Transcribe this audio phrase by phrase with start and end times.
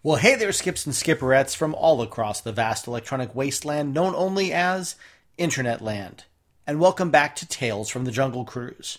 [0.00, 4.52] Well, hey there, skips and skipperettes from all across the vast electronic wasteland known only
[4.52, 4.94] as
[5.36, 6.22] Internet Land.
[6.68, 8.98] And welcome back to Tales from the Jungle Cruise.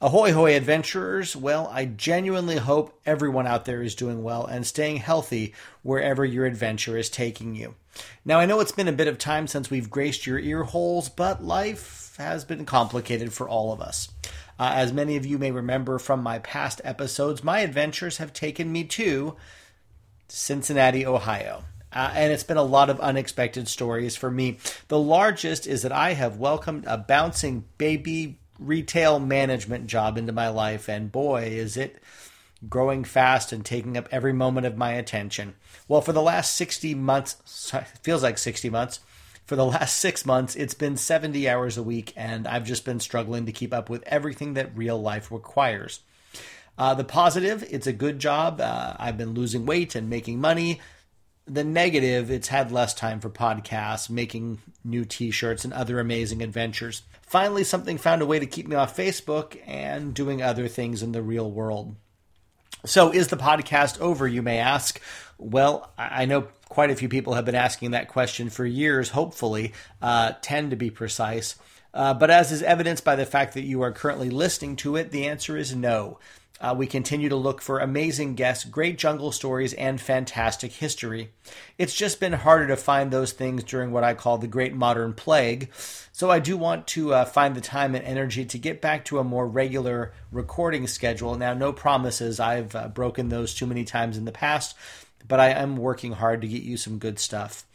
[0.00, 1.36] Ahoy, hoy, adventurers.
[1.36, 5.54] Well, I genuinely hope everyone out there is doing well and staying healthy
[5.84, 7.76] wherever your adventure is taking you.
[8.24, 11.08] Now, I know it's been a bit of time since we've graced your ear holes,
[11.08, 14.08] but life has been complicated for all of us.
[14.58, 18.72] Uh, as many of you may remember from my past episodes, my adventures have taken
[18.72, 19.36] me to
[20.28, 21.64] Cincinnati, Ohio.
[21.92, 24.58] Uh, and it's been a lot of unexpected stories for me.
[24.88, 30.48] The largest is that I have welcomed a bouncing baby retail management job into my
[30.48, 32.02] life, and boy, is it
[32.68, 35.54] growing fast and taking up every moment of my attention.
[35.88, 37.72] Well, for the last 60 months,
[38.02, 39.00] feels like 60 months,
[39.46, 43.00] for the last six months, it's been 70 hours a week, and I've just been
[43.00, 46.00] struggling to keep up with everything that real life requires.
[46.76, 48.60] Uh, the positive, it's a good job.
[48.60, 50.80] Uh, I've been losing weight and making money.
[51.46, 56.42] The negative, it's had less time for podcasts, making new t shirts, and other amazing
[56.42, 57.02] adventures.
[57.22, 61.12] Finally, something found a way to keep me off Facebook and doing other things in
[61.12, 61.94] the real world.
[62.86, 65.00] So, is the podcast over, you may ask?
[65.38, 69.72] Well, I know quite a few people have been asking that question for years, hopefully,
[70.02, 71.56] uh, 10 to be precise.
[71.92, 75.10] Uh, but as is evidenced by the fact that you are currently listening to it,
[75.10, 76.18] the answer is no.
[76.64, 81.30] Uh, we continue to look for amazing guests, great jungle stories, and fantastic history.
[81.76, 85.12] It's just been harder to find those things during what I call the Great Modern
[85.12, 85.70] Plague.
[86.10, 89.18] So I do want to uh, find the time and energy to get back to
[89.18, 91.34] a more regular recording schedule.
[91.34, 92.40] Now, no promises.
[92.40, 94.74] I've uh, broken those too many times in the past,
[95.28, 97.66] but I am working hard to get you some good stuff.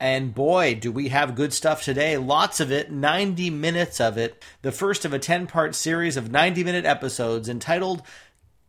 [0.00, 2.16] And boy, do we have good stuff today.
[2.18, 4.44] Lots of it, 90 minutes of it.
[4.62, 8.02] The first of a 10 part series of 90 minute episodes entitled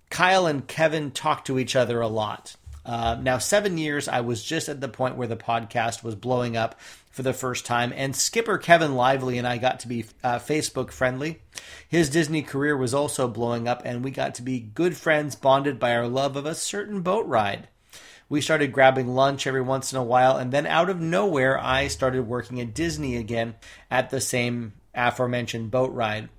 [0.09, 2.55] Kyle and Kevin talk to each other a lot.
[2.85, 6.57] Uh, now, seven years, I was just at the point where the podcast was blowing
[6.57, 6.79] up
[7.11, 10.91] for the first time, and Skipper Kevin Lively and I got to be uh, Facebook
[10.91, 11.39] friendly.
[11.87, 15.79] His Disney career was also blowing up, and we got to be good friends, bonded
[15.79, 17.67] by our love of a certain boat ride.
[18.29, 21.87] We started grabbing lunch every once in a while, and then out of nowhere, I
[21.87, 23.55] started working at Disney again
[23.91, 26.29] at the same aforementioned boat ride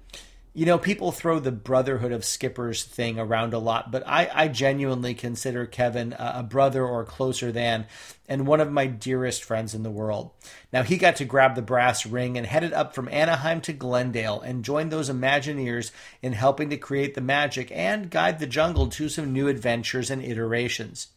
[0.52, 4.48] you know, people throw the brotherhood of skippers thing around a lot, but I, I
[4.48, 7.86] genuinely consider Kevin a, a, brother or closer than,
[8.28, 10.32] and one of my dearest friends in the world.
[10.72, 14.40] Now, he got to grab the brass ring and headed up from Anaheim to Glendale
[14.40, 19.08] and joined those Imagineers in helping to create the magic and guide the jungle to
[19.08, 21.08] some new adventures and iterations.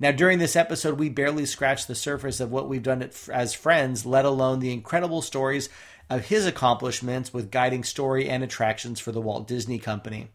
[0.00, 4.04] Now, during this episode, we barely scratched the surface of what we've done as friends,
[4.04, 5.68] let alone the incredible stories
[6.10, 10.28] of his accomplishments with guiding story and attractions for the Walt Disney Company.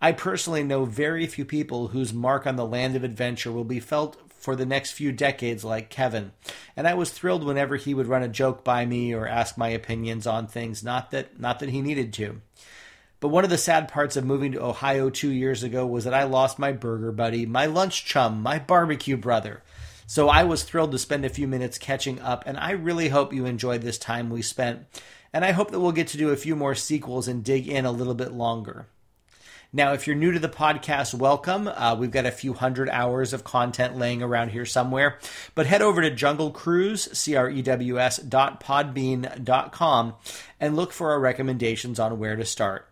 [0.00, 3.80] I personally know very few people whose mark on the land of adventure will be
[3.80, 6.30] felt for the next few decades like Kevin,
[6.76, 9.68] and I was thrilled whenever he would run a joke by me or ask my
[9.68, 12.40] opinions on things, not that not that he needed to.
[13.20, 16.14] But one of the sad parts of moving to Ohio 2 years ago was that
[16.14, 19.64] I lost my burger buddy, my lunch chum, my barbecue brother.
[20.10, 23.34] So I was thrilled to spend a few minutes catching up, and I really hope
[23.34, 24.86] you enjoyed this time we spent.
[25.34, 27.84] And I hope that we'll get to do a few more sequels and dig in
[27.84, 28.86] a little bit longer.
[29.70, 31.68] Now, if you're new to the podcast, welcome.
[31.68, 35.18] Uh, we've got a few hundred hours of content laying around here somewhere.
[35.54, 40.14] But head over to Jungle Cruise, C-R-E-W-S dot podbean dot com
[40.58, 42.88] and look for our recommendations on where to start.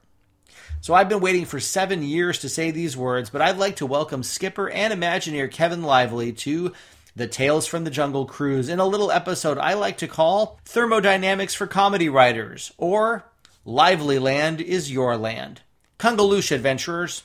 [0.83, 3.87] So I've been waiting for seven years to say these words, but I'd like to
[3.87, 6.75] welcome skipper and Imagineer Kevin Lively to
[7.17, 11.55] the Tales from the Jungle Cruise in a little episode I like to call Thermodynamics
[11.55, 13.25] for Comedy Writers, or
[13.65, 15.63] Lively Land is Your Land.
[15.99, 17.23] Kungaloosh adventurers.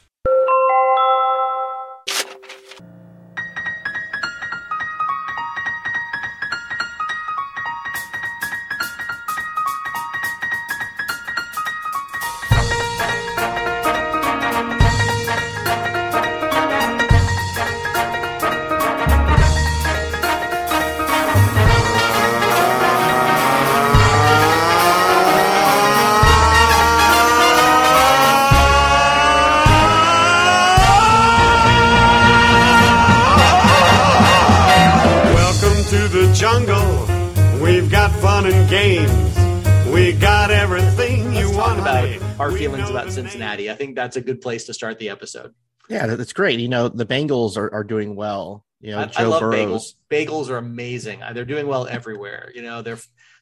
[44.01, 45.53] That's a good place to start the episode.
[45.87, 46.59] Yeah, that's great.
[46.59, 48.65] You know, the Bengals are, are doing well.
[48.79, 49.95] You know, I, Joe I love Burrows.
[50.09, 50.27] bagels.
[50.27, 51.21] Bagels are amazing.
[51.33, 52.51] They're doing well everywhere.
[52.55, 52.97] You know, they're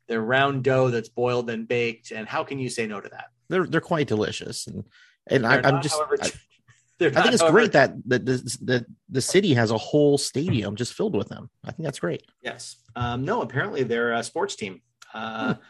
[0.07, 2.11] they're round dough that's boiled and baked.
[2.11, 3.27] And how can you say no to that?
[3.47, 4.67] They're they're quite delicious.
[4.67, 4.83] And
[5.27, 5.95] and I, am just.
[5.95, 6.27] However, I
[6.99, 11.15] think it's great that the, the the the city has a whole stadium just filled
[11.15, 11.49] with them.
[11.63, 12.23] I think that's great.
[12.41, 12.75] Yes.
[12.97, 14.81] Um, no, apparently they're a sports team.
[15.13, 15.61] Uh, hmm.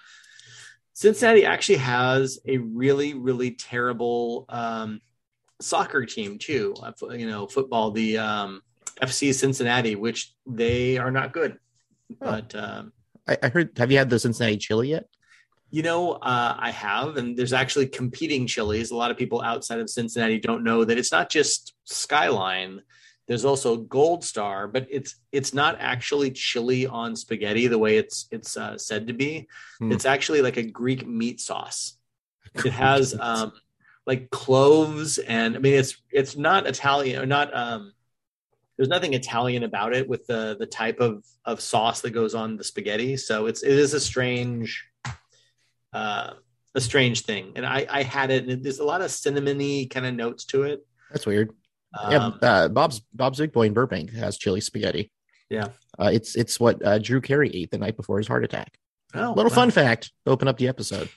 [0.99, 4.99] Cincinnati actually has a really, really terrible um,
[5.61, 6.75] soccer team too.
[6.83, 8.61] Uh, you know, football, the um,
[9.01, 11.57] FC Cincinnati, which they are not good.
[12.11, 12.15] Oh.
[12.19, 12.91] But um,
[13.25, 13.77] I, I, heard.
[13.77, 15.05] Have you had the Cincinnati chili yet?
[15.71, 18.91] You know, uh, I have, and there's actually competing chilies.
[18.91, 22.81] A lot of people outside of Cincinnati don't know that it's not just Skyline.
[23.29, 28.27] There's also Gold Star, but it's it's not actually chili on spaghetti the way it's
[28.31, 29.47] it's uh, said to be.
[29.77, 29.91] Hmm.
[29.91, 31.95] It's actually like a Greek meat sauce.
[32.55, 33.53] It has um,
[34.07, 37.55] like cloves, and I mean it's it's not Italian or not.
[37.55, 37.93] Um,
[38.75, 42.57] there's nothing Italian about it with the the type of of sauce that goes on
[42.57, 43.15] the spaghetti.
[43.15, 44.89] So it's it is a strange
[45.93, 46.31] uh,
[46.73, 47.51] a strange thing.
[47.55, 50.63] And I, I had it, and there's a lot of cinnamony kind of notes to
[50.63, 50.83] it.
[51.11, 51.51] That's weird.
[51.97, 55.12] Um, yeah, uh, Bob's Bob's Big Boy in Burbank has chili spaghetti.
[55.50, 58.77] Yeah, uh, it's it's what uh, Drew Carey ate the night before his heart attack.
[59.15, 59.56] Oh, little wow.
[59.56, 60.12] fun fact.
[60.25, 61.09] Open up the episode.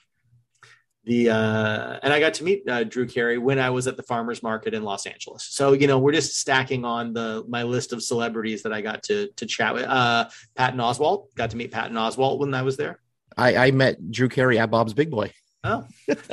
[1.05, 4.05] The uh, and I got to meet uh, Drew Carey when I was at the
[4.05, 5.45] farmers market in Los Angeles.
[5.45, 9.03] So you know we're just stacking on the my list of celebrities that I got
[9.05, 9.85] to to chat with.
[9.85, 13.01] Uh, Patton Oswalt got to meet Patton Oswalt when I was there.
[13.37, 15.33] I, I met Drew Carey at Bob's Big Boy.
[15.65, 15.87] Oh,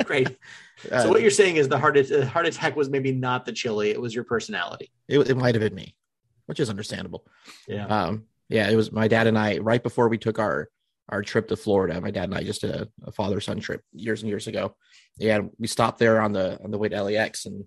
[0.04, 0.36] great.
[0.90, 3.52] uh, so what you're saying is the heart, the heart attack was maybe not the
[3.52, 4.90] chili; it was your personality.
[5.08, 5.94] It, it might have been me,
[6.46, 7.26] which is understandable.
[7.66, 7.86] Yeah.
[7.86, 10.68] Um, yeah, it was my dad and I right before we took our
[11.08, 12.00] our trip to Florida.
[12.00, 14.76] My dad and I just did a, a father son trip years and years ago.
[15.18, 17.64] Yeah, we stopped there on the on the way to LAX, and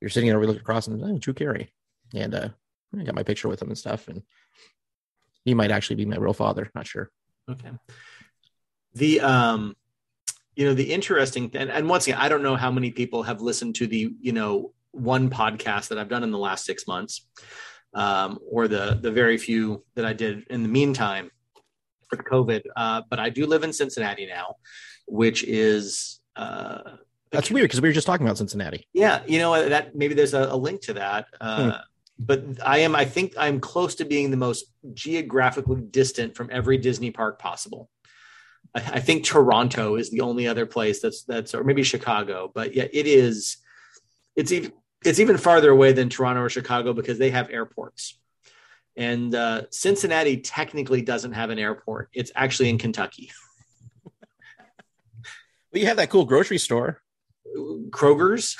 [0.00, 0.38] we are sitting there.
[0.38, 1.72] We looked across, and oh, Drew Carey,
[2.14, 2.48] and uh,
[2.98, 4.08] I got my picture with him and stuff.
[4.08, 4.22] And
[5.44, 6.70] he might actually be my real father.
[6.74, 7.10] Not sure.
[7.48, 7.70] Okay
[8.96, 9.76] the um
[10.56, 13.40] you know the interesting thing and once again i don't know how many people have
[13.40, 17.28] listened to the you know one podcast that i've done in the last six months
[17.94, 21.30] um, or the the very few that i did in the meantime
[22.10, 22.62] with covid.
[22.74, 24.56] Uh, but i do live in cincinnati now
[25.06, 26.80] which is uh,
[27.30, 28.88] that's weird because we were just talking about cincinnati.
[28.92, 31.76] Yeah you know that maybe there's a, a link to that uh, hmm.
[32.18, 36.78] but i am i think i'm close to being the most geographically distant from every
[36.78, 37.90] disney park possible
[38.76, 42.86] I think Toronto is the only other place that's that's or maybe Chicago, but yeah,
[42.92, 43.56] it is.
[44.36, 44.72] It's even
[45.04, 48.18] it's even farther away than Toronto or Chicago because they have airports,
[48.94, 52.10] and uh, Cincinnati technically doesn't have an airport.
[52.12, 53.30] It's actually in Kentucky.
[55.72, 57.02] But you have that cool grocery store,
[57.90, 58.56] Kroger's.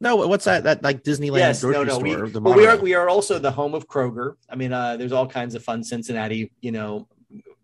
[0.00, 0.64] No, what's that?
[0.64, 1.94] That like Disneyland yes, grocery no, no.
[1.98, 2.24] store.
[2.26, 4.34] We, well, we are we are also the home of Kroger.
[4.48, 7.06] I mean, uh, there's all kinds of fun Cincinnati, you know,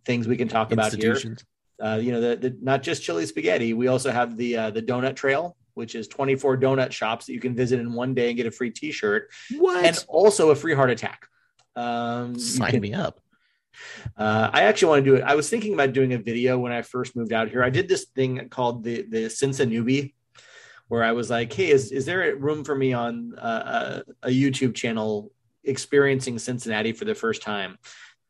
[0.04, 1.18] things we can talk about here
[1.80, 3.74] uh, you know, the, the not just chili spaghetti.
[3.74, 7.40] We also have the uh, the donut trail, which is 24 donut shops that you
[7.40, 9.30] can visit in one day and get a free T-shirt.
[9.58, 9.84] What?
[9.84, 11.26] And also a free heart attack.
[11.74, 13.20] Um, Sign can, me up.
[14.16, 15.22] Uh, I actually want to do it.
[15.22, 17.62] I was thinking about doing a video when I first moved out here.
[17.62, 20.14] I did this thing called the the Cincinewbie,
[20.88, 24.30] where I was like, "Hey, is is there room for me on uh, a, a
[24.30, 25.30] YouTube channel
[25.64, 27.76] experiencing Cincinnati for the first time?"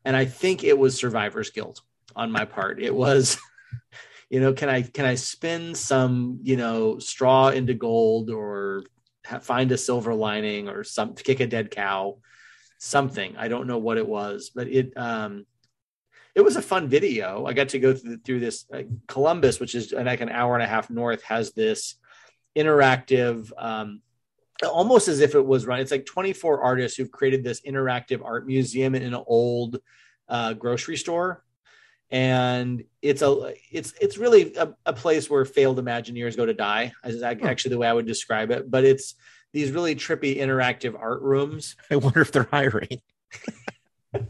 [0.03, 1.81] And I think it was Survivor's Guild
[2.17, 2.81] on my part.
[2.81, 3.37] It was,
[4.29, 8.83] you know, can I can I spin some you know straw into gold or
[9.41, 12.17] find a silver lining or some kick a dead cow,
[12.79, 13.35] something.
[13.37, 15.45] I don't know what it was, but it um
[16.35, 17.45] it was a fun video.
[17.45, 20.61] I got to go through, through this uh, Columbus, which is like an hour and
[20.63, 21.95] a half north, has this
[22.55, 24.01] interactive, um,
[24.63, 25.79] almost as if it was run.
[25.79, 29.79] It's like 24 artists who've created this interactive art museum in an old
[30.29, 31.43] uh, grocery store
[32.09, 36.93] and it's a it's it's really a, a place where failed imagineers go to die
[37.03, 38.69] is actually the way i would describe it.
[38.69, 39.15] But it's
[39.53, 41.75] these really trippy interactive art rooms.
[41.91, 43.01] I wonder if they're hiring.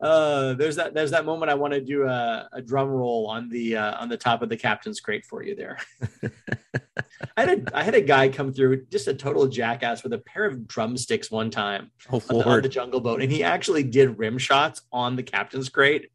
[0.00, 3.48] Uh there's that there's that moment i want to do a, a drum roll on
[3.48, 5.76] the uh, on the top of the captain's crate for you there.
[7.36, 10.18] I had a i had a guy come through just a total jackass with a
[10.18, 13.22] pair of drumsticks one time oh, on, the, on the jungle boat.
[13.22, 16.12] And he actually did rim shots on the captain's crate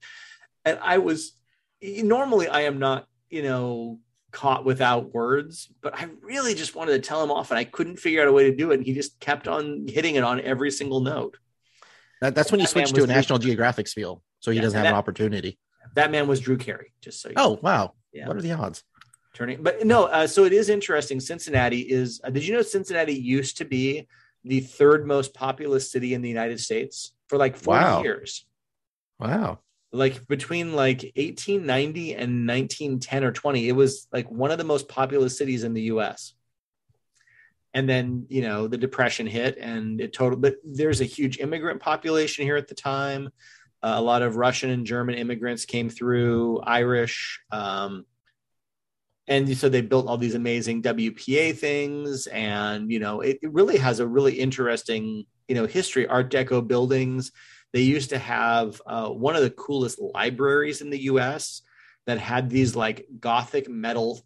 [0.65, 1.33] and I was
[1.81, 3.99] normally I am not, you know,
[4.31, 7.97] caught without words, but I really just wanted to tell him off and I couldn't
[7.97, 8.75] figure out a way to do it.
[8.75, 11.37] And he just kept on hitting it on every single note.
[12.21, 14.21] That, that's when you switch to a National Geographic spiel.
[14.39, 15.57] So he yeah, doesn't have that, an opportunity.
[15.95, 17.59] That man was Drew Carey, just so you Oh, know.
[17.61, 17.93] wow.
[18.11, 18.27] Yeah.
[18.27, 18.83] What are the odds?
[19.33, 21.19] Turning, but no, uh, so it is interesting.
[21.19, 24.07] Cincinnati is, uh, did you know Cincinnati used to be
[24.43, 28.03] the third most populous city in the United States for like 40 wow.
[28.03, 28.45] years?
[29.19, 29.59] Wow
[29.93, 34.89] like between like 1890 and 1910 or 20 it was like one of the most
[34.89, 36.33] populous cities in the us
[37.73, 41.79] and then you know the depression hit and it total but there's a huge immigrant
[41.79, 43.29] population here at the time.
[43.81, 48.05] Uh, a lot of russian and german immigrants came through irish um,
[49.27, 53.77] and so they built all these amazing wpa things and you know it, it really
[53.77, 56.07] has a really interesting you know history.
[56.07, 57.31] Art deco buildings
[57.73, 61.61] they used to have uh, one of the coolest libraries in the us
[62.05, 64.21] that had these like gothic metal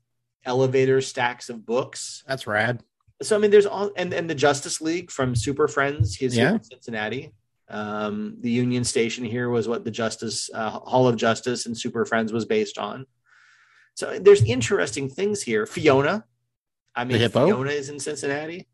[0.45, 2.83] elevator stacks of books That's rad.
[3.21, 6.15] so I mean, there's all and and the Justice League from Super Friends.
[6.15, 6.53] He's here Yeah.
[6.55, 7.33] in Cincinnati.
[7.69, 12.05] Um, the Union Station here was what the Justice uh, Hall of Justice and Super
[12.05, 13.05] Friends was based on.
[13.95, 15.65] So there's interesting things here.
[15.65, 16.23] Fiona,
[16.95, 17.27] I mean.
[17.29, 18.67] Fiona is in Cincinnati.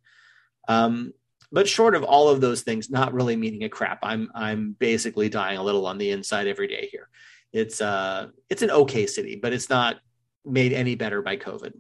[0.68, 1.14] Um,
[1.54, 4.00] but short of all of those things, not really meaning a crap.
[4.04, 7.08] I'm I'm basically dying a little on the inside every day here.
[7.54, 10.00] It's uh it's an okay city, but it's not
[10.44, 11.74] made any better by COVID.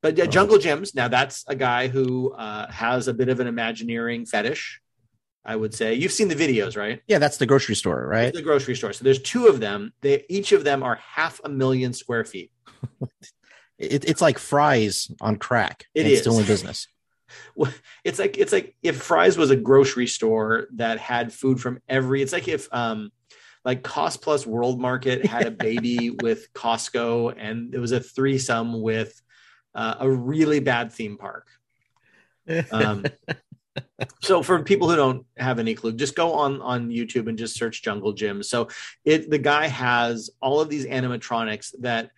[0.00, 0.26] But uh, Oh.
[0.26, 4.80] Jungle Jim's, now that's a guy who uh, has a bit of an Imagineering fetish,
[5.44, 5.94] I would say.
[5.94, 7.02] You've seen the videos, right?
[7.06, 8.32] Yeah, that's the grocery store, right?
[8.32, 8.92] The grocery store.
[8.94, 9.92] So there's two of them.
[10.00, 12.50] They each of them are half a million square feet.
[13.78, 15.86] It, it's like Fry's on crack.
[15.92, 16.20] It's is.
[16.20, 16.86] still in business.
[18.04, 22.22] It's like it's like if Fry's was a grocery store that had food from every.
[22.22, 23.10] It's like if um
[23.64, 28.80] like Cost Plus World Market had a baby with Costco, and it was a threesome
[28.80, 29.20] with
[29.74, 31.46] uh, a really bad theme park.
[32.70, 33.04] Um,
[34.22, 37.56] so for people who don't have any clue, just go on on YouTube and just
[37.56, 38.42] search Jungle Jim.
[38.42, 38.68] So
[39.04, 42.10] it the guy has all of these animatronics that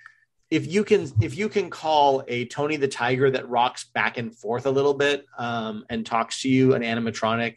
[0.50, 4.34] if you can if you can call a Tony the Tiger that rocks back and
[4.34, 7.56] forth a little bit um, and talks to you an animatronic,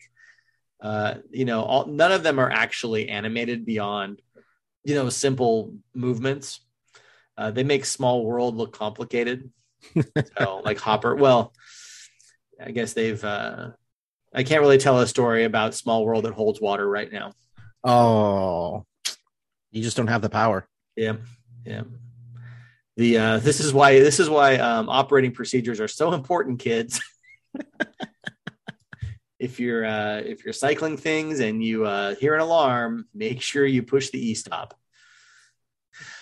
[0.82, 4.22] uh, you know, all, none of them are actually animated beyond
[4.84, 6.62] you know simple movements.
[7.38, 9.52] Uh, they make Small World look complicated.
[10.38, 11.54] so like Hopper, well,
[12.64, 13.24] I guess they've.
[13.24, 13.72] Uh,
[14.34, 17.34] I can't really tell a story about Small World that holds water right now.
[17.84, 18.86] Oh,
[19.72, 20.68] you just don't have the power.
[20.96, 21.18] Yeah,
[21.66, 21.84] yeah.
[22.98, 27.00] The uh, this is why this is why um, operating procedures are so important, kids.
[29.40, 33.68] if you're uh, if you're cycling things and you uh, hear an alarm, make sure
[33.68, 34.74] you push the e stop.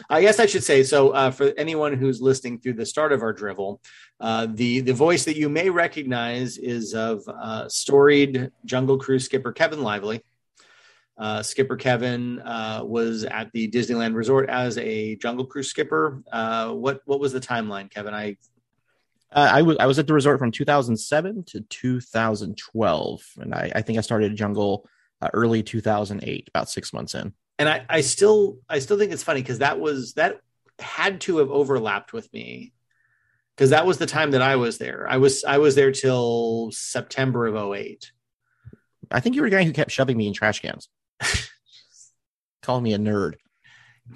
[0.10, 3.22] I guess I should say so uh, for anyone who's listening through the start of
[3.22, 3.82] our drivel,
[4.20, 9.54] uh, the the voice that you may recognize is of uh, storied Jungle Cruise skipper
[9.54, 10.24] Kevin Lively.
[11.18, 16.22] Uh, skipper Kevin uh, was at the Disneyland Resort as a Jungle Cruise skipper.
[16.32, 18.14] Uh, what what was the timeline, Kevin?
[18.14, 18.38] I
[19.32, 23.82] Uh, I was I was at the resort from 2007 to 2012, and I, I
[23.82, 24.88] think I started Jungle
[25.22, 27.34] uh, early 2008, about six months in.
[27.60, 30.42] and I, I still I still think it's funny because that was that
[30.80, 32.74] had to have overlapped with me
[33.56, 35.08] because that was the time that I was there.
[35.10, 38.12] I was I was there till September of 08.
[39.12, 40.90] I think you were the guy who kept shoving me in trash cans,
[42.62, 43.36] calling me a nerd.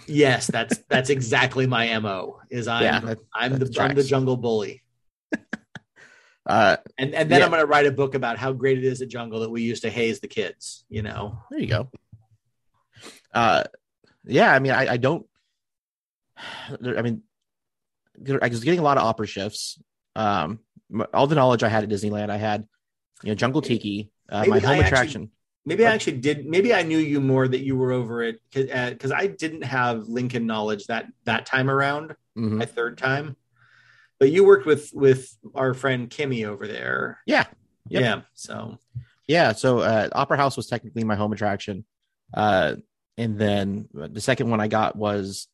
[0.08, 2.39] Yes, that's that's exactly my mo.
[2.50, 4.84] Is I'm yeah, that- I'm that the I'm the jungle bully,
[6.46, 7.46] uh, and and then Yeah.
[7.46, 9.63] I'm going to write a book about how great it is at jungle that we
[9.63, 10.86] used to haze the kids.
[10.89, 11.89] You know, there you go.
[13.34, 13.63] Uh,
[14.25, 15.25] yeah, I mean, I, I don't.
[16.38, 17.24] I mean,
[18.41, 19.79] I was getting a lot of opera shifts.
[20.15, 20.60] Um,
[21.13, 22.68] all the knowledge I had at Disneyland, I had,
[23.24, 25.32] you know, Jungle Tiki, uh, my I home actually- attraction.
[25.65, 26.45] Maybe I actually did.
[26.45, 30.45] Maybe I knew you more that you were over it because I didn't have Lincoln
[30.47, 32.15] knowledge that that time around.
[32.37, 32.57] Mhm.
[32.57, 33.35] My third time,
[34.19, 37.19] but you worked with with our friend Kimmy over there.
[37.25, 37.45] Yeah.
[37.89, 38.01] Yep.
[38.01, 38.21] Yeah.
[38.33, 38.77] So
[39.27, 41.85] Yeah, so uh, Opera House was technically my home attraction,
[42.33, 42.75] uh,
[43.17, 45.47] and then the second one I got was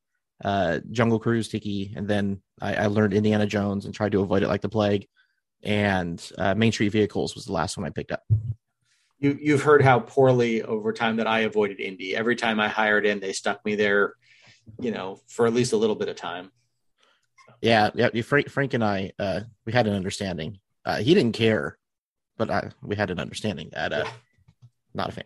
[0.43, 4.43] uh, Jungle Cruise Tiki, and then I, I learned Indiana Jones and tried to avoid
[4.43, 5.07] it like the plague.
[5.63, 8.21] And uh, Main Street Vehicles was the last one I picked up.
[9.25, 12.15] You you've heard how poorly over time that I avoided Indy.
[12.15, 14.13] Every time I hired in, they stuck me there.
[14.79, 16.51] You know, for at least a little bit of time.
[17.62, 18.10] Yeah, yeah.
[18.22, 20.60] Frank, Frank and I, uh, we had an understanding.
[20.84, 21.77] Uh, he didn't care,
[22.38, 24.12] but I, we had an understanding that uh, Yeah.
[24.94, 25.25] not a fan.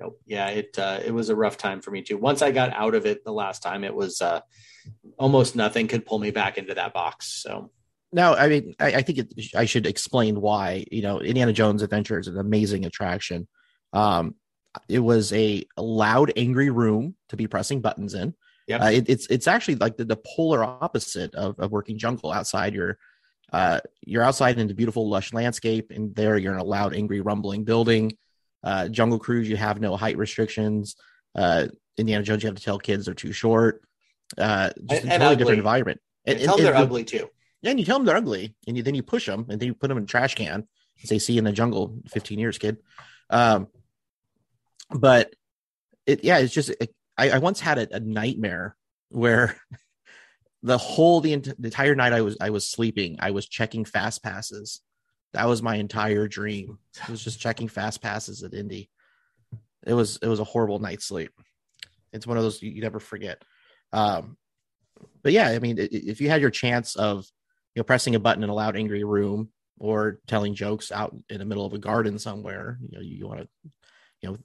[0.00, 0.20] Nope.
[0.26, 2.18] Yeah, it uh, it was a rough time for me too.
[2.18, 4.40] Once I got out of it the last time, it was uh,
[5.18, 7.26] almost nothing could pull me back into that box.
[7.42, 7.70] So
[8.12, 10.84] No, I mean, I, I think it, I should explain why.
[10.90, 13.46] You know, Indiana Jones Adventure is an amazing attraction.
[13.92, 14.34] Um,
[14.88, 18.34] it was a loud, angry room to be pressing buttons in.
[18.66, 18.80] Yep.
[18.80, 22.30] Uh, it, it's it's actually like the, the polar opposite of, of working jungle.
[22.32, 22.98] Outside, you're
[23.52, 27.20] uh, you're outside in the beautiful, lush landscape, and there you're in a loud, angry,
[27.20, 28.16] rumbling building.
[28.62, 30.94] Uh, jungle Cruise, you have no height restrictions.
[31.34, 33.82] Uh, Indiana Jones, you have to tell kids they're too short.
[34.38, 35.36] Uh, just And- a totally ugly.
[35.36, 36.00] different environment.
[36.26, 37.28] and And- tell and- them they're and- ugly too.
[37.62, 39.66] Yeah, and you tell them they're ugly, and you, then you push them, and then
[39.66, 40.66] you put them in a trash can.
[41.02, 42.78] As they see in the jungle, fifteen years, kid.
[43.30, 43.68] Um,
[44.90, 45.34] but
[46.06, 48.76] it, yeah, it's just it, I, I once had a, a nightmare
[49.08, 49.56] where
[50.62, 54.22] the whole the, the entire night I was I was sleeping, I was checking fast
[54.22, 54.80] passes.
[55.32, 56.78] That was my entire dream.
[57.04, 58.90] It was just checking fast passes at Indy.
[59.86, 61.32] It was it was a horrible night's sleep.
[62.12, 63.42] It's one of those you, you never forget.
[63.92, 64.36] Um,
[65.22, 67.24] but yeah, I mean, if you had your chance of
[67.74, 71.38] you know pressing a button in a loud, angry room or telling jokes out in
[71.38, 73.48] the middle of a garden somewhere, you know, you, you want to
[74.22, 74.36] you know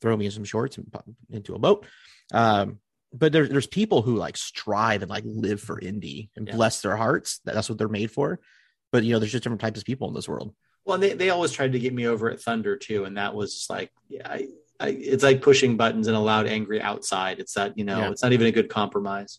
[0.00, 1.86] throw me in some shorts and pop into a boat.
[2.32, 2.78] Um,
[3.12, 6.56] but there, there's people who like strive and like live for Indy and Yeah.
[6.56, 7.40] bless their hearts.
[7.44, 8.40] That, that's what they're made for.
[8.92, 10.54] But you know, there's just different types of people in this world.
[10.84, 13.54] Well, they, they always tried to get me over at Thunder too, and that was
[13.54, 17.38] just like, yeah, I, I, it's like pushing buttons in a loud, angry outside.
[17.38, 18.10] It's that you know, Yeah.
[18.10, 19.38] it's not even a good compromise.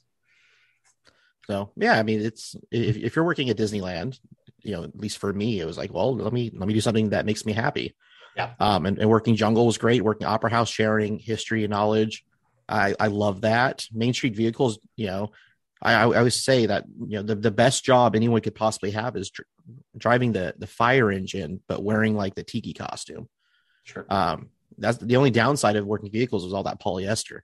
[1.48, 4.20] So yeah, I mean, it's if, if you're working at Disneyland,
[4.62, 6.82] you know, at least for me, it was like, well, let me let me do
[6.82, 7.96] something that makes me happy.
[8.36, 8.54] Yeah.
[8.60, 10.02] Um, and, and working Jungle was great.
[10.02, 12.25] Working Opera House, sharing history and knowledge,
[12.68, 13.86] I I love that.
[13.94, 15.32] Main Street Vehicles, you know,
[15.82, 18.92] I I, I always say that you know the, the best job anyone could possibly
[18.92, 19.48] have is dr-
[19.96, 23.30] driving the the fire engine, but wearing like the tiki costume.
[23.84, 24.06] Sure.
[24.10, 24.50] Um,
[24.80, 27.42] that's the only downside of working vehicles was all that polyester,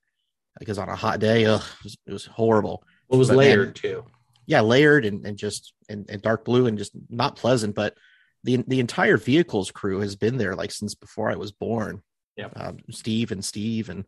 [0.59, 3.67] because on a hot day, ugh, it was, it was horrible it was but layered
[3.67, 4.05] man- too.
[4.45, 7.75] yeah, layered and, and just and, and dark blue and just not pleasant.
[7.75, 7.97] But
[8.43, 12.01] the the entire vehicles crew has been there like since before I was born.
[12.37, 12.47] Yeah.
[12.55, 14.05] um, Steve and Steve and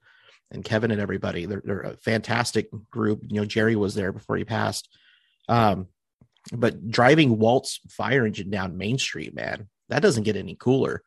[0.51, 1.45] and Kevin and everybody.
[1.45, 3.21] They're they're a fantastic group.
[3.27, 4.87] You know, Jerry was there before he passed.
[5.49, 5.87] Um,
[6.51, 11.03] but driving Walt's fire engine down Main Street, man, that doesn't get any cooler.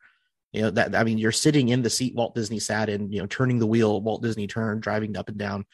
[0.53, 3.11] You know that I mean, you're sitting in the seat Walt Disney sat in.
[3.11, 5.65] You know, turning the wheel Walt Disney turned, driving up and down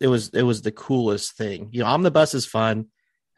[0.00, 1.68] it was it was the coolest thing.
[1.72, 2.86] You know, omnibus is fun.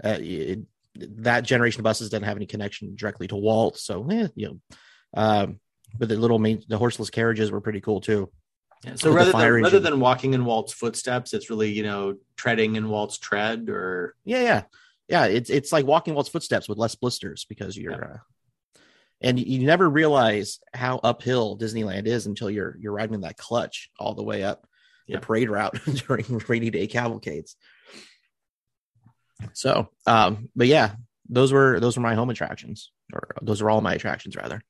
[0.03, 0.61] Uh, it,
[0.95, 4.77] that generation of buses doesn't have any connection directly to Walt, so eh, you know.
[5.15, 5.61] Um,
[5.99, 8.31] but the little main the horseless carriages were pretty cool too.
[8.85, 12.17] Yeah, so with rather than, rather than walking in Walt's footsteps, it's really you know
[12.37, 14.63] treading in Walt's tread or Yeah, yeah,
[15.09, 15.25] yeah.
[15.27, 18.15] It's it's like walking Walt's footsteps with less blisters because you're.
[18.15, 18.19] Uh,
[19.21, 23.37] and you you never realize how uphill Disneyland is until you're you're riding in that
[23.37, 24.67] clutch all the way up
[25.07, 25.17] Yeah.
[25.19, 27.57] the parade route during rainy day cavalcades.
[29.53, 30.93] So, um, but yeah,
[31.29, 34.63] those were those were my home attractions, or those are all my attractions rather.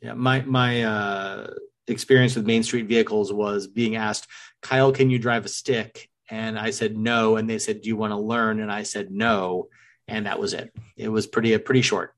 [0.00, 1.50] Yeah, my my uh,
[1.86, 4.26] experience with Main Street vehicles was being asked,
[4.62, 6.08] Kyle, can you drive a stick?
[6.28, 8.60] And I said no, and they said, Do you want to learn?
[8.60, 9.68] And I said no,
[10.08, 10.72] and that was it.
[10.96, 12.12] It was pretty uh, pretty short.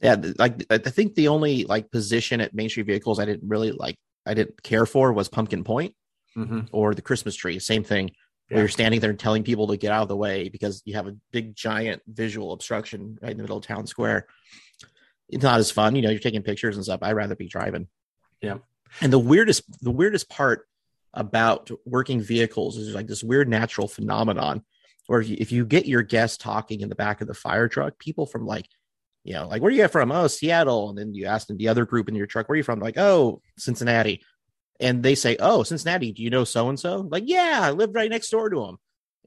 [0.00, 3.72] Yeah, like I think the only like position at Main Street Vehicles I didn't really
[3.72, 5.94] like, I didn't care for was Pumpkin Point
[6.36, 6.68] Mhm.
[6.72, 7.58] or the Christmas tree.
[7.58, 8.08] Same thing.
[8.50, 8.56] Yeah.
[8.56, 10.94] Where you're standing there and telling people to get out of the way because you
[10.94, 14.26] have a big giant visual obstruction right in the middle of town square.
[15.30, 16.10] It's not as fun, you know.
[16.10, 17.00] You're taking pictures and stuff.
[17.02, 17.88] I'd rather be driving.
[18.42, 18.58] Yeah.
[19.00, 20.68] And the weirdest, the weirdest part
[21.14, 24.62] about working vehicles is like this weird natural phenomenon
[25.06, 27.68] where if you, if you get your guests talking in the back of the fire
[27.68, 28.66] truck, people from like,
[29.22, 30.12] you know, like where are you from?
[30.12, 30.90] Oh, Seattle.
[30.90, 32.80] And then you ask them the other group in your truck, where are you from?
[32.80, 34.22] Like, oh, Cincinnati.
[34.80, 36.12] And they say, oh, Cincinnati.
[36.12, 37.06] Do you know so and so?
[37.08, 38.78] Like, yeah, I lived right next door to him.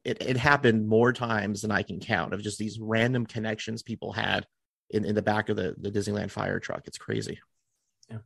[0.04, 4.14] It it happened more times than I can count of just these random connections people
[4.14, 4.46] had
[4.90, 6.84] in, in the back of the, the Disneyland fire truck.
[6.86, 7.40] It's crazy.
[8.10, 8.20] Yeah.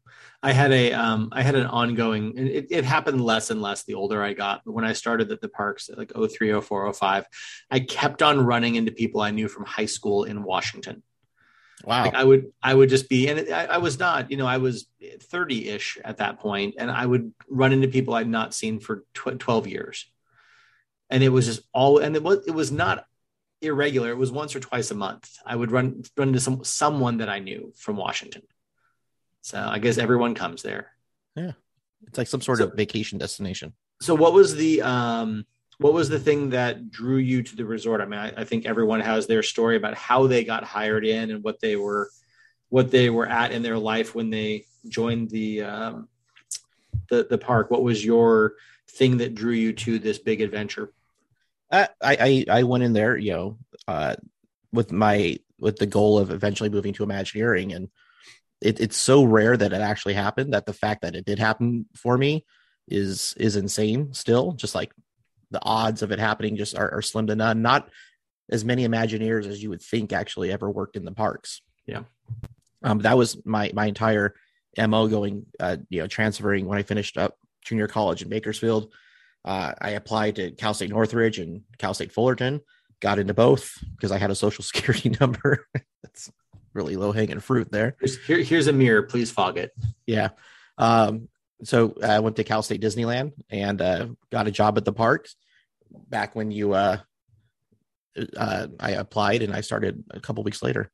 [0.44, 3.96] I had a um I had an ongoing it, it happened less and less the
[3.96, 4.62] older I got.
[4.64, 7.26] But when I started at the parks at like 03, 04, 05,
[7.72, 11.02] I kept on running into people I knew from high school in Washington.
[11.84, 12.06] Wow.
[12.06, 14.58] Like I would, I would just be, and I, I was not, you know, I
[14.58, 14.88] was
[15.22, 19.04] 30 ish at that point, and I would run into people I'd not seen for
[19.13, 20.06] tw- 12 years.
[21.10, 23.06] And it was just all, and it was, it was not
[23.62, 24.12] irregular.
[24.12, 25.30] It was once or twice a month.
[25.46, 28.44] I would run, run into some, someone that I knew from Washington.
[29.41, 30.91] So I guess everyone comes there.
[31.36, 31.52] Yeah.
[32.08, 33.74] It's like some sort So- of vacation destination.
[34.02, 35.46] So what was the, um,
[35.82, 38.02] what was the thing that drew you to the resort?
[38.02, 41.32] I mean, I, I think everyone has their story about how they got hired in
[41.32, 42.12] and what they were,
[42.70, 46.08] what they were at in their life when they joined the um,
[47.10, 47.72] the the park.
[47.72, 48.54] What was your
[48.91, 50.94] thing that drew you to this big adventure?
[51.72, 54.15] I, I I went in there, you know, uh,
[54.72, 57.89] with my with the goal of eventually moving to Imagineering, and
[58.62, 60.54] it, it's so rare that it actually happened.
[60.54, 62.46] That the fact that it did happen for me
[62.88, 64.13] is is insane.
[64.13, 64.91] Still, just like
[65.52, 67.62] the odds of it happening just are, are slim to none.
[67.62, 67.90] Not
[68.50, 71.62] as many Imagineers as you would think actually ever worked in the parks.
[71.86, 72.04] Yeah.
[72.84, 74.34] um, that was my my entire
[74.78, 78.92] mo going, uh, you know, transferring when I finished up junior college in Bakersfield.
[79.44, 82.62] Uh, I applied to Cal State Northridge and Cal State Fullerton.
[83.00, 85.66] got into both because I had a social security number.
[86.04, 86.32] That's
[86.74, 87.96] really low hanging fruit there.
[88.00, 89.04] Here's, here, here's a mirror.
[89.04, 89.72] Please fog it.
[90.06, 90.30] Yeah.
[90.78, 91.28] Um,
[91.63, 95.28] so I went to Cal State Disneyland and uh, got a job at the park
[95.91, 96.97] back when you uh,
[98.38, 100.91] uh, I applied and I started a couple weeks later.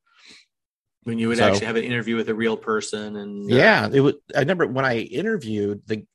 [1.04, 3.90] When you would So- actually have an interview with a real person and uh, Yeah,
[3.92, 4.16] it was.
[4.36, 6.06] I remember when I interviewed the.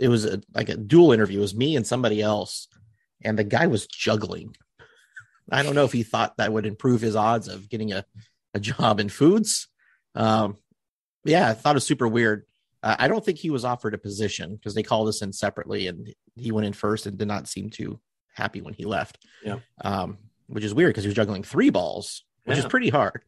[0.00, 1.38] It was a, like a dual interview.
[1.38, 2.66] It was me and somebody else,
[3.22, 4.56] and the guy was juggling.
[5.48, 8.04] I don't know if he thought that would improve his odds of getting a,
[8.52, 9.68] a job in foods.
[10.16, 10.56] Um,
[11.24, 12.46] yeah, I thought it was super weird.
[12.82, 15.86] Uh, I don't think he was offered a position because they called us in separately,
[15.86, 18.00] and he went in first and did not seem too
[18.34, 19.18] happy when he left.
[19.44, 19.58] Yeah.
[19.82, 23.22] um, which is weird because he was juggling three balls, which is pretty hard.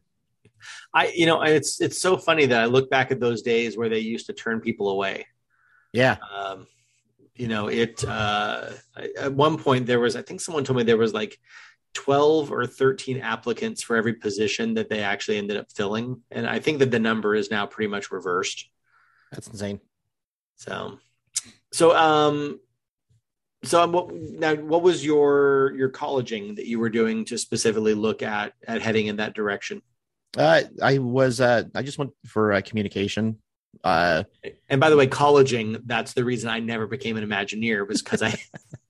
[0.93, 3.89] I you know it's it's so funny that I look back at those days where
[3.89, 5.27] they used to turn people away.
[5.91, 6.67] Yeah, Um,
[7.35, 8.69] you know, it uh,
[9.17, 11.39] at one point there was I think someone told me there was like
[11.93, 16.59] 12 or 13 applicants for every position that they actually ended up filling and I
[16.59, 18.69] think that the number is now pretty much reversed.
[19.33, 19.81] That's insane.
[20.55, 20.99] So
[21.71, 22.59] so um
[23.63, 28.21] so what now what was your your colleging that you were doing to specifically look
[28.21, 29.81] at at heading in that direction?
[30.37, 31.39] Uh, I was.
[31.39, 33.37] Uh, I just went for uh, communication.
[33.83, 34.23] Uh,
[34.69, 38.23] And by the way, colleging, that's the reason I never became an Imagineer was because
[38.23, 38.33] I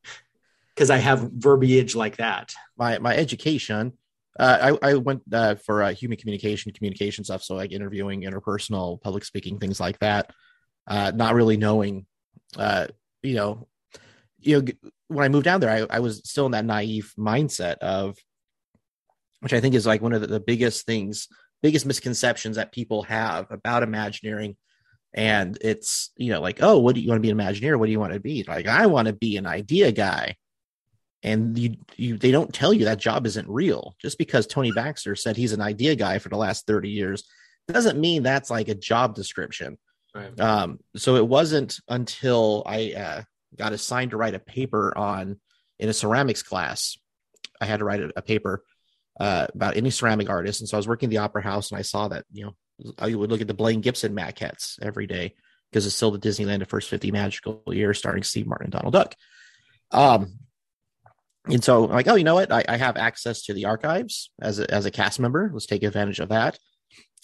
[0.75, 2.53] because I have verbiage like that.
[2.77, 3.93] my my education.
[4.39, 7.43] Uh, I I went uh, for uh, human communication, communication stuff.
[7.43, 10.31] So like interviewing, interpersonal, public speaking, things like that.
[10.87, 12.05] Uh, not really knowing,
[12.57, 12.87] uh,
[13.21, 13.67] you know,
[14.39, 17.77] you know, when I moved down there, I, I was still in that naive mindset
[17.77, 18.17] of,
[19.39, 21.27] which I think is like one of the, the biggest things,
[21.61, 24.57] biggest misconceptions that people have about Imagineering.
[25.13, 27.77] And it's, you know, like, oh, what do you want to be an Imagineer?
[27.77, 28.43] What do you want to be?
[28.47, 30.35] Like, I want to be an idea guy
[31.23, 33.95] and you, you they don't tell you that job isn't real.
[34.01, 37.23] Just because tony baxter said he's an idea guy for the last 30 years
[37.67, 39.77] doesn't mean that's like a job description.
[40.15, 40.39] Right.
[40.39, 43.21] um, so it wasn't until i uh,
[43.57, 45.39] got assigned to write a paper on
[45.79, 46.97] in a ceramics class
[47.59, 48.63] i had to write a, a paper
[49.19, 50.61] uh, about any ceramic artist.
[50.61, 52.93] And so i was working at the opera house and i saw that you know
[52.99, 55.33] i would look at the blaine gibson maquettes every day
[55.71, 58.93] because it's still the disneyland of first 50 magical years starring steve martin and donald
[58.93, 59.15] duck.
[59.89, 60.39] Um,
[61.45, 62.51] and so I'm like, oh, you know what?
[62.51, 65.49] I, I have access to the archives as a, as a cast member.
[65.51, 66.57] Let's take advantage of that.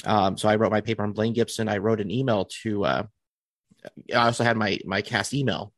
[0.05, 1.69] Um, so I wrote my paper on Blaine Gibson.
[1.69, 2.85] I wrote an email to.
[2.85, 3.03] Uh,
[4.13, 5.73] I also had my my cast email,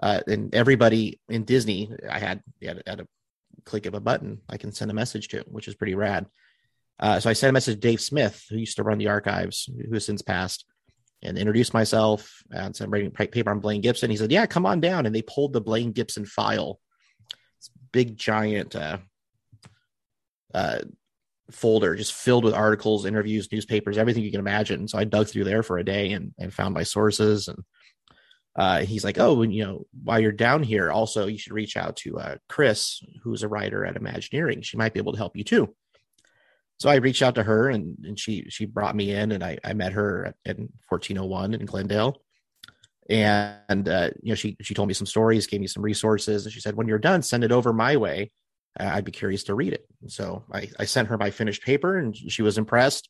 [0.00, 1.90] uh, and everybody in Disney.
[2.08, 3.08] I had at, a
[3.64, 6.26] click of a button, I can send a message to, which is pretty rad.
[7.00, 9.68] Uh, so I sent a message to Dave Smith, who used to run the archives,
[9.86, 10.64] who has since passed,
[11.22, 14.10] and introduced myself and said, writing paper on Blaine Gibson.
[14.10, 16.78] He said, "Yeah, come on down." And they pulled the Blaine Gibson file
[17.94, 18.98] big giant uh,
[20.52, 20.80] uh,
[21.52, 24.88] folder just filled with articles, interviews, newspapers, everything you can imagine.
[24.88, 27.46] So I dug through there for a day and, and found my sources.
[27.46, 27.62] And
[28.56, 31.76] uh, he's like, "Oh, and you know, while you're down here, also you should reach
[31.76, 34.62] out to uh, Chris, who's a writer at Imagineering.
[34.62, 35.74] She might be able to help you too."
[36.80, 39.58] So I reached out to her, and, and she she brought me in, and I,
[39.64, 42.20] I met her at, at 1401 in Glendale
[43.08, 46.52] and uh, you know she she told me some stories gave me some resources and
[46.52, 48.30] she said when you're done send it over my way.
[48.76, 49.86] I'd be curious to read it.
[50.02, 53.08] And so I, I sent her my finished paper and she was impressed.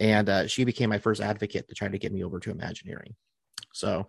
[0.00, 3.14] And uh, she became my first advocate to try to get me over to imagineering.
[3.72, 4.06] So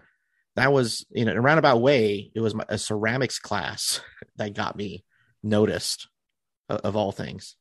[0.56, 4.02] that was you know, in a roundabout way it was my, a ceramics class
[4.38, 5.04] that got me
[5.44, 6.08] noticed
[6.70, 7.56] of all things.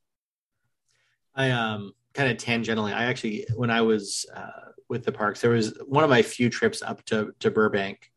[1.35, 5.53] I um kind of tangentially, I actually when I was uh, with the parks, there
[5.53, 8.11] was one of my few trips up to to Burbank.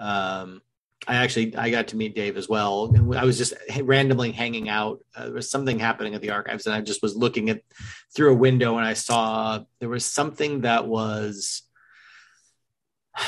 [0.00, 0.62] Um,
[1.06, 3.52] I actually I got to meet Dave as well, and I was just
[3.82, 5.04] randomly hanging out.
[5.14, 7.62] Uh, there was something happening at the archives, and I just was looking at
[8.14, 11.62] through a window, and I saw there was something that was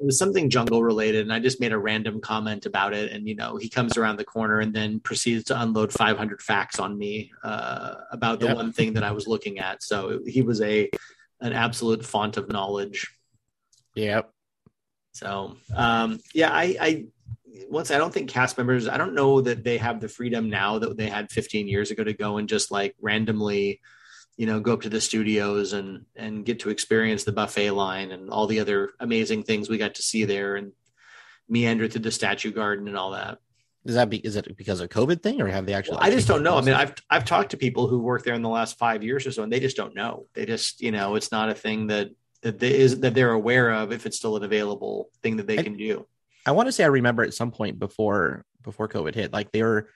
[0.00, 3.28] it was something jungle related and i just made a random comment about it and
[3.28, 6.96] you know he comes around the corner and then proceeds to unload 500 facts on
[6.96, 8.56] me uh, about the Yep.
[8.56, 10.90] one thing that i was looking at so he was a
[11.40, 13.08] an absolute font of knowledge.
[13.94, 14.22] Yeah
[15.12, 17.04] so um, yeah i i
[17.68, 20.78] once i don't think cast members i don't know that they have the freedom now
[20.78, 23.80] that they had 15 years ago to go and just like randomly
[24.36, 28.12] you know go up to the studios and and get to experience the buffet line
[28.12, 30.72] and all the other amazing things we got to see there and
[31.48, 33.38] meander through the statue garden and all that
[33.84, 36.10] is that be, is it because of covid thing or have they actually well, i
[36.10, 38.48] just don't know i mean i've i've talked to people who worked there in the
[38.48, 41.32] last five years or so and they just don't know they just you know it's
[41.32, 42.10] not a thing that
[42.42, 45.58] that they is that they're aware of if it's still an available thing that they
[45.58, 46.06] I- can do
[46.46, 49.62] I want to say I remember at some point before before COVID hit, like they
[49.62, 49.88] were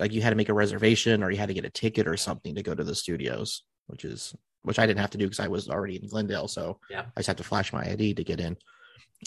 [0.00, 2.16] like you had to make a reservation or you had to get a ticket or
[2.16, 5.38] something to go to the studios, which is which I didn't have to do because
[5.38, 6.48] I was already in Glendale.
[6.48, 7.04] So Yeah.
[7.16, 8.56] I just had to flash my ID to get in.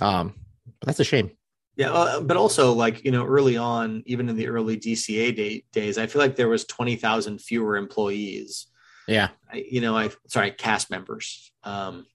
[0.02, 0.36] Um,
[0.82, 1.32] but that's a shame.
[1.80, 5.64] Yeah, uh, but also like you know, early on, even in the early DCA day,
[5.72, 8.68] days, I feel like there was twenty thousand fewer employees.
[9.08, 9.30] Yeah.
[9.52, 11.54] I, you know, I sorry, cast members.
[11.64, 12.06] Um,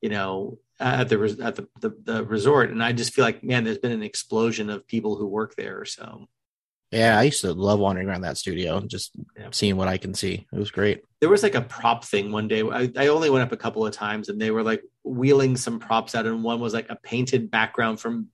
[0.00, 3.64] you know, at the at the, the the resort, and I just feel like man,
[3.64, 5.84] there's been an explosion of people who work there.
[5.84, 6.26] So
[6.92, 7.18] Yeah.
[7.18, 9.48] I used to love wandering around that studio and just Yeah.
[9.50, 10.46] seeing what I can see.
[10.52, 11.02] It was great.
[11.20, 12.62] there was like a prop thing one day.
[12.62, 15.80] I, I only went up a couple of times, and they were like wheeling some
[15.80, 18.28] props out, and one was like a painted background from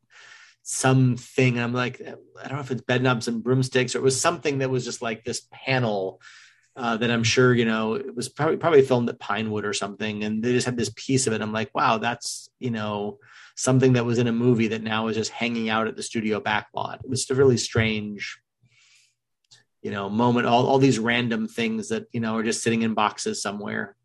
[0.63, 1.59] something.
[1.59, 4.59] I'm like, I don't know if it's bed knobs and broomsticks, or it was something
[4.59, 6.21] that was just like this panel
[6.75, 10.25] uh, that I'm sure you know it was probably probably filmed at Pinewood or something,
[10.25, 11.43] and they just had this piece of it.
[11.43, 13.19] I'm like, wow, that's you know
[13.57, 16.41] something that was in a movie that now is just hanging out at the studio
[16.41, 17.05] backlot.
[17.05, 18.39] It was a really strange
[19.83, 22.95] you know moment all, all these random things that you know are just sitting in
[22.95, 23.97] boxes somewhere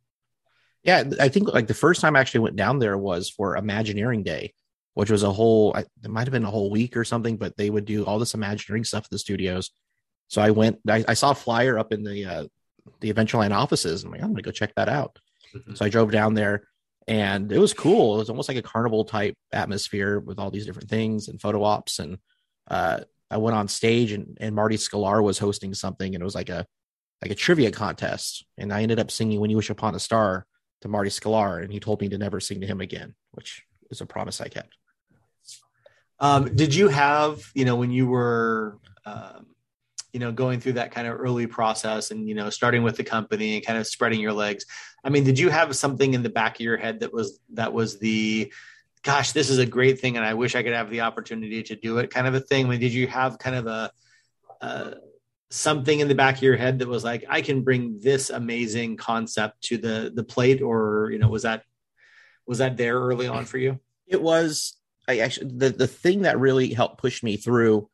[0.84, 4.24] Yeah, I think like the first time I actually went down there was for Imagineering
[4.24, 4.54] Day,
[4.98, 5.76] which was a whole.
[5.76, 8.34] It might have been a whole week or something, but they would do all this
[8.34, 9.70] Imagineering stuff at the studios.
[10.28, 10.80] So I went.
[10.90, 12.46] I, I saw a flyer up in the uh,
[13.00, 14.04] the Adventureland offices.
[14.04, 15.20] I'm like, I'm gonna go check that out.
[15.76, 16.64] So I drove down there,
[17.08, 18.16] and it was cool.
[18.16, 21.64] It was almost like a carnival type atmosphere with all these different things and photo
[21.64, 22.00] ops.
[22.00, 22.18] And
[22.68, 26.36] uh, I went on stage, and and Marty Sklar was hosting something, and it was
[26.36, 26.66] like a
[27.22, 28.48] like a trivia contest.
[28.58, 30.48] And I ended up singing "When You Wish Upon a Star."
[30.82, 34.00] to Marty Sklar, and he told me to never sing to him again, which is
[34.00, 34.78] a promise I kept.
[36.20, 39.48] Um, did you have you know when you were um,
[40.14, 43.04] you know going through that kind of early process and you know starting with the
[43.04, 44.66] company and kind of spreading your legs
[45.04, 47.72] i mean did you have something in the back of your head that was that
[47.74, 48.52] was the
[49.04, 51.76] gosh this is a great thing and i wish i could have the opportunity to
[51.76, 52.66] do it kind of a thing?
[52.66, 53.92] I mean, did you have kind of a
[54.60, 54.92] uh,
[55.52, 58.98] something in the back of your head that was like i can bring this amazing
[58.98, 61.64] concept to the the plate or you know was that
[62.48, 63.80] was that there early on for you?
[64.08, 64.78] It was
[65.08, 67.90] I actually the the thing that really helped push me through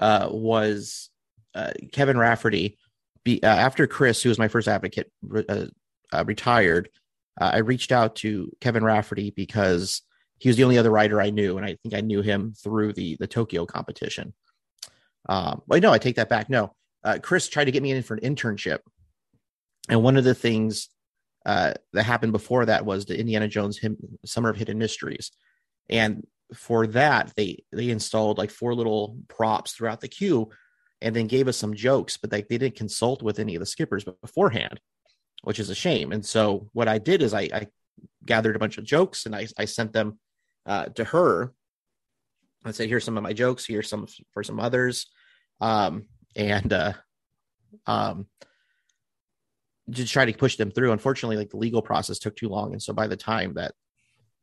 [0.00, 1.10] uh, was
[1.54, 2.78] uh, Kevin Rafferty.
[3.24, 5.66] Be, uh, after Chris, who was my first advocate, re- uh,
[6.12, 6.88] uh, retired,
[7.40, 10.02] uh, I reached out to Kevin Rafferty because
[10.38, 12.92] he was the only other writer I knew, and I think I knew him through
[12.92, 14.34] the the Tokyo competition.
[15.28, 16.48] Um, well, no, I take that back.
[16.50, 16.74] No,
[17.22, 18.78] Chris tried to get me in for an internship,
[19.88, 20.88] and one of the things
[21.44, 25.32] that happened before that was the Indiana Jones him, Summer of Hidden Mysteries,
[25.88, 30.48] and for that they they installed like four little props throughout the queue,
[31.00, 33.66] and then gave us some jokes, but like they didn't consult with any of the
[33.66, 34.80] skippers beforehand,
[35.42, 36.12] which is a shame.
[36.12, 37.66] And so what I did is I, I
[38.24, 40.18] gathered a bunch of jokes and I I sent them
[40.64, 41.52] uh, to her.
[42.64, 43.66] I said, "Here's some of my jokes.
[43.66, 45.06] Here's some for some others,"
[45.60, 46.92] um, and uh,
[47.86, 48.26] um,
[49.90, 50.92] just try to push them through.
[50.92, 53.72] Unfortunately, like the legal process took too long, and so by the time that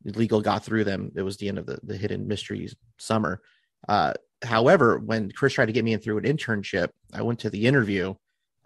[0.04, 3.40] legal got through them, it was the end of the the hidden mysteries summer.
[3.88, 7.50] Uh, however, when Chris tried to get me in through an internship, I went to
[7.50, 8.14] the interview,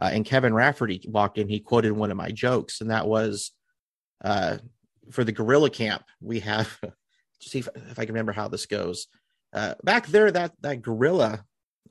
[0.00, 1.48] uh, and Kevin Rafferty walked in.
[1.48, 3.52] He quoted one of my jokes, and that was,
[4.24, 4.58] uh,
[5.10, 6.78] "For the gorilla camp, we have."
[7.40, 9.06] see if, if I can remember how this goes.
[9.52, 11.44] Uh, back there, that that gorilla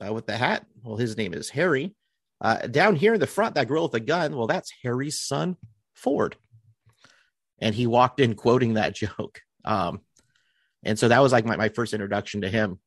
[0.04, 0.66] uh, with the hat.
[0.82, 1.94] Well, his name is Harry.
[2.40, 4.36] Uh, down here in the front, that gorilla with the gun.
[4.36, 5.56] Well, that's Harry's son,
[5.94, 6.36] Ford.
[7.60, 9.40] And he walked in quoting that joke.
[9.64, 10.00] Um,
[10.82, 12.78] and so that was like my, my first introduction to him.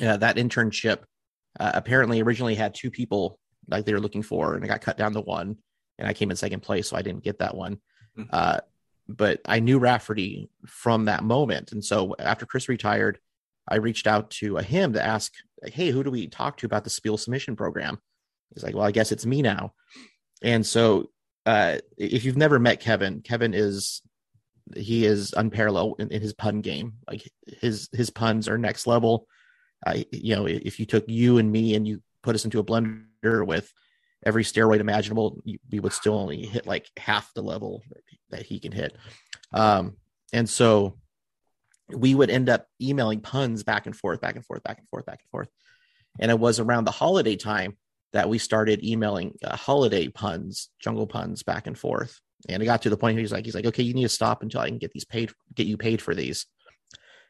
[0.00, 1.00] Uh, that internship
[1.58, 4.96] uh, apparently originally had two people like they were looking for, and it got cut
[4.96, 5.56] down to one.
[5.98, 7.78] And I came in second place, so I didn't get that one.
[8.18, 8.28] Mhm.
[8.30, 8.60] Uh,
[9.08, 11.72] but I knew Rafferty from that moment.
[11.72, 13.18] And so after Chris retired,
[13.68, 15.32] I reached out to uh, him to ask,
[15.64, 17.98] hey, who do we talk to about the Spiel submission program?
[18.52, 19.74] He's like, well, I guess it's me now.
[20.42, 21.10] And so
[21.46, 24.02] uh, if you've never met Kevin, Kevin is
[24.74, 26.94] he is unparalleled in, in his pun game.
[27.06, 27.30] Like
[27.60, 29.26] his his puns are next level.
[29.86, 32.64] I you know if you took you and me and you put us into a
[32.64, 33.70] blender with
[34.24, 38.46] every steroid imaginable, you, we would still only hit like half the level that, that
[38.46, 38.96] he can hit.
[39.52, 39.98] Um,
[40.32, 40.98] and so
[41.90, 45.04] we would end up emailing puns back and forth, back and forth, back and forth,
[45.04, 45.48] back and forth.
[46.18, 47.76] And it was around the holiday time
[48.14, 52.20] that we started emailing uh, holiday puns, jungle puns back and forth.
[52.48, 54.08] And it got to the point where he's like, he's like, okay, you need to
[54.08, 56.46] stop until I can get these paid, get you paid for these.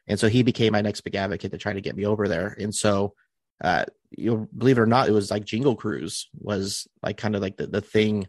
[0.07, 2.55] And so he became my next big advocate to try to get me over there.
[2.59, 3.15] And so,
[3.63, 7.41] uh, you believe it or not, it was like Jingle Cruise was like kind of
[7.41, 8.27] like the, the thing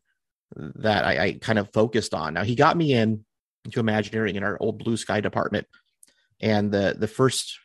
[0.57, 2.35] that I, I kind of focused on.
[2.35, 3.25] Now he got me in
[3.73, 5.66] to Imagineering in our old Blue Sky department,
[6.40, 7.59] and the the first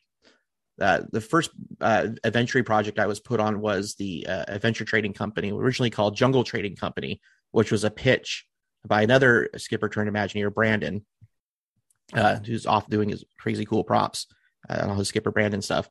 [0.82, 5.14] uh, the first uh, adventure project I was put on was the uh, adventure trading
[5.14, 8.46] company, originally called Jungle Trading Company, which was a pitch
[8.86, 11.06] by another skipper turned Imagineer, Brandon,
[12.14, 14.28] uh, who's off doing his crazy cool props,
[14.70, 15.88] uh, all his skipper Brandon stuff.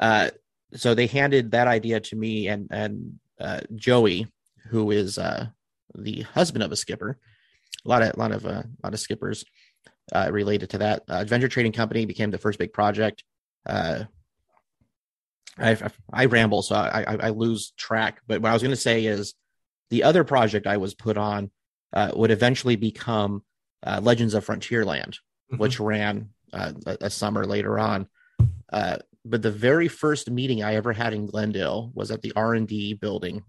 [0.00, 0.30] Uh,
[0.74, 4.28] so they handed that idea to me and and uh, Joey,
[4.68, 5.46] who is uh,
[5.94, 7.18] the husband of a skipper.
[7.84, 9.44] A lot of lot of a lot of skippers
[10.28, 11.02] related to that.
[11.08, 13.24] Adventure Trading Company became the first big project.
[13.66, 14.04] Uh,
[15.58, 15.76] I,
[16.12, 18.20] I, ramble, so I, I, I lose track.
[18.26, 19.34] But what I was going to say is
[19.90, 21.50] the other project I was put on
[21.92, 23.42] uh, would eventually become
[23.84, 25.56] uh, Legends of Frontierland, mm-hmm.
[25.58, 28.06] which ran uh, a, a, summer later on.
[28.72, 32.54] Uh, but the very first meeting I ever had in Glendale was at the R
[32.54, 33.42] and D building,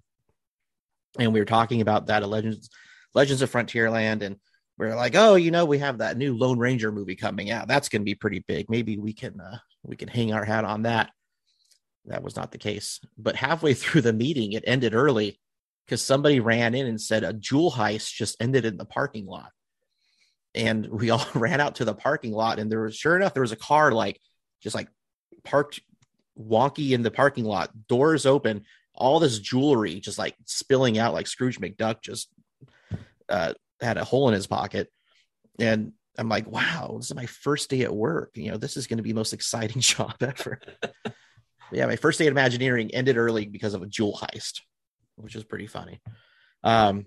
[1.17, 2.69] and we were talking about that Legends
[3.13, 4.37] Legends of Frontierland, and
[4.77, 7.67] we are like, oh, you know, we have that new Lone Ranger movie coming out.
[7.67, 8.69] That's going to be pretty big.
[8.69, 11.11] Maybe we can uh, we can hang our hat on that.
[12.05, 12.99] That was not the case.
[13.17, 15.39] But halfway through the meeting, it ended early
[15.85, 19.51] because somebody ran in and said a jewel heist just ended in the parking lot.
[20.53, 23.41] And we all ran out to the parking lot, and there was sure enough, there
[23.41, 24.19] was a car like
[24.61, 24.89] just like
[25.43, 25.79] parked
[26.39, 31.27] wonky in the parking lot, doors open, all this jewelry just like spilling out like
[31.27, 32.29] Scrooge McDuck just
[33.29, 34.89] uh, had a hole in his pocket.
[35.59, 38.31] And I'm like, wow, this is my first day at work.
[38.35, 40.59] You know, this is going to be the most exciting job ever.
[41.71, 44.61] Yeah, my first day at Imagineering ended early because of a jewel heist,
[45.15, 46.01] which is pretty funny.
[46.63, 47.05] Um,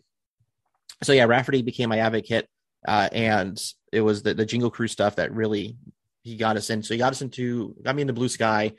[1.02, 2.48] so yeah, Rafferty became my advocate,
[2.86, 3.60] uh, and
[3.92, 5.76] it was the, the Jingle Cruise stuff that really
[6.22, 6.82] he got us in.
[6.82, 8.72] So he got us into got me into Blue Sky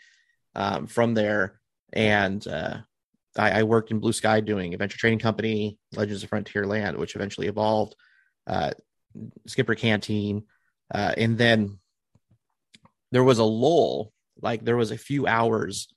[0.55, 1.59] um, from there,
[1.93, 2.77] and uh,
[3.37, 7.15] I, I, worked in Blue Sky doing Adventure Trading Company, Legends of Frontier Land, which
[7.15, 7.95] eventually evolved,
[8.47, 8.71] uh,
[9.47, 10.43] Skipper Canteen,
[10.93, 11.79] uh, and then
[13.11, 14.11] there was a lull.
[14.41, 15.87] Like there was a few hours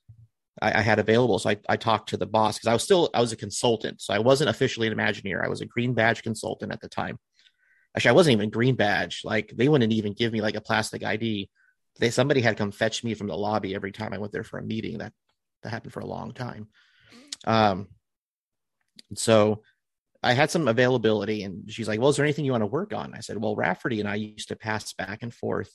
[0.60, 3.10] I, I had available, so I, I talked to the boss because I was still
[3.14, 5.44] I was a consultant, so I wasn't officially an Imagineer.
[5.44, 7.18] I was a green badge consultant at the time.
[7.96, 9.22] Actually, I wasn't even green badge.
[9.24, 11.48] Like they wouldn't even give me like a plastic ID.
[11.98, 14.58] They somebody had come fetch me from the lobby every time I went there for
[14.58, 14.98] a meeting.
[14.98, 15.12] That
[15.62, 16.68] that happened for a long time.
[17.46, 17.88] Um,
[19.14, 19.62] so
[20.22, 22.92] I had some availability, and she's like, "Well, is there anything you want to work
[22.92, 25.72] on?" I said, "Well, Rafferty and I used to pass back and forth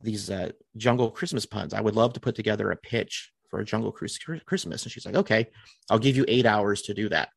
[0.00, 1.74] these uh, jungle Christmas puns.
[1.74, 5.06] I would love to put together a pitch for a jungle cruise Christmas." And she's
[5.06, 5.48] like, "Okay,
[5.90, 7.30] I'll give you eight hours to do that."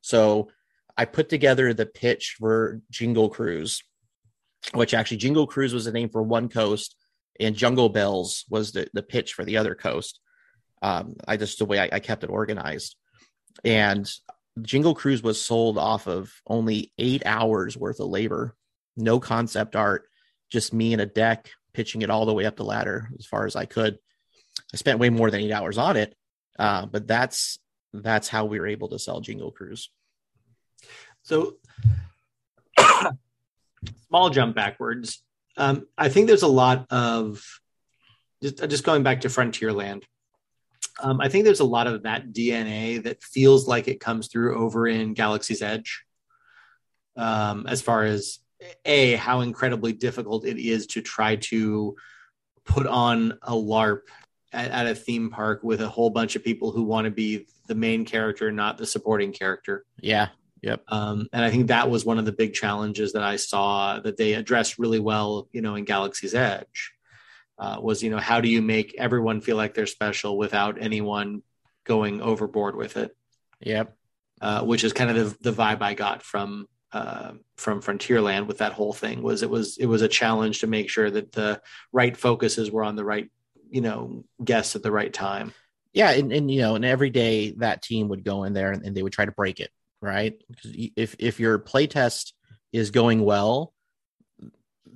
[0.00, 0.50] So
[0.96, 3.82] I put together the pitch for Jingle Cruise,
[4.74, 6.96] which actually Jingle Cruise was the name for one coast,
[7.38, 10.20] and Jungle Bells was the the pitch for the other coast.
[10.80, 12.96] Um, I just the way I, I kept it organized
[13.64, 14.10] and
[14.62, 18.54] Jingle Cruise was sold off of only eight hours worth of labor,
[18.96, 20.08] no concept art,
[20.50, 23.46] just me and a deck pitching it all the way up the ladder as far
[23.46, 23.98] as I could.
[24.72, 26.16] I spent way more than eight hours on it,
[26.58, 27.58] uh, but that's
[27.92, 29.90] that's how we were able to sell Jingle Cruise.
[31.22, 31.56] So,
[34.08, 35.22] small jump backwards.
[35.56, 37.42] Um, I think there's a lot of
[38.42, 40.02] just, just going back to Frontierland
[41.00, 44.58] um, I think there's a lot of that DNA that feels like it comes through
[44.58, 46.04] over in Galaxy's Edge.
[47.16, 48.38] Um, as far as
[48.84, 51.96] a how incredibly difficult it is to try to
[52.64, 54.02] put on a LARP
[54.52, 57.46] at, at a theme park with a whole bunch of people who want to be
[57.66, 59.84] the main character, not the supporting character.
[60.00, 60.28] Yeah.
[60.62, 60.82] Yep.
[60.88, 64.16] Um, and I think that was one of the big challenges that I saw that
[64.16, 66.92] they addressed really well, you know, in Galaxy's Edge
[67.58, 71.42] uh, was you know how do you make everyone feel like they're special without anyone
[71.84, 73.16] going overboard with it
[73.60, 73.96] yep
[74.40, 78.58] uh, which is kind of the, the vibe i got from uh, from frontierland with
[78.58, 81.60] that whole thing was it was it was a challenge to make sure that the
[81.92, 83.30] right focuses were on the right
[83.70, 85.52] you know guests at the right time
[85.92, 88.84] yeah and, and you know and every day that team would go in there and,
[88.84, 89.70] and they would try to break it
[90.00, 92.32] right because if if your playtest
[92.72, 93.74] is going well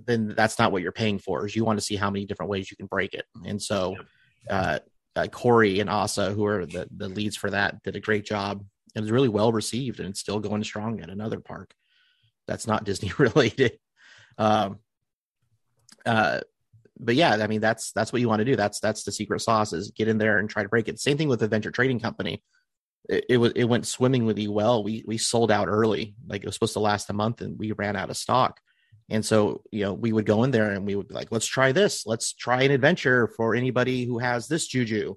[0.07, 1.46] then that's not what you're paying for.
[1.46, 3.24] Is you want to see how many different ways you can break it.
[3.44, 3.96] And so,
[4.48, 4.81] uh,
[5.14, 8.64] uh, Corey and Asa, who are the, the leads for that, did a great job.
[8.94, 11.75] It was really well received, and it's still going strong at another park
[12.46, 13.78] that's not Disney related.
[14.38, 14.78] Um,
[16.04, 16.40] uh,
[16.98, 18.56] but yeah, I mean that's that's what you want to do.
[18.56, 21.00] That's that's the secret sauce is get in there and try to break it.
[21.00, 22.42] Same thing with the venture trading company.
[23.08, 24.84] It, it was it went swimmingly well.
[24.84, 27.72] We we sold out early, like it was supposed to last a month, and we
[27.72, 28.60] ran out of stock.
[29.12, 31.46] And so, you know, we would go in there and we would be like, let's
[31.46, 32.06] try this.
[32.06, 35.16] Let's try an adventure for anybody who has this juju,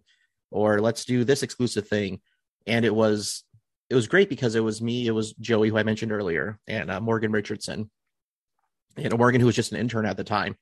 [0.51, 2.19] or let's do this exclusive thing.
[2.67, 3.44] And it was,
[3.89, 6.89] it was great because it was me, it was Joey, who I mentioned earlier, and
[6.89, 7.89] uh, Morgan Richardson,
[8.97, 10.55] and Morgan, who was just an intern at the time.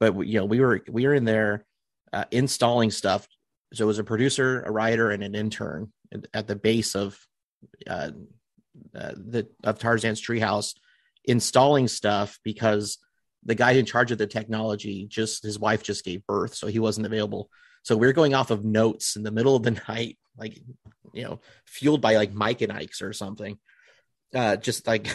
[0.00, 1.64] But you know, we were we were in there
[2.12, 3.26] uh, installing stuff.
[3.74, 5.92] So it was a producer, a writer, and an intern
[6.32, 7.18] at the base of
[7.88, 8.10] uh,
[8.94, 10.74] uh, the of Tarzan's treehouse,
[11.24, 12.98] installing stuff because
[13.44, 16.78] the guy in charge of the technology just his wife just gave birth, so he
[16.78, 17.50] wasn't available.
[17.82, 20.60] So we are going off of notes in the middle of the night, like
[21.12, 23.58] you know, fueled by like Mike and Ike's or something.
[24.34, 25.08] Uh, just like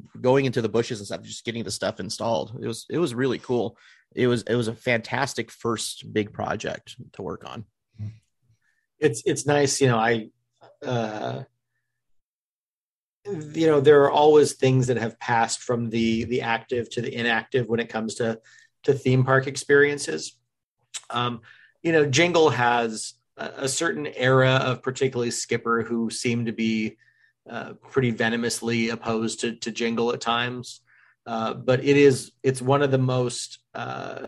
[0.20, 2.56] going into the bushes and stuff, just getting the stuff installed.
[2.62, 3.76] It was it was really cool.
[4.14, 7.64] It was it was a fantastic first big project to work on.
[8.98, 9.98] It's it's nice, you know.
[9.98, 10.28] I
[10.84, 11.42] uh,
[13.24, 17.14] you know there are always things that have passed from the the active to the
[17.14, 18.40] inactive when it comes to
[18.82, 20.38] to theme park experiences
[21.10, 21.40] um,
[21.82, 26.96] you know jingle has a, certain era of particularly skipper who seemed to be
[27.48, 30.80] uh, pretty venomously opposed to, to jingle at times.
[31.26, 34.26] Uh, but it is it's one of the most uh,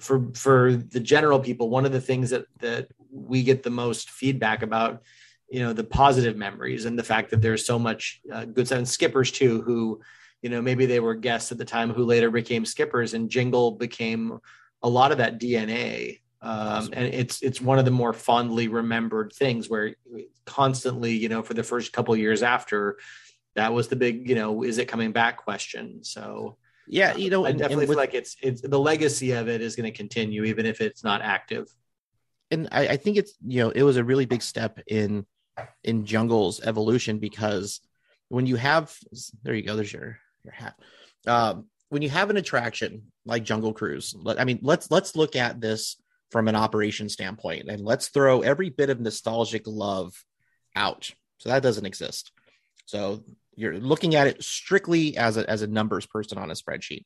[0.00, 4.10] for for the general people one of the things that that we get the most
[4.10, 5.02] feedback about
[5.48, 8.78] you know the positive memories and the fact that there's so much uh, good stuff
[8.78, 10.00] and skippers too who
[10.42, 13.72] you know maybe they were guests at the time who later became skippers and jingle
[13.72, 14.38] became
[14.82, 19.32] a lot of that dna um, and it's it's one of the more fondly remembered
[19.32, 19.94] things where
[20.44, 22.98] constantly you know for the first couple years after
[23.54, 26.04] that was the big you know is it coming back question.
[26.04, 26.56] So
[26.88, 29.74] yeah you know i definitely with, feel like it's it's the legacy of it is
[29.74, 31.68] going to continue even if it's not active.
[32.52, 35.26] And I, I think it's you know it was a really big step in
[35.82, 37.80] in jungle's evolution because
[38.28, 38.94] when you have
[39.42, 40.74] there you go there's your your hat.
[41.26, 45.60] Um, when you have an attraction like jungle cruise i mean let's let's look at
[45.60, 45.96] this
[46.30, 47.68] from an operation standpoint.
[47.68, 50.24] And let's throw every bit of nostalgic love
[50.74, 51.10] out.
[51.38, 52.32] So that doesn't exist.
[52.86, 53.24] So
[53.54, 57.04] you're looking at it strictly as a, as a numbers person on a spreadsheet.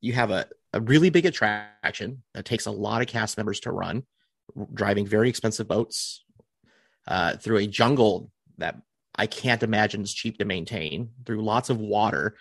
[0.00, 3.72] You have a, a really big attraction that takes a lot of cast members to
[3.72, 4.04] run
[4.72, 6.24] driving very expensive boats
[7.06, 8.76] uh, through a jungle that
[9.14, 12.36] I can't imagine is cheap to maintain, through lots of water,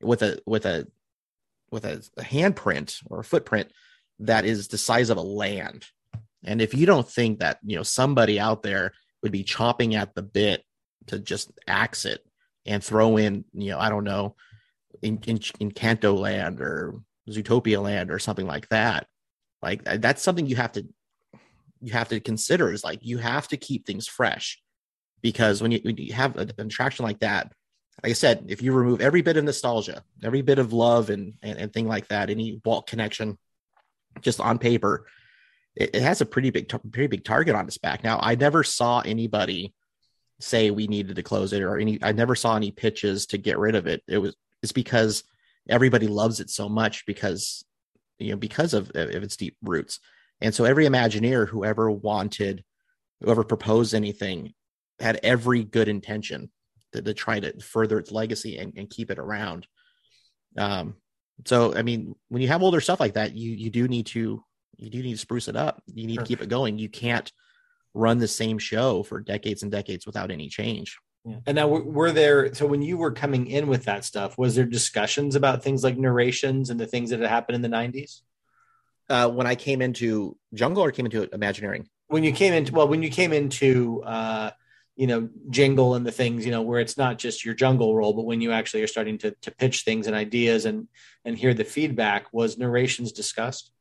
[0.00, 0.86] with a with a
[1.70, 3.70] with a, a handprint or a footprint
[4.26, 5.86] that is the size of a land.
[6.44, 8.92] And if you don't think that you know somebody out there
[9.22, 10.64] would be chopping at the bit
[11.06, 12.24] to just axe it
[12.66, 14.36] and throw in, you know, I don't know,
[15.02, 19.06] in in, Encanto Land or Zootopia Land or something like that,
[19.62, 20.86] like uh, that's something you have to
[21.80, 24.60] you have to consider is like you have to keep things fresh
[25.20, 27.52] because when you, when you have an attraction like that
[28.02, 31.34] like i said if you remove every bit of nostalgia every bit of love and
[31.42, 33.36] and, and thing like that any walt connection
[34.20, 35.06] just on paper
[35.74, 38.04] it, it has a pretty big pretty big target on its back.
[38.04, 39.74] Now i never saw anybody
[40.40, 43.58] say we needed to close it or any i never saw any pitches to get
[43.58, 44.02] rid of it.
[44.08, 45.24] It was it's because
[45.68, 47.64] everybody loves it so much because
[48.18, 50.00] you know because of, of its deep roots.
[50.40, 52.64] And so every Imagineer, whoever wanted,
[53.20, 54.54] whoever proposed anything,
[54.98, 56.50] had every good intention
[56.92, 59.68] to, to try to further its legacy and, and keep it around.
[60.58, 60.96] Um,
[61.44, 64.42] so I mean, when you have older stuff like that, you you do need to
[64.76, 65.82] you do need to spruce it up.
[65.86, 66.24] You need sure.
[66.24, 66.78] to keep it going.
[66.78, 67.30] You can't
[67.94, 70.98] run the same show for decades and decades without any change.
[71.24, 71.36] Yeah.
[71.46, 74.64] And now were there so when you were coming in with that stuff, was there
[74.64, 78.22] discussions about things like narrations and the things that had happened in the 90s?
[79.12, 81.88] uh, when I came into Jungle or came into Imagineering?
[82.08, 84.50] When you came into well, when you came into uh,
[85.02, 88.12] you know Jingle and the things you know where it's not just your Jungle role,
[88.12, 90.86] but when you actually are starting to to pitch things and ideas and
[91.24, 93.72] and hear the feedback, was narrations discussed?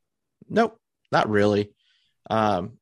[0.49, 0.79] Nope,
[1.11, 1.73] not really.
[2.27, 2.79] Um,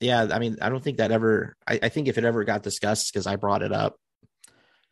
[0.00, 1.54] yeah, I mean, I don't think that ever.
[1.64, 4.00] I, I think if it ever got discussed, because I brought it up.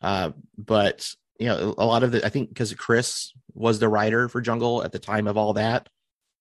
[0.00, 4.28] Uh, but you know, a lot of the I think because Chris was the writer
[4.28, 5.88] for Jungle at the time of all that,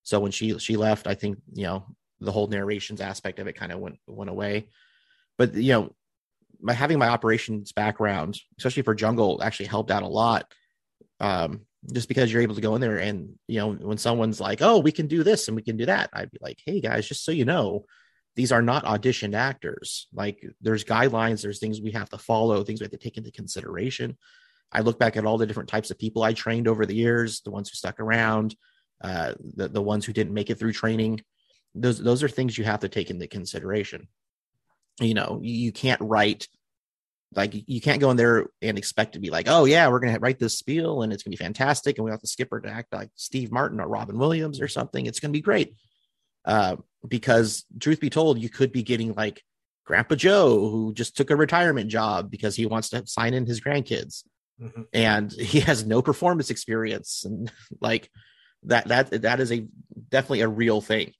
[0.04, 1.84] so when she she left, I think you know
[2.20, 4.68] the whole narrations aspect of it kind of went went away.
[5.38, 5.94] But you know,
[6.60, 10.52] my having my operations background, especially for Jungle, actually helped out a lot.
[11.20, 11.62] Um,
[11.92, 14.78] just because you're able to go in there and you know when someone's like, "Oh,
[14.78, 17.24] we can do this and we can do that," I'd be like, "Hey guys, just
[17.24, 17.84] so you know."
[18.34, 20.08] These are not auditioned actors.
[20.12, 23.32] Like there's guidelines, there's things we have to follow, things we have to take into
[23.32, 24.18] consideration.
[24.70, 27.40] I look back at all the different types of people I trained over the years,
[27.40, 28.54] the ones who stuck around,
[29.00, 31.22] uh, the the ones who didn't make it through training.
[31.74, 34.08] Those those are things you have to take into consideration.
[35.00, 36.48] You know, you, can't write
[37.34, 40.18] like you can't go in there and expect to be like, oh yeah, we're gonna
[40.18, 42.94] write this spiel and it's gonna be fantastic, and we have the skipper to act
[42.94, 45.04] like Steve Martin or Robin Williams or something.
[45.06, 45.74] It's gonna be great.
[46.44, 46.76] Uh,
[47.06, 49.42] because truth be told, you could be getting like
[49.84, 53.60] Grandpa Joe, who just took a retirement job because he wants to sign in his
[53.60, 54.24] grandkids,
[54.60, 54.82] mm-hmm.
[54.92, 58.10] and he has no performance experience, and like
[58.62, 59.66] that that that is a
[60.08, 61.12] definitely a real thing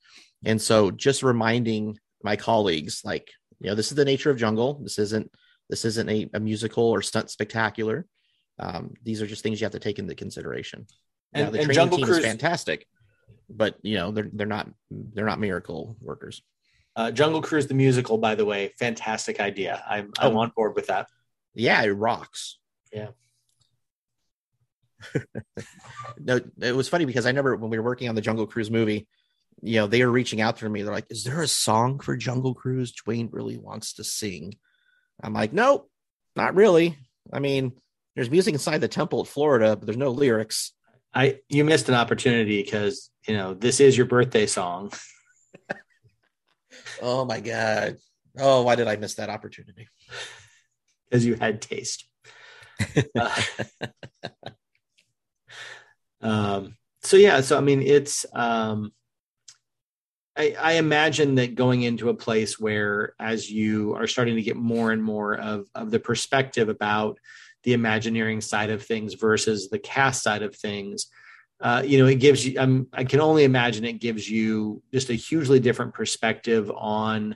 [0.44, 4.80] And so just reminding my colleagues, like, you know, this is the nature of jungle.
[4.82, 5.30] This isn't
[5.68, 8.06] this isn't a, a musical or stunt spectacular.
[8.58, 10.86] Um, these are just things you have to take into consideration.
[11.32, 12.86] And, now, the and training Jungle team Cruise, is fantastic,
[13.50, 16.42] but you know they're they're not they're not miracle workers.
[16.94, 19.82] uh, Jungle Cruise the musical, by the way, fantastic idea.
[19.88, 20.40] I'm I'm Oh.
[20.40, 21.08] on board with that.
[21.54, 22.58] Yeah, it rocks.
[22.92, 23.08] Yeah.
[26.18, 28.70] no, it was funny because I remember when we were working on the Jungle Cruise
[28.70, 29.06] movie,
[29.62, 30.82] you know, they were reaching out to me.
[30.82, 34.54] They're like, "Is there a song for Jungle Cruise Dwayne really wants to sing?"
[35.22, 35.90] I'm like, "Nope,
[36.34, 36.98] not really.
[37.32, 37.72] I mean,
[38.14, 40.72] there's music inside the temple at Florida, but there's no lyrics."
[41.14, 44.92] I you missed an opportunity because you know this is your birthday song.
[47.02, 47.96] Oh my god!
[48.38, 49.88] Oh, why did I miss that opportunity?
[51.08, 52.06] because you had taste.
[53.18, 53.42] Uh,
[56.20, 58.92] um, so yeah, so I mean, it's um,
[60.36, 64.56] I, I imagine that going into a place where, as you are starting to get
[64.56, 67.18] more and more of of the perspective about
[67.62, 71.06] the Imagineering side of things versus the cast side of things,
[71.60, 72.86] uh, you know, it gives you.
[72.92, 77.34] I can only imagine it gives you just a hugely different perspective on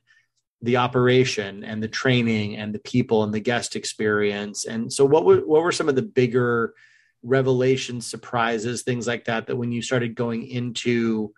[0.62, 4.66] the operation and the training and the people and the guest experience.
[4.66, 6.74] And so, what were what were some of the bigger
[7.22, 11.32] revelations, surprises, things like that, that when you started going into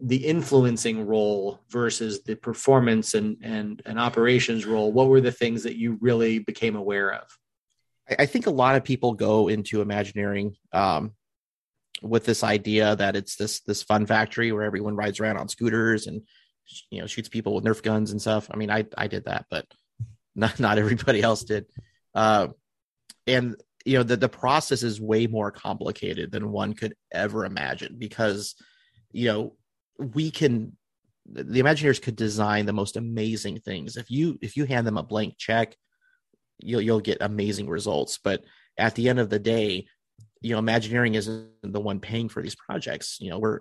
[0.00, 5.62] the influencing role versus the performance and and and operations role, what were the things
[5.62, 7.22] that you really became aware of?
[8.18, 11.12] I, think a lot of people go into Imagineering um,
[12.02, 16.06] with this idea that it's this this fun factory where everyone rides around on scooters
[16.06, 16.22] and
[16.90, 18.48] you know shoots people with Nerf guns and stuff.
[18.50, 19.66] I mean, I I did that, but
[20.34, 21.66] not not everybody else did.
[22.14, 22.48] Uh,
[23.26, 27.96] and you know the the process is way more complicated than one could ever imagine
[27.98, 28.54] because
[29.12, 29.56] you know
[29.98, 30.76] we can
[31.26, 33.96] the imagineers could design the most amazing things.
[33.96, 35.74] If you if you hand them a blank check
[36.58, 38.18] you'll you'll get amazing results.
[38.22, 38.44] But
[38.76, 39.86] at the end of the day
[40.40, 43.18] you know imagineering isn't the one paying for these projects.
[43.20, 43.60] You know we're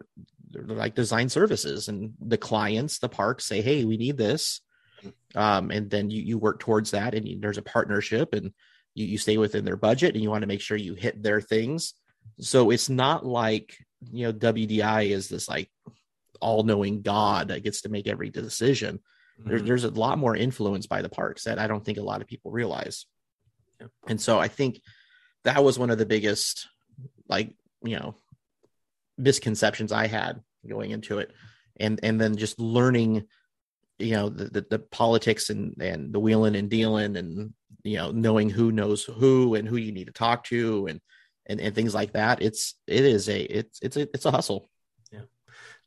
[0.54, 4.62] like design services and the clients the parks say hey we need this.
[5.36, 8.54] Um, and then you, you work towards that and you, there's a partnership and
[8.96, 11.42] you, you stay within their budget and you want to make sure you hit their
[11.42, 11.94] things.
[12.40, 13.78] So it's not like
[14.12, 15.70] you know wdi is this like
[16.42, 19.00] all-knowing god that gets to make every decision
[19.38, 19.66] there, Mm-hmm.
[19.66, 22.28] there's a lot more influence by the parks that i don't think a lot of
[22.28, 23.06] people realize
[23.82, 23.90] Yep.
[24.08, 24.80] and so i think
[25.44, 26.68] that was one of the biggest
[27.28, 28.16] like you know
[29.18, 31.32] misconceptions i had going into it
[31.80, 33.26] and and then just learning
[34.00, 37.54] you know the the, the politics and and the wheeling and dealing and
[37.84, 41.00] you know knowing who knows who and who you need to talk to and
[41.46, 44.70] and, and things like that it's it is a it's it's a, it's a hustle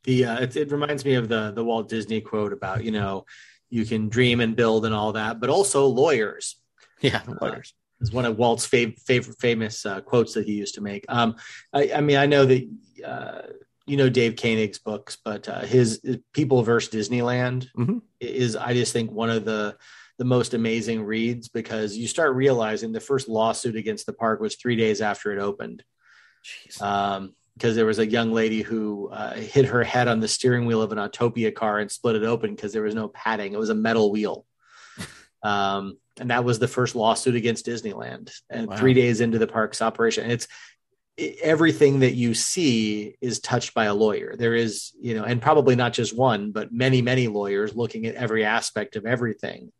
[0.06, 3.26] the uh, it, it reminds me of the the Walt Disney quote about you know
[3.68, 6.56] you can dream and build and all that, but also lawyers
[7.00, 10.80] yeah lawyers is one of Walt's fav- favorite famous uh, quotes that he used to
[10.82, 11.04] make.
[11.08, 11.36] Um,
[11.72, 12.68] I, I mean, I know that
[13.04, 13.42] uh,
[13.86, 18.02] you know Dave Koenig's books, but uh, his, his People versus Disneyland Mhm.
[18.20, 19.76] is I just think one of the
[20.18, 24.54] the most amazing reads because you start realizing the first lawsuit against the park was
[24.56, 25.82] three days after it opened
[26.44, 26.80] Jeez.
[26.80, 30.66] um, because there was a young lady who uh, hit her head on the steering
[30.66, 33.54] wheel of an Autopia car and split it open because there was no padding.
[33.54, 34.44] It was a metal wheel.
[35.42, 38.32] Um, and that was the first lawsuit against Disneyland.
[38.50, 38.76] And Wow.
[38.76, 40.48] three days into the park's operation, and it's
[41.20, 44.34] i- everything that you see is touched by a lawyer.
[44.36, 48.16] There is, you know, and probably not just one, but many, many lawyers looking at
[48.16, 49.70] every aspect of everything.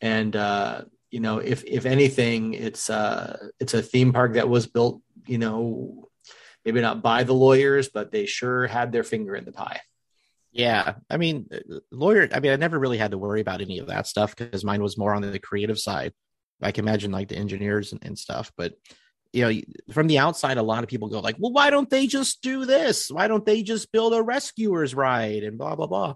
[0.00, 4.66] And uh, you know, if if anything, it's uh, it's a theme park that was
[4.66, 6.07] built, you know,
[6.64, 9.80] maybe not by the lawyers, but they sure had their finger in the pie.
[10.50, 11.48] Yeah, I mean,
[11.92, 12.28] lawyer.
[12.32, 14.82] I mean, I never really had to worry about any of that stuff because mine
[14.82, 16.12] was more on the creative side.
[16.60, 18.74] I can imagine like the engineers and, and stuff, but
[19.32, 19.60] you know,
[19.92, 22.64] from the outside, a lot of people go like, "Well, why don't they just do
[22.64, 23.10] this?
[23.10, 26.14] Why don't they just build a rescuers ride and blah blah blah?"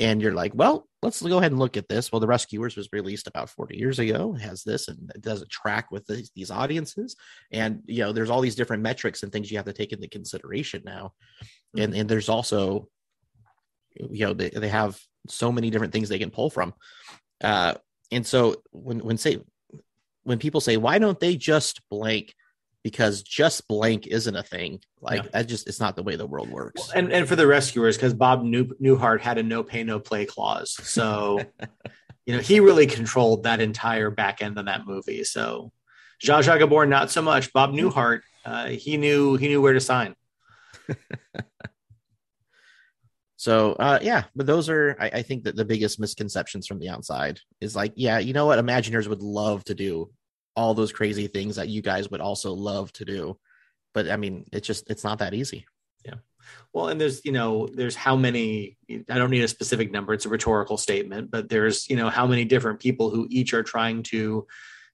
[0.00, 2.88] And you're like, "Well, let's go ahead and look at this." Well, the rescuers was
[2.92, 4.32] released about 40 years ago.
[4.32, 7.16] Has this and it does a track with these, these audiences,
[7.52, 10.08] and you know, there's all these different metrics and things you have to take into
[10.08, 11.12] consideration now,
[11.76, 12.88] and and there's also
[13.98, 14.98] you know they, they have
[15.28, 16.72] so many different things they can pull from
[17.42, 17.74] uh
[18.12, 19.38] and so when when say
[20.22, 22.34] when people say why don't they just blank
[22.84, 25.30] because just blank isn't a thing like Yeah.
[25.32, 28.14] that just it's not the way the world works And and for the rescuers, because
[28.14, 31.40] Bob New- Newhart had a no pay no play clause, so
[32.26, 35.24] you know he really controlled that entire back end of that movie.
[35.24, 35.72] So
[36.24, 37.52] Zsa Zsa Gabor, not so much.
[37.52, 40.14] Bob Newhart, uh, he knew he knew where to sign.
[43.40, 46.88] So uh, yeah, but those are I, I think that the biggest misconceptions from the
[46.88, 50.10] outside is like, yeah, you know what, Imagineers would love to do
[50.58, 53.38] all those crazy things that you guys would also love to do,
[53.94, 55.66] but I mean, it's just it's not that easy.
[56.04, 56.16] Yeah.
[56.72, 60.12] Well, and there's you know there's how many I don't need a specific number.
[60.12, 63.62] It's a rhetorical statement, but there's you know how many different people who each are
[63.62, 64.48] trying to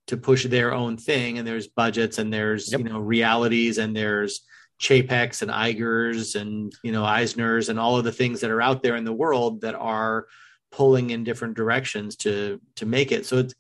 [0.09, 2.81] to push their own thing, and there's budgets and there's yep.
[2.81, 4.43] you know realities and there's
[4.79, 8.83] Chapeks and Igers and you know Eisners and all of the things that are out
[8.83, 10.27] there in the world that are
[10.71, 13.25] pulling in different directions to to make it.
[13.25, 13.55] So it's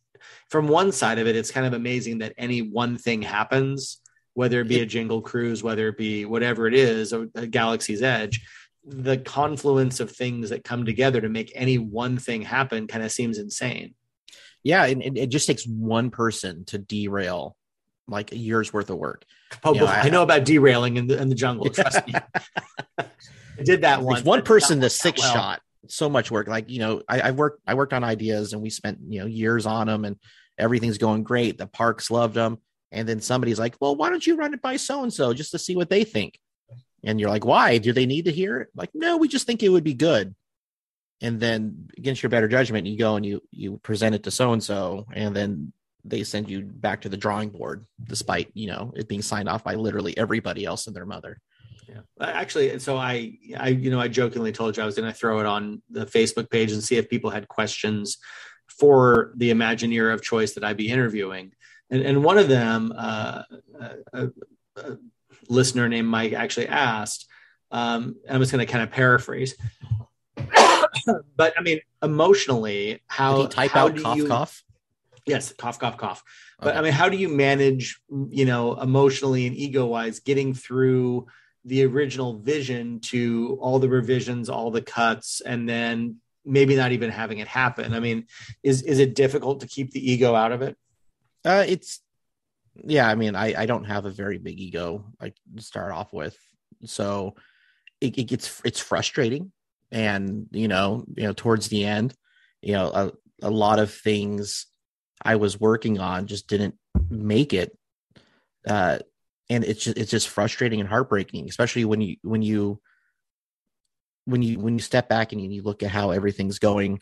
[0.48, 4.00] from one side of it, it's kind of amazing that any one thing happens,
[4.34, 8.02] whether it be a Jingle Cruise, whether it be whatever it is, a, a Galaxy's
[8.02, 8.46] Edge.
[8.86, 13.10] The confluence of things that come together to make any one thing happen kind of
[13.10, 13.94] seems insane.
[14.62, 17.56] Yeah, and, and it just takes one person to derail
[18.08, 19.24] like a year's worth of work.
[19.62, 21.68] Oh, know, I, I, know about derailing in the, in the jungle.
[21.70, 22.14] Trust me.
[22.98, 24.24] I did that once.
[24.24, 25.32] One person, the six well.
[25.32, 26.48] shot, so much work.
[26.48, 29.26] Like, you know, I, I worked, I worked on ideas and we spent, you know,
[29.26, 30.16] years on them and
[30.58, 31.58] everything's going great.
[31.58, 32.58] The parks loved them.
[32.92, 35.74] And then somebody's like, well, why don't you run it by so-and-so just to see
[35.74, 36.38] what they think?
[37.02, 37.78] And you're like, why?
[37.78, 38.68] Do they need to hear it?
[38.74, 40.34] Like, no, we just think it would be good.
[41.20, 45.06] And then against your better judgment, you go and you, you present it to so-and-so
[45.12, 45.72] and then
[46.04, 49.64] they send you back to the drawing board despite you know it being signed off
[49.64, 51.40] by literally everybody else and their mother
[51.88, 55.16] yeah actually so i i you know i jokingly told you i was going to
[55.16, 58.18] throw it on the facebook page and see if people had questions
[58.66, 61.52] for the imagineer of choice that i'd be interviewing
[61.90, 63.42] and, and one of them uh,
[64.12, 64.28] a,
[64.76, 64.96] a,
[65.48, 67.26] listener named mike actually asked
[67.70, 69.56] um, i'm just going to kind of paraphrase
[71.36, 74.64] but i mean emotionally how type how out cough you, cough
[75.26, 76.22] Yes, cough, cough, cough.
[76.60, 76.78] But okay.
[76.78, 81.26] I mean, how do you manage, you know, emotionally and ego wise, getting through
[81.64, 87.10] the original vision to all the revisions, all the cuts, and then maybe not even
[87.10, 87.94] having it happen?
[87.94, 88.26] I mean,
[88.62, 90.76] is is it difficult to keep the ego out of it?
[91.44, 92.00] Uh, it's
[92.76, 93.08] yeah.
[93.08, 96.36] I mean, I I don't have a very big ego like to start off with,
[96.84, 97.36] so
[98.00, 99.52] it, it gets it's frustrating,
[99.90, 102.14] and you know, you know, towards the end,
[102.62, 103.12] you know, a,
[103.42, 104.66] a lot of things
[105.22, 106.76] I was working on just didn't
[107.08, 107.76] make it.
[108.66, 108.98] Uh,
[109.50, 112.80] and it's just, it's just frustrating and heartbreaking, especially when you, when you,
[114.24, 117.00] when you, when you step back and you look at how everything's going,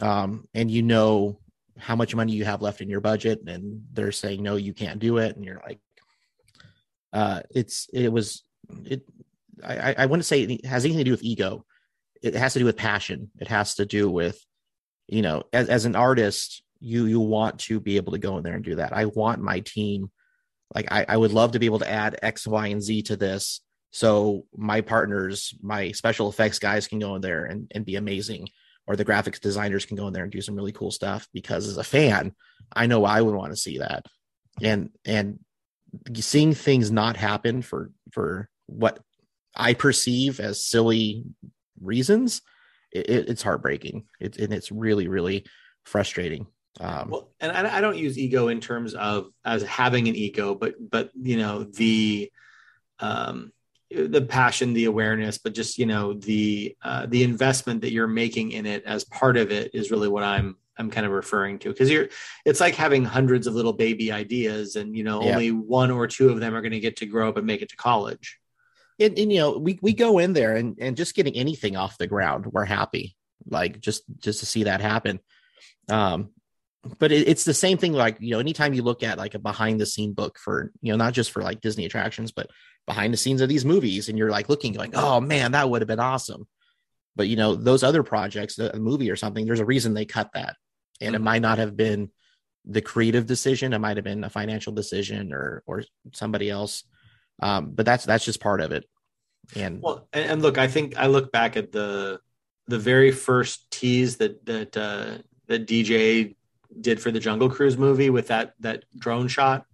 [0.00, 1.38] um, and you know
[1.78, 5.00] how much money you have left in your budget and they're saying, no, you can't
[5.00, 5.36] do it.
[5.36, 5.80] And you're like,
[7.12, 8.42] uh, it's, it was,
[8.84, 9.02] it,
[9.64, 11.64] I, I wouldn't say it has anything to do with ego.
[12.22, 13.30] It has to do with passion.
[13.38, 14.38] It has to do with,
[15.08, 18.42] you know, as, as an artist, you you want to be able to go in
[18.42, 18.92] there and do that.
[18.92, 20.10] I want my team,
[20.74, 23.16] like I, I would love to be able to add X, Y, and Z to
[23.16, 23.60] this.
[23.90, 28.48] So my partners, my special effects guys can go in there and, and be amazing.
[28.86, 31.68] Or the graphics designers can go in there and do some really cool stuff because
[31.68, 32.34] as a fan,
[32.74, 34.06] I know I would want to see that.
[34.60, 35.38] And and
[36.16, 38.98] seeing things not happen for for what
[39.54, 41.24] I perceive as silly
[41.80, 42.42] reasons,
[42.90, 44.04] it, it's heartbreaking.
[44.20, 45.44] It, and it's really, really
[45.84, 46.46] frustrating.
[46.80, 50.54] Um, well, and I, I don't use ego in terms of as having an ego,
[50.54, 52.32] but but you know the
[53.00, 53.52] um,
[53.90, 58.52] the passion, the awareness, but just you know the uh, the investment that you're making
[58.52, 61.68] in it as part of it is really what I'm I'm kind of referring to
[61.68, 62.08] because you're
[62.44, 65.32] it's like having hundreds of little baby ideas and you know yeah.
[65.32, 67.62] only one or two of them are going to get to grow up and make
[67.62, 68.38] it to college.
[68.98, 71.98] And, and, you know we we go in there and and just getting anything off
[71.98, 73.16] the ground we're happy
[73.48, 75.18] like just just to see that happen
[75.90, 76.28] um
[76.98, 79.38] but it, it's the same thing like you know anytime you look at like a
[79.38, 82.50] behind the scene book for you know not just for like disney attractions but
[82.86, 85.80] behind the scenes of these movies and you're like looking going oh man that would
[85.80, 86.46] have been awesome.
[87.14, 90.30] But you know those other projects a movie or something there's a reason they cut
[90.34, 90.56] that.
[91.00, 91.22] And mm-hmm.
[91.22, 92.10] it might not have been
[92.64, 96.84] the creative decision it might have been a financial decision or or somebody else.
[97.42, 98.84] Um, but that's that's just part of it.
[99.54, 102.20] And well and, and look i think i look back at the
[102.68, 105.18] the very first tease that that uh
[105.48, 106.36] that dj
[106.80, 109.66] did for the Jungle Cruise movie with that that drone shot,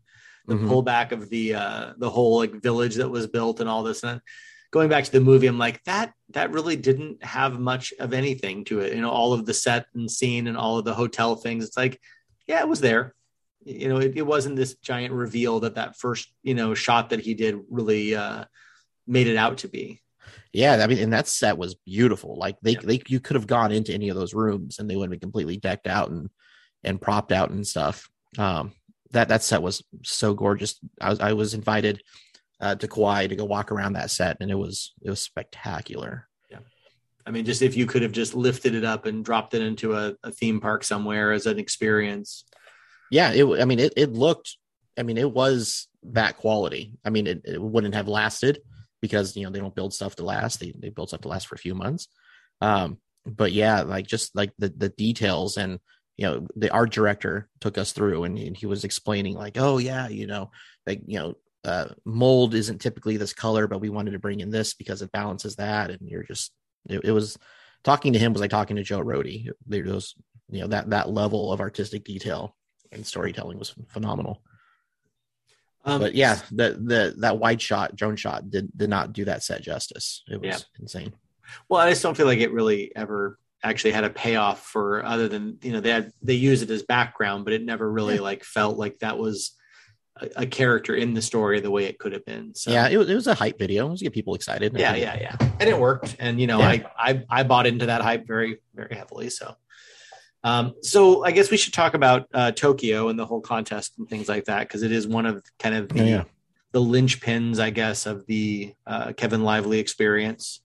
[0.46, 0.70] the mm-hmm.
[0.70, 4.02] pullback of the uh, the whole like village that was built and all this.
[4.02, 4.20] And
[4.70, 8.64] going back to the movie, I'm like that that really didn't have much of anything
[8.64, 8.94] to it.
[8.94, 11.64] You know, all of the set and scene and all of the hotel things.
[11.64, 12.00] It's like,
[12.46, 13.14] yeah, it was there.
[13.64, 17.20] You know, it, it wasn't this giant reveal that that first you know shot that
[17.20, 18.44] he did really uh,
[19.06, 20.00] made it out to be.
[20.52, 22.36] Yeah, I mean, and that set was beautiful.
[22.36, 22.80] Like they, yeah.
[22.82, 25.20] they, you could have gone into any of those rooms and they would have been
[25.20, 26.30] completely decked out and
[26.84, 28.08] and propped out and stuff.
[28.36, 28.72] Um,
[29.10, 30.78] that that set was so gorgeous.
[31.00, 32.02] I was I was invited
[32.60, 36.28] uh, to Kauai to go walk around that set, and it was it was spectacular.
[36.50, 36.58] Yeah,
[37.26, 39.94] I mean, just if you could have just lifted it up and dropped it into
[39.94, 42.44] a, a theme park somewhere as an experience.
[43.10, 43.44] Yeah, it.
[43.60, 44.56] I mean, it, it looked.
[44.98, 46.92] I mean, it was that quality.
[47.04, 48.60] I mean, it, it wouldn't have lasted
[49.00, 50.60] because you know they don't build stuff to last.
[50.60, 52.08] They they build stuff to last for a few months.
[52.60, 55.78] Um, but yeah, like just like the the details and
[56.18, 59.78] you know the art director took us through and, and he was explaining like, oh
[59.78, 60.50] yeah, you know,
[60.86, 64.50] like you know uh, mold isn't typically this color, but we wanted to bring in
[64.50, 65.90] this because it balances that.
[65.90, 66.52] And you're just,
[66.88, 67.36] it, it was
[67.84, 69.50] talking to him was like talking to Joe Rohde.
[69.66, 70.14] There was,
[70.50, 72.56] you know, that, that level of artistic detail
[72.92, 74.42] and storytelling was phenomenal.
[75.84, 79.42] Um, but yeah, the, the, that wide shot, drone shot did, did not do that
[79.42, 80.22] set justice.
[80.28, 80.80] It was yeah.
[80.80, 81.12] insane.
[81.68, 85.28] Well, I just don't feel like it really ever actually had a payoff for other
[85.28, 88.20] than, you know, they had, they use it as background, but it never really yeah.
[88.20, 89.52] like felt like that was,
[90.36, 92.54] a, character in the story the way it could have been.
[92.54, 93.86] So yeah, it was, it was a hype video.
[93.86, 94.76] It was to get people excited.
[94.76, 96.16] Yeah, yeah, yeah, and it worked.
[96.18, 96.68] And you know, yeah.
[96.68, 99.30] I, I I bought into that hype very very heavily.
[99.30, 99.54] So.
[100.44, 104.08] Um, so I guess we should talk about uh, Tokyo and the whole contest and
[104.08, 106.24] things like that because it is one of kind of the yeah.
[106.70, 110.60] the linchpins, I guess, of the uh, Kevin Lively experience,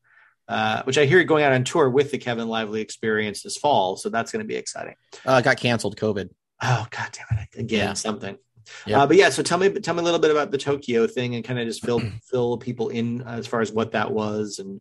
[0.53, 3.97] uh, which I hear going out on tour with the Kevin Lively experience this fall.
[3.97, 4.93] So that's going to be exciting.
[5.25, 6.29] Uh, got canceled, COVID.
[6.61, 7.59] Oh God damn it!
[7.59, 7.93] Again, yeah.
[7.93, 8.37] something.
[8.85, 8.97] Yep.
[8.97, 11.33] Uh, but yeah, so tell me, tell me a little bit about the Tokyo thing
[11.33, 14.79] and kind of just fill fill people in as far as what that was and.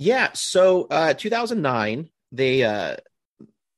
[0.00, 2.96] Yeah, so uh, 2009, they uh,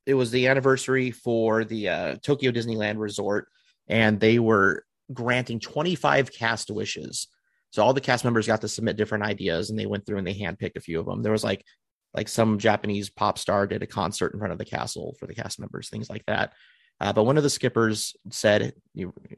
[0.05, 3.49] it was the anniversary for the uh, Tokyo Disneyland Resort,
[3.89, 7.27] and they were granting 25 cast wishes.
[7.71, 10.27] So all the cast members got to submit different ideas, and they went through and
[10.27, 11.23] they handpicked a few of them.
[11.23, 11.65] There was like
[12.13, 15.35] like some Japanese pop star did a concert in front of the castle for the
[15.35, 16.53] cast members, things like that.
[17.01, 18.73] Uh, but one of the skippers said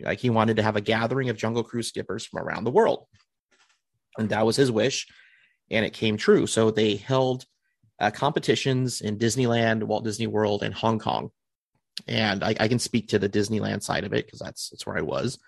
[0.01, 3.07] like he wanted to have a gathering of Jungle Cruise skippers from around the world,
[4.19, 5.07] and that was his wish,
[5.71, 6.47] and it came true.
[6.47, 7.45] So they held
[8.01, 11.31] uh, competitions in Disneyland, Walt Disney World, and Hong Kong.
[12.09, 14.99] And I, I can speak to the Disneyland side of it because that's that's where
[14.99, 15.39] I was.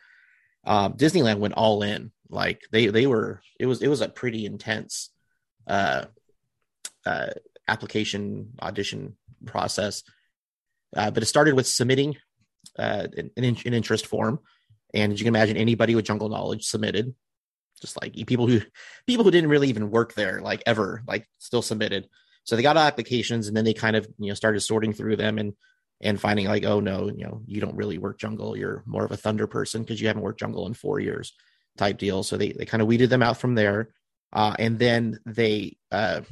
[0.65, 2.13] Um, Disneyland went all in.
[2.29, 5.11] Like they they were it was it was a pretty intense
[5.67, 6.07] uh,
[7.07, 7.31] uh,
[7.69, 9.17] application audition
[9.47, 10.03] process
[10.97, 12.17] uh, but it started with submitting
[12.79, 14.39] uh, an, an, interest form,
[14.93, 17.15] and as you can imagine, anybody with jungle knowledge submitted.
[17.81, 18.61] Just like people who
[19.07, 22.09] people who didn't really even work there, like ever, like still submitted.
[22.45, 25.39] So they got applications, and then they kind of you know started sorting through them
[25.39, 25.55] and
[26.01, 28.57] and finding like, oh no, you know, you don't really work jungle.
[28.57, 31.33] You're more of a thunder person because you haven't worked jungle in four years,
[31.77, 32.23] type deal.
[32.23, 33.91] So they they kind of weeded them out from there,
[34.33, 36.23] uh, and then they uh,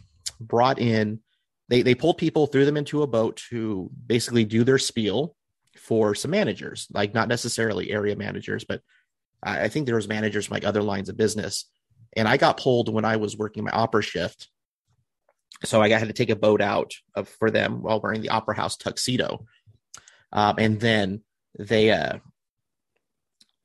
[0.40, 1.20] brought in
[1.68, 5.34] they they pulled people, threw them into a boat to basically do their spiel
[5.78, 8.82] for some managers, like not necessarily area managers, but
[9.42, 11.64] I, I think there was managers from like other lines of business.
[12.14, 14.48] And I got pulled when I was working my opera shift.
[15.64, 18.54] So I had to take a boat out of, for them while wearing the opera
[18.54, 19.46] house tuxedo.
[20.30, 21.22] Um, and then
[21.58, 22.18] they, uh,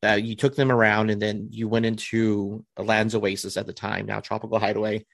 [0.04, 4.06] uh, you took them around and then you went into Aladdin's Oasis at the time,
[4.06, 5.06] now Tropical Hideaway,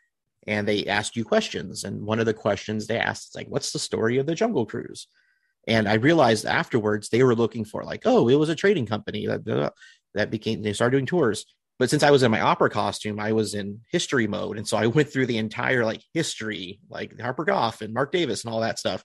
[0.46, 1.84] and they asked you questions.
[1.84, 4.66] And one of the questions they asked is like, "What's the story of the Jungle
[4.66, 5.08] Cruise?"
[5.68, 9.26] And I realized afterwards they were looking for like, "Oh, it was a trading company
[9.28, 9.74] that
[10.14, 11.46] that became they started doing tours."
[11.80, 14.78] But since I was in my opera costume, I was in history mode, and so
[14.78, 18.62] I went through the entire like history, like Harper Goff and Marc Davis and all
[18.62, 19.04] that stuff.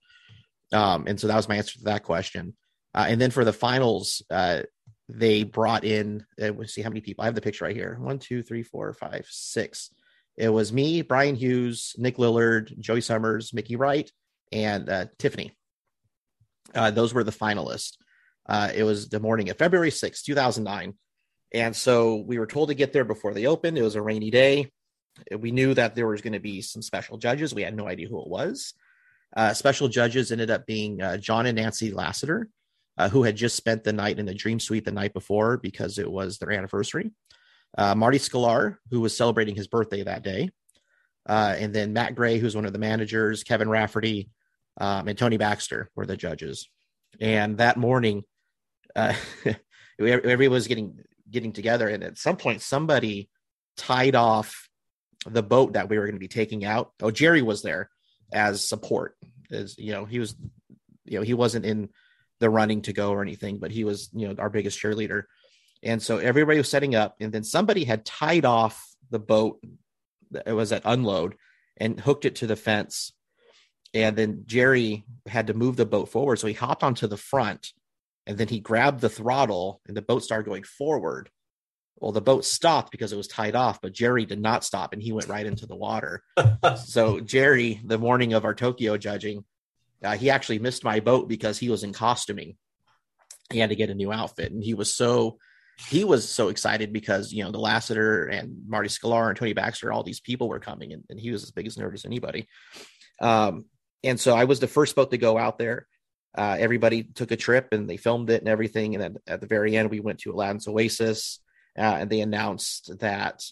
[0.73, 2.55] Um, and so that was my answer to that question.
[2.95, 4.63] Uh, and then for the finals, uh,
[5.09, 6.25] they brought in.
[6.41, 7.23] Uh, let's see how many people.
[7.23, 7.97] I have the picture right here.
[8.01, 9.91] One, two, three, four, five, six
[10.39, 14.11] it was me, Brian Hughes, Nick Lillard, Joey Summers, Mickey Wright,
[14.53, 15.53] and uh, Tiffany.
[16.73, 17.97] Uh, those were the finalists.
[18.49, 20.95] Uh, it was the morning of February 6, 2009.
[21.53, 23.77] And so we were told to get there before they opened.
[23.77, 24.71] It was a rainy day.
[25.37, 27.53] We knew that there was going to be some special judges.
[27.53, 28.75] We had no idea who it was.
[29.37, 32.45] Uh, special judges ended up being John and Nancy Lasseter,
[32.99, 35.99] uh, who had just spent the night in the Dream Suite the night before because
[35.99, 37.11] it was their anniversary
[37.77, 40.51] uh, Marty Sklar, who was celebrating his birthday that day,
[41.27, 44.31] uh, and then Matt Gray, who's one of the managers, Kevin Rafferty,
[44.81, 46.69] um, and Tony Baxter were the judges.
[47.21, 48.23] And that morning,
[48.97, 49.15] uh,
[50.01, 53.29] everybody was getting getting together, and at some point, somebody
[53.77, 54.69] tied off
[55.27, 56.93] the boat that we were going to be taking out.
[57.03, 57.91] Oh, Jerry was there
[58.33, 59.17] as support.
[59.51, 60.35] As you know, he was,
[61.05, 61.91] you know, he wasn't in
[62.41, 65.25] the running to go or anything, but he was, you know, our biggest cheerleader.
[65.83, 69.61] And so everybody was setting up, and then somebody had tied off the boat
[70.47, 71.37] It was at unload
[71.77, 73.13] and hooked it to the fence.
[73.95, 76.39] And then Jerry had to move the boat forward.
[76.39, 77.73] So he hopped onto the front
[78.27, 81.31] and then he grabbed the throttle and the boat started going forward.
[81.97, 85.03] Well, the boat stopped because it was tied off, but Jerry did not stop and
[85.03, 86.23] he went right into the water.
[86.85, 89.45] so Jerry, the morning of our Tokyo judging,
[90.03, 92.57] uh, he actually missed my boat because he was in costuming.
[93.53, 95.39] He had to get a new outfit, and he was so
[95.89, 99.93] he was so excited because you know the Lasseter and Marty Sklar and Tony Baxter,
[99.93, 102.49] all these people were coming, and, and he was as big as nerd as anybody.
[103.21, 103.65] Um,
[104.05, 105.87] and so I was the first boat to go out there.
[106.37, 108.95] Uh, everybody took a trip and they filmed it and everything.
[108.95, 111.41] And then at the very end, we went to Aladdin's Oasis
[111.77, 113.43] uh, and they announced that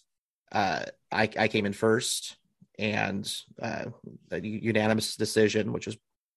[0.52, 2.36] uh, I, I, came in first
[2.78, 3.28] and
[3.60, 3.86] uh,
[4.30, 5.96] a unanimous decision, which was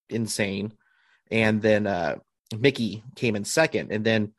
[0.10, 0.74] insane.
[1.32, 2.16] And then uh,
[2.57, 3.91] Mickey came in second.
[3.91, 4.34] And then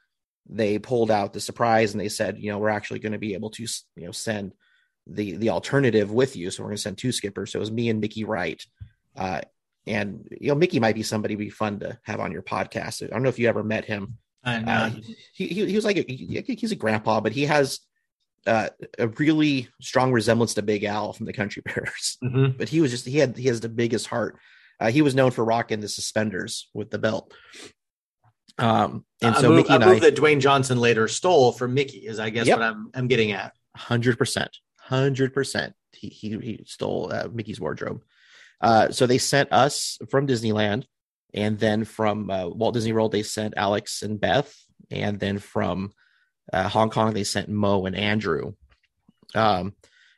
[0.48, 3.34] they pulled out the surprise and they said, you know, we're actually going to be
[3.34, 3.62] able to,
[3.96, 4.52] you know, send
[5.06, 6.50] the the alternative with you.
[6.50, 7.52] So we're going to send two skippers.
[7.52, 8.64] So it was me and Mickey Wright.
[9.16, 9.40] Uh,
[9.86, 13.02] and you know, Mickey might be somebody be fun to have on your podcast.
[13.02, 14.18] I don't know if you ever met him.
[14.44, 14.90] Uh,
[15.34, 17.80] he, he, he was like a, he, he's a grandpa, but he has
[18.46, 18.68] uh,
[18.98, 22.18] a really strong resemblance to Big Al from the Country Bears.
[22.22, 22.56] Mm-hmm.
[22.56, 24.38] But he was just he had he has the biggest heart.
[24.80, 27.32] Uh, he was known for rocking the suspenders with the belt.
[28.58, 32.18] Um, and so move, Mickey and I, that Dwayne Johnson later stole from Mickey is
[32.18, 32.58] I guess yep.
[32.58, 33.54] what I'm I'm getting at.
[33.76, 35.74] Hundred percent, hundred percent.
[35.92, 38.02] He he he stole uh, Mickey's wardrobe.
[38.60, 40.84] Uh, so they sent us from Disneyland,
[41.32, 44.54] and then from uh, Walt Disney World they sent Alex and Beth,
[44.90, 45.92] and then from
[46.52, 48.52] uh, Hong Kong they sent Mo and Andrew.
[49.34, 49.74] Um,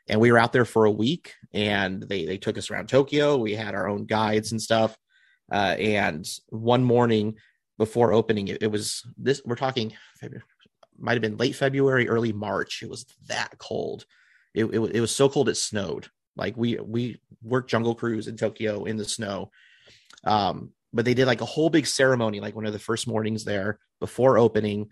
[0.08, 3.36] and we were out there for a week, and they they took us around Tokyo.
[3.36, 4.96] We had our own guides and stuff.
[5.50, 7.36] Uh, and one morning
[7.78, 9.42] before opening, it, it was this.
[9.44, 9.92] We're talking
[10.98, 12.82] might have been late February, early March.
[12.82, 14.06] It was that cold.
[14.54, 16.06] It, it, it was so cold it snowed.
[16.36, 19.50] Like we we worked Jungle Cruise in Tokyo in the snow.
[20.24, 23.44] Um, but they did like a whole big ceremony, like one of the first mornings
[23.44, 24.90] there before opening.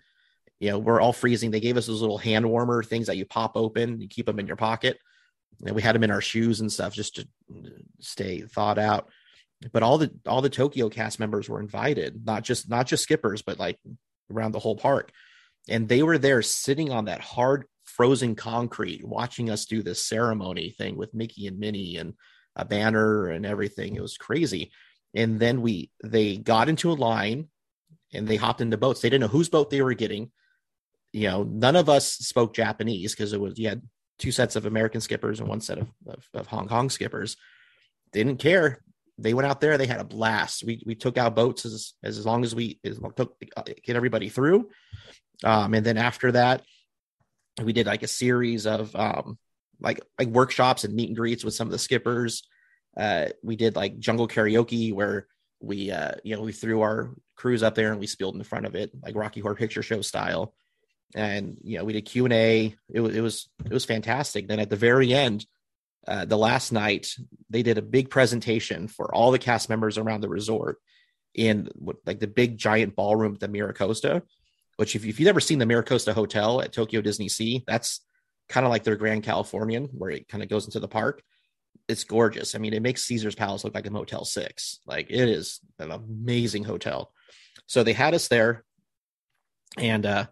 [0.59, 1.49] You know, we're all freezing.
[1.49, 4.39] They gave us those little hand warmer things that you pop open, you keep them
[4.39, 4.99] in your pocket.
[5.65, 7.27] And we had them in our shoes and stuff just to
[7.99, 9.09] stay thawed out.
[9.71, 13.43] But all the all the Tokyo cast members were invited, not just not just skippers,
[13.43, 13.79] but like
[14.31, 15.11] around the whole park.
[15.69, 20.71] And they were there sitting on that hard frozen concrete watching us do this ceremony
[20.71, 22.13] thing with Mickey and Minnie and
[22.55, 23.95] a banner and everything.
[23.95, 24.71] It was crazy.
[25.13, 27.49] And then we they got into a line
[28.13, 29.01] and they hopped into boats.
[29.01, 30.31] They didn't know whose boat they were getting.
[31.13, 33.81] You know, none of us spoke Japanese because it was you had
[34.21, 37.35] two sets of American skippers and one set of, of, of Hong Kong skippers.
[38.13, 38.81] They didn't care.
[39.17, 39.77] They went out there.
[39.77, 40.63] They had a blast.
[40.63, 44.29] We we took out boats as as long as we as long, took get everybody
[44.29, 44.69] through.
[45.43, 46.63] Um, and then after that,
[47.61, 49.37] we did like a series of um,
[49.79, 52.43] like like workshops and meet and greets with some of the skippers.
[52.97, 55.27] Uh, we did like jungle karaoke where
[55.59, 58.65] we uh, you know we threw our crews up there and we spilled in front
[58.65, 60.53] of it like Rocky Horror Picture Show style.
[61.15, 62.75] And you know we did Q and A.
[62.89, 64.47] It was it was it was fantastic.
[64.47, 65.45] Then at the very end,
[66.07, 67.07] uh, the last night
[67.49, 70.77] they did a big presentation for all the cast members around the resort
[71.33, 71.69] in
[72.05, 74.21] like the big giant ballroom at the Miracosta
[74.81, 78.01] which if, if you've ever seen the Miracosta Hotel at Tokyo Disney Sea, that's
[78.49, 81.21] kind of like their Grand Californian, where it kind of goes into the park.
[81.87, 82.55] It's gorgeous.
[82.55, 84.79] I mean, it makes Caesar's Palace look like a Motel Six.
[84.87, 87.11] Like it is an amazing hotel.
[87.67, 88.63] So they had us there,
[89.77, 90.25] and uh,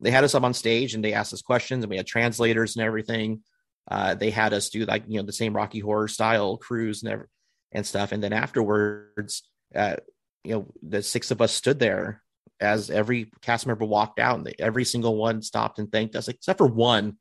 [0.00, 2.76] they had us up on stage, and they asked us questions, and we had translators
[2.76, 3.42] and everything.
[3.90, 7.12] Uh, they had us do like you know the same Rocky Horror style cruise and
[7.12, 7.26] every,
[7.72, 9.42] and stuff, and then afterwards,
[9.74, 9.96] uh,
[10.44, 12.22] you know, the six of us stood there
[12.60, 16.28] as every cast member walked out, and they, every single one stopped and thanked us,
[16.28, 17.16] except for one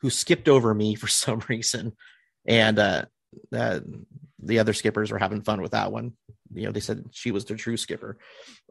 [0.00, 1.92] who skipped over me for some reason.
[2.46, 3.04] And uh,
[3.54, 3.80] uh,
[4.42, 6.12] the other skippers were having fun with that one.
[6.52, 8.18] You know, they said she was the true skipper.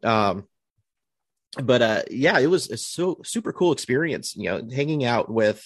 [0.04, 0.48] Um,
[1.58, 4.36] but uh, yeah, it was a so super cool experience.
[4.36, 5.64] You know, hanging out with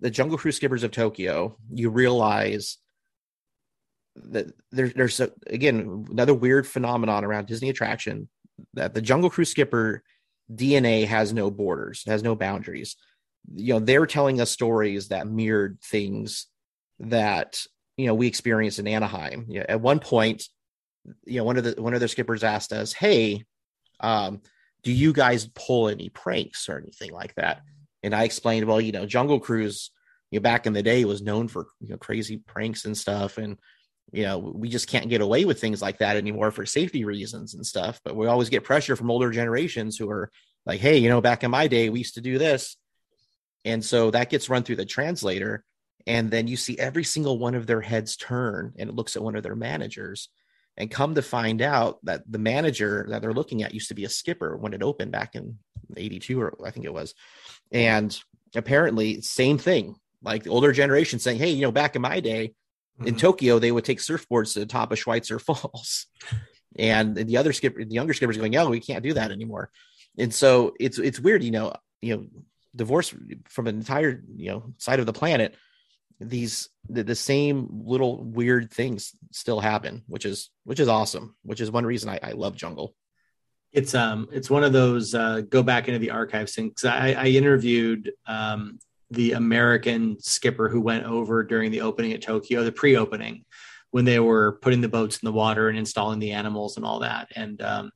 [0.00, 2.78] the Jungle Cruise skippers of Tokyo, you realize
[4.16, 8.28] that there, there's a, again another weird phenomenon around Disney attraction
[8.74, 10.02] that the Jungle Cruise skipper
[10.52, 12.96] DNA has no borders, has no boundaries.
[13.54, 16.46] You know, they're telling us stories that mirrored things
[17.00, 17.60] that
[17.96, 19.46] you know we experienced in Anaheim.
[19.48, 20.44] You know, at one point,
[21.24, 23.44] you know, one of the one of the skippers asked us, "Hey,
[23.98, 24.42] um,
[24.82, 27.62] do you guys pull any pranks or anything like that?"
[28.02, 29.90] And I explained, well, you know, Jungle Cruise,
[30.30, 33.38] you know, back in the day was known for you know crazy pranks and stuff,
[33.38, 33.58] and
[34.12, 37.54] you know we just can't get away with things like that anymore for safety reasons
[37.54, 38.00] and stuff.
[38.04, 40.30] But we always get pressure from older generations who are
[40.64, 42.76] like hey you know back in my day we used to do this.
[43.64, 45.64] And so that gets run through the translator.
[46.06, 49.22] And then you see every single one of their heads turn and it looks at
[49.22, 50.28] one of their managers
[50.76, 54.04] and come to find out that the manager that they're looking at used to be
[54.04, 55.58] a skipper when it opened back in
[55.96, 57.14] 82 or i think it was
[57.70, 58.18] and
[58.54, 59.96] apparently same thing.
[60.22, 62.54] Like the older generation saying, "Hey, you know, back in my day,
[63.04, 63.18] in Mhm.
[63.18, 66.06] Tokyo, they would take surfboards to the top of Schweitzer Falls,
[66.76, 69.70] and the other skipper, the younger skippers, going, "Oh, we can't do that anymore."
[70.18, 72.26] And so it's it's weird, you know, you know,
[72.76, 73.12] divorce
[73.48, 75.56] from an entire you know side of the planet.
[76.24, 81.36] These the, the same little weird things still happen, which is which is awesome.
[81.42, 82.94] Which is one reason I, I love Jungle.
[83.72, 86.84] It's um it's one of those uh, go back into the archives things.
[86.84, 88.78] I, I interviewed um,
[89.10, 93.44] the American skipper who went over during the opening at Tokyo, the pre-opening,
[93.90, 97.00] when they were putting the boats in the water and installing the animals and all
[97.00, 97.28] that.
[97.34, 97.90] And um,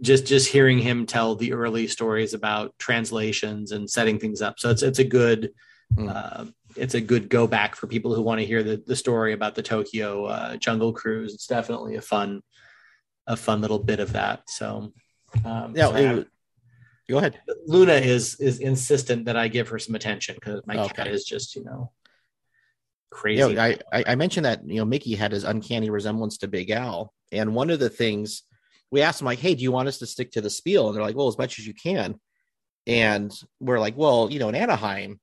[0.00, 4.58] just just hearing him tell the early stories about translations and setting things up.
[4.58, 5.52] So it's it's a good
[5.96, 6.08] Mm.
[6.08, 6.46] uh,
[6.76, 9.54] it's a good go back for people who want to hear the the story about
[9.54, 11.34] the Tokyo uh, jungle cruise.
[11.34, 12.42] It's definitely a fun
[13.26, 14.48] a fun little bit of that.
[14.48, 14.92] So,
[15.44, 16.28] um, Yeah, so it
[17.08, 17.40] go ahead.
[17.66, 21.54] Luna is is insistent that I give her some attention because my cat is just
[21.56, 21.92] you know
[23.10, 23.54] crazy.
[23.54, 26.70] Yeah, I, I I mentioned that you know Mickey had his uncanny resemblance to Big
[26.70, 28.42] Al, and one of the things
[28.90, 30.96] we asked him like, "Hey, do you want us to stick to the spiel?" And
[30.96, 32.20] they're like, "Well, as much as you can."
[32.86, 35.20] And we're like, "Well, you know, in Anaheim,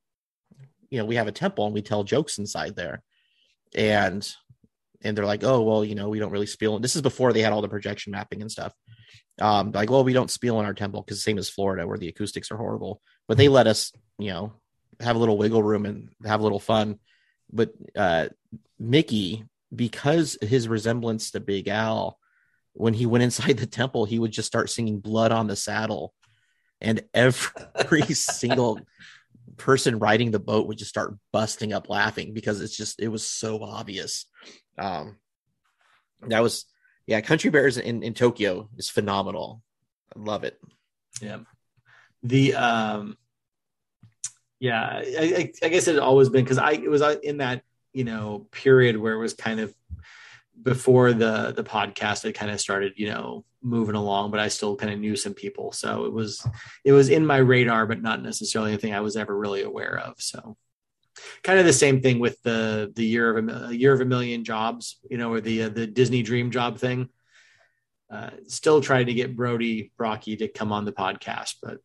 [0.90, 3.02] you know, we have a temple and we tell jokes inside there,"
[3.76, 4.28] and
[5.02, 7.42] and they're like, "Oh, well, you know, we don't really spiel." This is before they
[7.42, 8.74] had all the projection mapping and stuff.
[9.42, 12.10] Um, like, well, we don't spiel in our temple because same as Florida, where the
[12.10, 14.54] acoustics are horrible, but they let us, you know,
[15.00, 17.00] have a little wiggle room and have a little fun
[17.52, 18.28] but uh
[18.78, 22.18] Mickey, because his resemblance to Big Al,
[22.74, 26.14] when he went inside the temple, he would just start singing "Blood on the Saddle,"
[26.80, 28.80] and every single
[29.58, 33.26] person riding the boat would just start busting up laughing because it's just it was
[33.26, 34.26] so obvious.
[34.78, 35.18] Um,
[36.28, 36.66] that was
[37.08, 39.64] yeah, Country Bears in in Tokyo is phenomenal.
[40.16, 40.60] I love it.
[41.22, 41.40] Yeah.
[42.24, 43.18] The um
[44.60, 47.38] yeah, I, I, I guess it had always been because I it was uh, in
[47.38, 49.74] that you know period where it was kind of
[50.62, 54.76] before the the podcast I kind of started you know moving along, but I still
[54.76, 56.46] kind of knew some people, so it was
[56.86, 60.16] it was in my radar, but not necessarily anything I was ever really aware of.
[60.22, 60.56] So
[61.44, 64.44] kind of the same thing with the the year of a year of a million
[64.44, 67.10] jobs, you know, or the uh, the Disney Dream Job thing.
[68.12, 71.78] Uh, still trying to get Brody Brocky to come on the podcast, but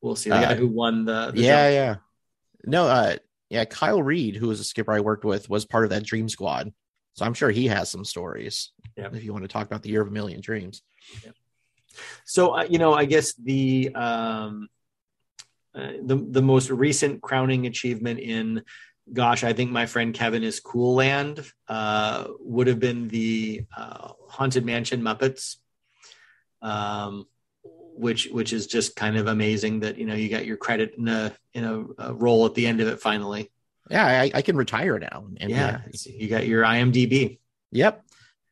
[0.00, 0.30] we'll see.
[0.30, 2.70] The Uh, guy who won the, the yeah, jump- yeah.
[2.70, 3.16] No, uh,
[3.50, 3.64] yeah.
[3.66, 6.72] Kyle Reed, who was a skipper I worked with, was part of that Dream Squad,
[7.14, 8.72] so I'm sure he has some stories.
[8.96, 9.08] Yeah.
[9.12, 10.82] If you want to talk about the year of a million dreams,
[12.24, 14.68] So uh, you know, I guess the um,
[15.74, 18.62] uh, the the most recent crowning achievement in,
[19.12, 24.12] gosh, I think my friend Kevin is Cool Land uh, would have been the uh,
[24.28, 25.56] Haunted Mansion Muppets,
[26.62, 27.26] um,
[27.62, 31.08] which which is just kind of amazing that you know you got your credit in
[31.08, 33.50] a in a, a role at the end of it finally.
[33.90, 35.26] yeah, I, I can retire now.
[35.38, 37.38] And yeah, you got your IMDb.
[37.72, 38.04] Yep.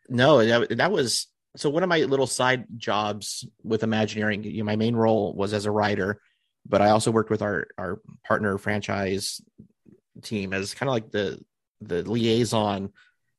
[0.08, 4.44] No, that, that was so one of my little side jobs with Imagineering.
[4.44, 6.20] You know, my main role was as a writer,
[6.66, 9.40] but I also worked with our our partner franchise
[10.22, 11.38] team as kind of like the
[11.80, 12.90] the liaison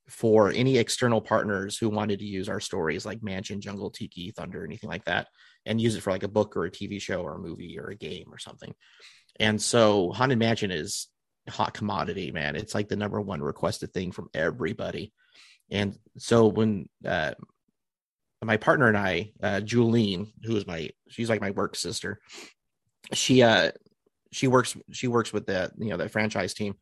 [0.07, 4.65] for any external partners who wanted to use our stories like Mansion, Jungle, Tiki, Thunder,
[4.65, 5.28] anything like that,
[5.65, 7.89] and use it for like a book or a TV show or a movie or
[7.89, 8.74] a game or something.
[9.39, 11.07] And so Haunted Mansion is
[11.47, 12.55] hot commodity, man.
[12.55, 15.13] It's like the number one requested thing from everybody.
[15.72, 17.34] And so when uh,
[18.43, 22.20] my partner and I, uh, Julene, who is my, she's like my work sister,
[23.13, 23.72] she uh,
[24.32, 26.76] she works she works with the you know the franchise team.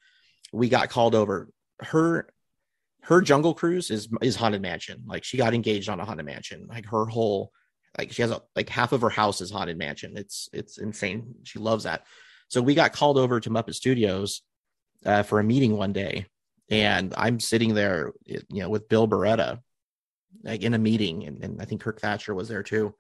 [0.51, 1.49] We got called over.
[1.79, 2.27] Her
[3.03, 5.03] her Jungle Cruise is is Haunted Mansion.
[5.05, 6.67] Like she got engaged on a Haunted Mansion.
[6.67, 7.51] Like her whole
[7.97, 10.17] like she has a, like half of her house is Haunted Mansion.
[10.17, 11.35] It's it's insane.
[11.43, 12.05] She loves that.
[12.49, 14.41] So we got called over to Muppet Studios
[15.05, 16.27] uh, for a meeting one day,
[16.69, 19.59] and I'm sitting there, you know, with Bill Barretta,
[20.43, 22.95] like in a meeting, and, and I think Kirk Thatcher was there too,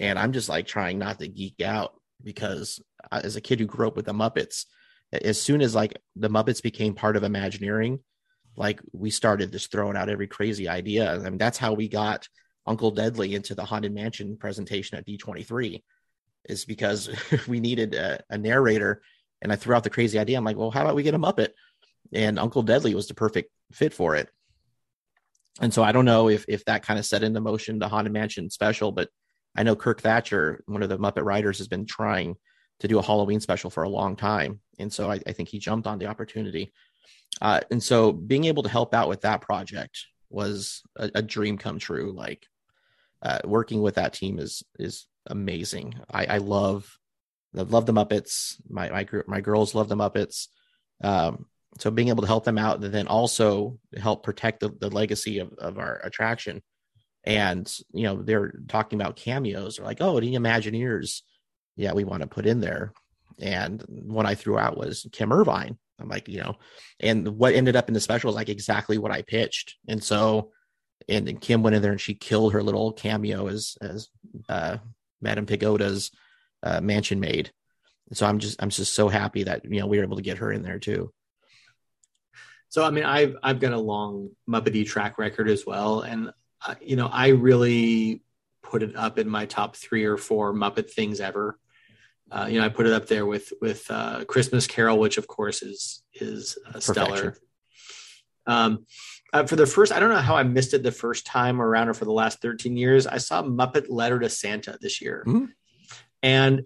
[0.00, 3.66] and I'm just like trying not to geek out because I- as a kid who
[3.66, 4.64] grew up with the Muppets,
[5.12, 8.00] as soon as like the Muppets became part of Imagineering,
[8.56, 11.12] like we started just throwing out every crazy idea.
[11.12, 12.28] I mean, that's how we got
[12.66, 15.82] Uncle Deadly into the Haunted Mansion presentation at D23,
[16.48, 17.10] is because
[17.48, 19.02] we needed a, a narrator.
[19.42, 20.38] And I threw out the crazy idea.
[20.38, 21.50] I'm like, well, how about we get a Muppet?
[22.12, 24.28] And Uncle Deadly was the perfect fit for it.
[25.60, 28.12] And so I don't know if if that kind of set into motion the Haunted
[28.12, 29.08] Mansion special, but
[29.56, 32.36] I know Kirk Thatcher, one of the Muppet writers, has been trying
[32.80, 34.60] to do a Halloween special for a long time.
[34.78, 36.72] And so I, I think he jumped on the opportunity.
[37.40, 41.56] Uh, and so being able to help out with that project was a, a dream
[41.56, 42.12] come true.
[42.12, 42.46] Like
[43.22, 45.94] uh, working with that team is is amazing.
[46.10, 46.98] I, I love
[47.52, 48.56] love the Muppets.
[48.68, 50.48] My my group my girls love the Muppets.
[51.02, 51.46] Um,
[51.78, 55.38] so being able to help them out and then also help protect the, the legacy
[55.38, 56.62] of, of our attraction.
[57.24, 59.76] And you know, they're talking about cameos.
[59.76, 61.22] They're like, oh, any Imagineers?
[61.76, 62.92] Yeah, we want to put in there.
[63.40, 65.76] And what I threw out was Kim Irvine.
[66.00, 66.56] I'm like, you know,
[67.00, 69.76] and what ended up in the special was like exactly what I pitched.
[69.88, 70.50] And so,
[71.08, 74.08] and, and Kim went in there and she killed her little cameo as as
[74.48, 74.78] uh,
[75.20, 76.10] Madame Pagoda's
[76.62, 77.52] uh, mansion maid.
[78.12, 80.38] So I'm just I'm just so happy that you know we were able to get
[80.38, 81.12] her in there too.
[82.74, 86.32] So I mean I've I've got a long Muppety track record as well, and
[86.66, 88.20] uh, you know I really
[88.64, 91.56] put it up in my top three or four Muppet things ever.
[92.32, 95.28] Uh, you know I put it up there with with uh, Christmas Carol, which of
[95.28, 97.36] course is is uh, stellar.
[98.44, 98.86] Um,
[99.32, 101.90] uh, for the first, I don't know how I missed it the first time around
[101.90, 103.06] or for the last 13 years.
[103.06, 105.22] I saw Muppet Letter to Santa this year.
[105.28, 105.44] Mm-hmm.
[106.24, 106.62] And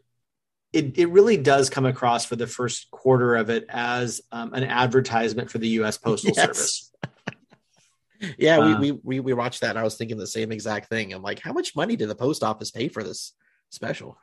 [0.72, 4.64] it, it really does come across for the first quarter of it as um, an
[4.64, 5.96] advertisement for the U.S.
[5.96, 6.44] Postal yes.
[6.44, 6.92] Service.
[8.38, 11.12] yeah, uh, we, we we watched that, and I was thinking the same exact thing.
[11.12, 13.32] I'm like, how much money did the post office pay for this
[13.70, 14.18] special?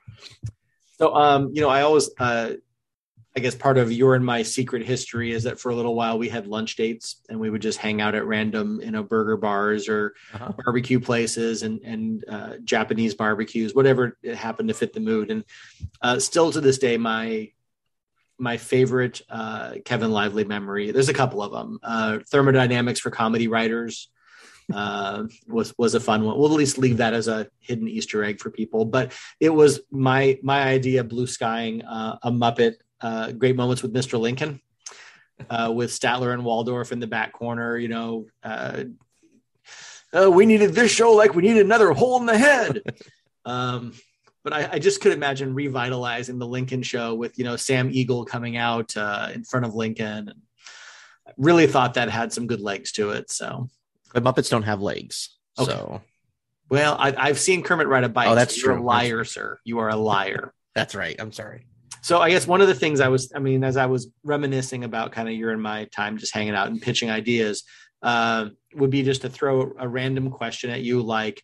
[0.97, 2.53] So, um, you know, I always uh,
[3.37, 6.17] I guess part of your and my secret history is that for a little while
[6.17, 9.35] we had lunch dates and we would just hang out at random, you know, burger
[9.35, 10.53] bars or uh-huh.
[10.63, 15.31] barbecue places and and uh, Japanese barbecues, whatever it happened to fit the mood.
[15.31, 15.43] And
[16.01, 17.51] uh, still to this day, my
[18.37, 20.91] my favorite uh, Kevin Lively memory.
[20.91, 21.79] There's a couple of them.
[21.83, 24.09] Uh, thermodynamics for comedy writers
[24.73, 26.37] uh, was was a fun one.
[26.37, 28.85] We'll at least leave that as a hidden Easter egg for people.
[28.85, 33.93] But it was my my idea, blue skying uh, a Muppet uh, great moments with
[33.93, 34.19] Mr.
[34.19, 34.61] Lincoln,
[35.49, 37.77] uh, with Statler and Waldorf in the back corner.
[37.77, 38.83] You know, uh,
[40.13, 42.81] uh we needed this show like we needed another hole in the head.
[43.45, 43.93] um,
[44.43, 48.25] but I, I, just could imagine revitalizing the Lincoln show with you know Sam Eagle
[48.25, 50.29] coming out uh, in front of Lincoln.
[50.29, 50.41] And
[51.27, 53.31] I really thought that had some good legs to it.
[53.31, 53.67] So,
[54.13, 55.35] but Muppets don't have legs.
[55.57, 55.71] Okay.
[55.71, 56.01] So,
[56.69, 58.27] well, I, have seen Kermit ride a bike.
[58.27, 58.83] Oh, that's You're true.
[58.83, 59.59] a liar, sir.
[59.63, 60.53] You are a liar.
[60.75, 61.15] that's right.
[61.19, 61.65] I'm sorry
[62.05, 64.83] so I guess one of the things I was, I mean, as I was reminiscing
[64.83, 67.63] about kind of your and my time just hanging out and pitching ideas,
[68.03, 71.41] uh, would be just to throw a random question at you, like,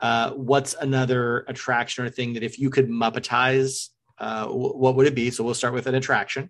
[0.00, 3.88] uh, what's another attraction or thing that if you could Muppetize,
[4.18, 5.32] uh, what would it be?
[5.32, 6.48] So we'll start with an attraction.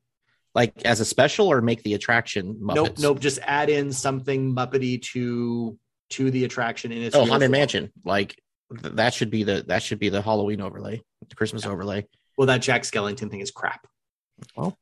[0.54, 2.56] Like as a special, or make the attraction.
[2.56, 2.74] Muppets?
[2.74, 3.18] Nope, nope.
[3.18, 5.78] Just add in something Muppety to
[6.10, 7.16] to the attraction in its.
[7.16, 7.90] Oh, haunted mansion!
[8.04, 8.38] Like
[8.70, 11.70] that should be the that should be the Halloween overlay, the Christmas yeah.
[11.70, 12.06] overlay
[12.36, 13.86] well, that Jack Skellington thing is crap.
[14.56, 14.76] Well,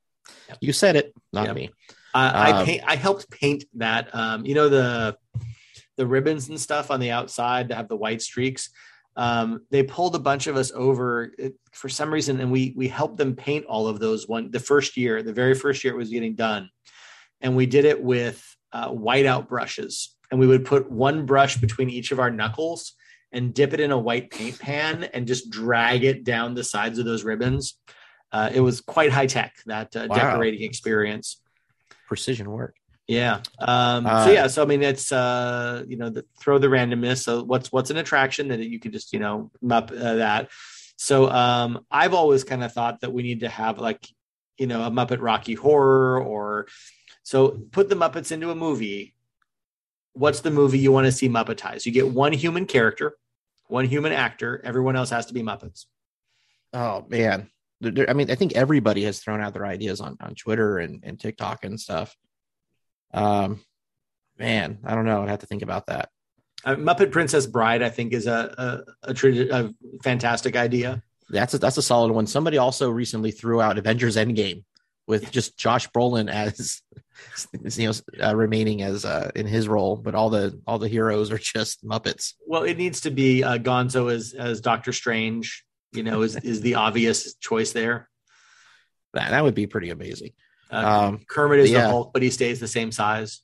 [0.49, 0.59] yep.
[0.61, 1.57] you said it, not yep.
[1.57, 1.71] me.
[2.15, 2.83] Uh, um, I paint.
[2.87, 4.15] I helped paint that.
[4.15, 5.17] Um, you know the
[5.97, 8.71] the ribbons and stuff on the outside that have the white streaks.
[9.15, 12.89] Um, they pulled a bunch of us over it, for some reason, and we we
[12.89, 15.99] helped them paint all of those one the first year, the very first year it
[15.99, 16.71] was getting done,
[17.41, 18.43] and we did it with
[18.73, 22.95] uh, whiteout brushes, and we would put one brush between each of our knuckles
[23.33, 26.99] and dip it in a white paint pan and just drag it down the sides
[26.99, 27.79] of those ribbons.
[28.31, 30.17] Uh, it was quite high tech that uh, wow.
[30.17, 31.41] decorating experience.
[32.07, 32.77] Precision work.
[33.09, 33.41] Yeah.
[33.59, 34.47] Um, uh, so yeah.
[34.47, 37.23] So I mean, it's uh, you know, the, throw the randomness.
[37.23, 40.51] So what's what's an attraction that you could just you know map uh, that.
[40.97, 44.07] So um, I've always kind of thought that we need to have like
[44.57, 46.69] you know a Muppet Rocky Horror or
[47.23, 49.15] so put the Muppets into a movie.
[50.15, 51.87] What's the movie you want to see Muppetized?
[51.87, 53.17] You get one human character
[53.73, 54.61] one human actor.
[54.63, 55.87] Everyone else has to be Muppets.
[56.73, 57.51] Oh man,
[57.83, 61.19] I mean, I think everybody has thrown out their ideas on on Twitter and, and
[61.19, 62.15] TikTok and stuff.
[63.13, 63.61] Um,
[64.39, 65.23] man, I don't know.
[65.23, 66.11] I'd have to think about that.
[66.65, 69.71] Uh, Muppet Princess Bride, I think, is a a, a, a
[70.05, 71.03] fantastic idea.
[71.31, 72.27] That's a, that's a solid one.
[72.27, 74.65] Somebody also recently threw out Avengers Endgame
[75.07, 76.81] with just Josh Brolin as
[77.77, 77.93] you know
[78.23, 81.85] uh, remaining as uh, in his role, but all the all the heroes are just
[81.85, 82.35] Muppets.
[82.47, 85.65] Well, it needs to be uh, Gonzo as as Doctor Strange.
[85.93, 88.09] You know, is is the obvious choice there.
[89.15, 90.33] That that would be pretty amazing.
[90.71, 91.83] Uh, um, Kermit is yeah.
[91.83, 93.43] the Hulk, but he stays the same size.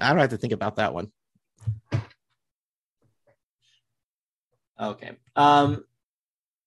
[0.00, 1.10] I don't have to think about that one.
[4.80, 5.10] Okay.
[5.34, 5.84] Um,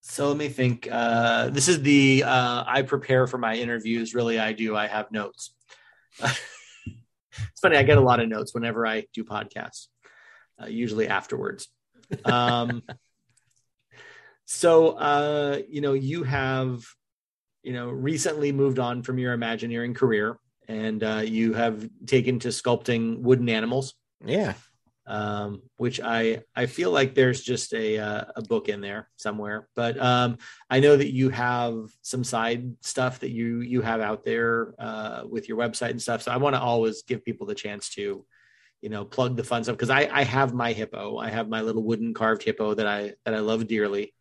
[0.01, 0.87] so let me think.
[0.91, 4.15] Uh, this is the uh, I prepare for my interviews.
[4.15, 4.75] Really, I do.
[4.75, 5.53] I have notes.
[6.19, 7.77] it's funny.
[7.77, 9.87] I get a lot of notes whenever I do podcasts,
[10.61, 11.67] uh, usually afterwards.
[12.25, 12.81] Um,
[14.45, 16.83] so uh, you know, you have
[17.61, 22.47] you know recently moved on from your Imagineering career, and uh, you have taken to
[22.47, 23.93] sculpting wooden animals.
[24.25, 24.55] Yeah.
[25.07, 29.67] Um, which I I feel like there's just a uh, a book in there somewhere.
[29.75, 30.37] But um,
[30.69, 35.23] I know that you have some side stuff that you you have out there uh,
[35.29, 36.21] with your website and stuff.
[36.21, 38.25] So I want to always give people the chance to,
[38.81, 41.17] you know, plug the fun stuff because I I have my hippo.
[41.17, 44.13] I have my little wooden carved hippo that I that I love dearly.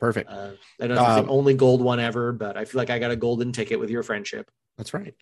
[0.00, 0.30] Perfect.
[0.30, 2.90] Uh, I don't know it's Um, the only gold one ever, but I feel like
[2.90, 4.50] I got a golden ticket with your friendship.
[4.76, 5.14] That's right.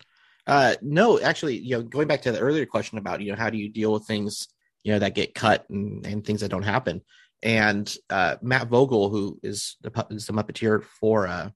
[0.45, 3.49] Uh, no, actually, you know, going back to the earlier question about, you know, how
[3.49, 4.49] do you deal with things,
[4.83, 7.01] you know, that get cut and, and things that don't happen?
[7.41, 11.49] And uh, Matt Vogel, who is the, is the Muppeteer for uh,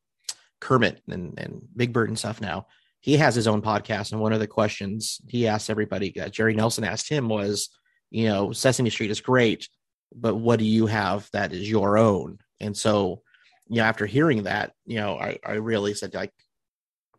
[0.60, 2.68] Kermit and, and Big Bird and stuff now,
[2.99, 4.12] he has his own podcast.
[4.12, 7.70] And one of the questions he asked everybody, uh, Jerry Nelson asked him was,
[8.10, 9.70] you know, Sesame Street is great,
[10.14, 12.40] but what do you have that is your own?
[12.60, 13.22] And so,
[13.70, 16.34] you know, after hearing that, you know, I, I really said, like,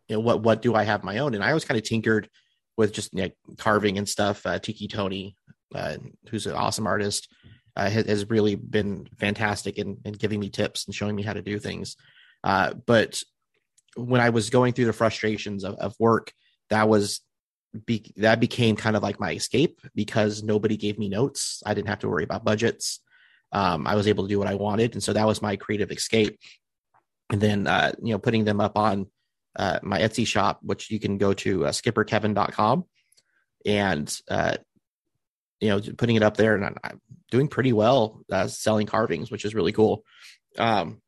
[0.09, 1.35] you know what what do I have my own?
[1.35, 2.29] And I always kind of tinkered
[2.77, 4.45] with just you know, carving and stuff.
[4.45, 5.37] Uh, Tiki Tony,
[5.75, 5.97] uh,
[6.29, 7.29] who's an awesome artist,
[7.77, 11.33] uh, has, has really been fantastic in, in giving me tips and showing me how
[11.33, 11.97] to do things.
[12.45, 13.23] Uh, but
[13.97, 16.33] when I was going through the frustrations of, of work,
[16.71, 17.21] that was
[17.87, 21.63] be, that became kind of like my escape because nobody gave me notes.
[21.67, 23.01] I didn't have to worry about budgets.
[23.53, 25.91] Um, I was able to do what I wanted, and so that was my creative
[25.91, 26.39] escape.
[27.31, 29.07] And then uh, you know, putting them up on
[29.57, 32.85] uh, my Etsy shop, which you can go to uh, skipperkevin.com
[33.67, 34.57] and, uh,
[35.61, 39.45] you know, putting it up there and I'm, doing pretty well uh, selling carvings, which
[39.45, 40.03] is really cool.
[40.59, 41.03] Um,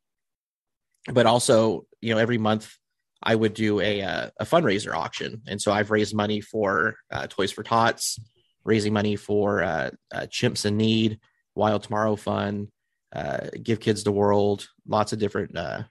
[1.11, 2.75] but also, you know, every month
[3.23, 5.41] I would do a, uh, a fundraiser auction.
[5.47, 8.19] And so I've raised money for uh, Toys for Tots,
[8.63, 11.19] raising money for uh, uh, Chimps in Need,
[11.55, 12.67] Wild Tomorrow Fund,
[13.13, 15.83] uh, Give Kids the World, lots of different uh,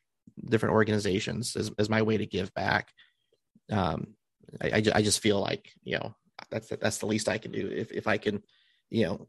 [0.48, 2.88] different organizations as, as my way to give back.
[3.70, 4.14] Um,
[4.60, 6.14] I, I, I just feel like, you know,
[6.50, 7.68] that's, that's the least I can do.
[7.68, 8.42] If, if I can,
[8.90, 9.28] you know,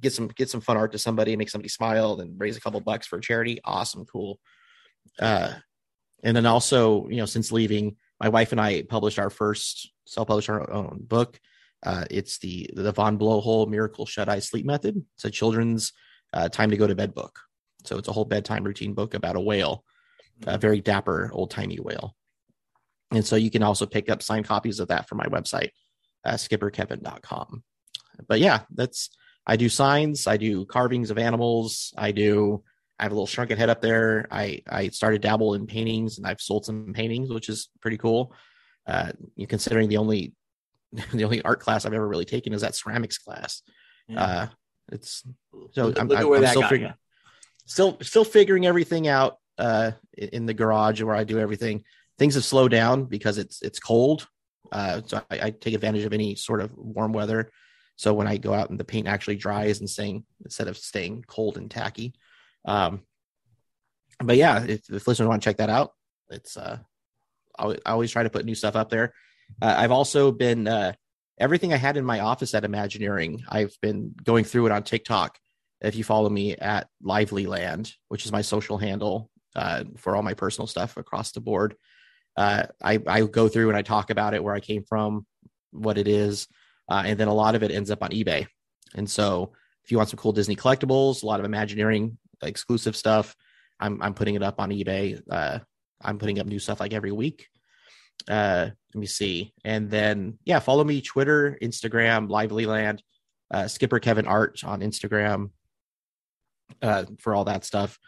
[0.00, 2.80] get some, get some fun art to somebody, make somebody smile and raise a couple
[2.80, 3.60] bucks for a charity.
[3.64, 4.04] Awesome.
[4.04, 4.38] Cool.
[5.18, 5.52] Uh,
[6.22, 10.48] and then also, you know, since leaving, my wife and I published our first self-published
[10.48, 11.38] our own book.
[11.84, 15.04] Uh, it's the the Von Blowhole Miracle Shut Eye Sleep Method.
[15.14, 15.92] It's a children's
[16.32, 17.38] uh, time to go to bed book.
[17.84, 19.84] So it's a whole bedtime routine book about a whale
[20.46, 22.14] a very dapper old timey whale.
[23.12, 25.70] And so you can also pick up signed copies of that from my website,
[26.26, 27.62] uh, skipperkevin.com.
[28.28, 29.10] But yeah, that's,
[29.46, 32.62] I do signs, I do carvings of animals, I do,
[32.98, 34.26] I have a little shrunken head up there.
[34.30, 38.34] I, I started dabble in paintings and I've sold some paintings, which is pretty cool.
[38.86, 40.32] Uh, you considering the only,
[41.12, 43.62] the only art class I've ever really taken is that ceramics class.
[44.08, 44.22] Yeah.
[44.22, 44.46] Uh,
[44.92, 45.24] it's
[45.72, 46.92] so Look- I'm, look I'm- I'm still figuring, you.
[47.66, 51.82] still still figuring everything out uh in in the garage where I do everything.
[52.18, 54.28] Things have slowed down because it's it's cold.
[54.72, 57.50] Uh so I, I take advantage of any sort of warm weather.
[57.96, 61.24] So when I go out and the paint actually dries and staying instead of staying
[61.26, 62.14] cold and tacky.
[62.66, 63.02] Um
[64.22, 65.92] but yeah, if, if listeners want to check that out,
[66.30, 66.78] it's uh
[67.58, 69.14] I, always- try to put new stuff up there.
[69.62, 70.92] Uh, I've also been uh
[71.38, 75.38] everything I had in my office at Imagineering, I've been going through it on TikTok
[75.80, 80.22] if you follow me at Lively Land, which is my social handle uh, for all
[80.22, 81.76] my personal stuff across the board.
[82.36, 85.26] Uh, I, I go through and I talk about it, where I came from,
[85.70, 86.48] what it is,
[86.88, 88.46] uh, and then a lot of it ends up on eBay.
[88.94, 89.52] And so,
[89.84, 93.34] if you want some cool Disney collectibles, a lot of Imagineering exclusive stuff,
[93.80, 95.20] I'm I'm putting it up on eBay.
[95.30, 95.60] Uh,
[96.02, 97.48] I'm putting up new stuff like every week.
[98.28, 103.02] Uh, let me see, and then yeah, follow me Twitter, Instagram, Lively Land,
[103.50, 105.50] uh, Skipper Kevin Art on Instagram
[106.82, 107.98] uh, for all that stuff.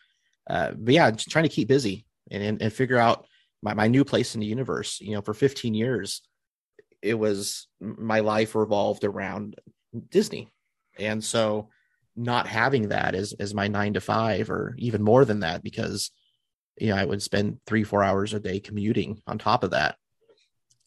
[0.48, 3.26] Uh, but yeah, just trying to keep busy and, and, and figure out
[3.62, 5.00] my, my new place in the universe.
[5.00, 6.22] You know, for 15 years,
[7.02, 9.56] it was my life revolved around
[10.10, 10.52] Disney.
[10.98, 11.68] And so
[12.16, 16.10] not having that as, as my nine to five or even more than that, because,
[16.76, 19.96] you know, I would spend three, four hours a day commuting on top of that.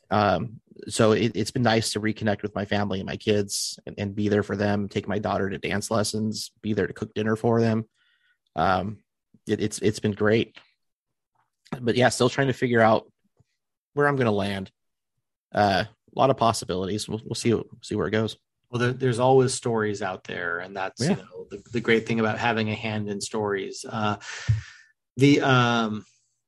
[0.09, 3.95] Um, so it, it's been nice to reconnect with my family and my kids and,
[3.97, 7.13] and be there for them, take my daughter to dance lessons, be there to cook
[7.13, 7.85] dinner for them.
[8.57, 8.97] Um,
[9.47, 10.57] it, it's, it's been great,
[11.79, 13.09] but yeah, still trying to figure out
[13.93, 14.71] where I'm going to land.
[15.53, 15.83] Uh,
[16.15, 17.07] a lot of possibilities.
[17.07, 18.37] We'll, we'll see, see where it goes.
[18.69, 21.09] Well, there, there's always stories out there, and that's Yeah.
[21.11, 23.85] you know the, the great thing about having a hand in stories.
[23.89, 24.15] Uh,
[25.17, 26.05] the um,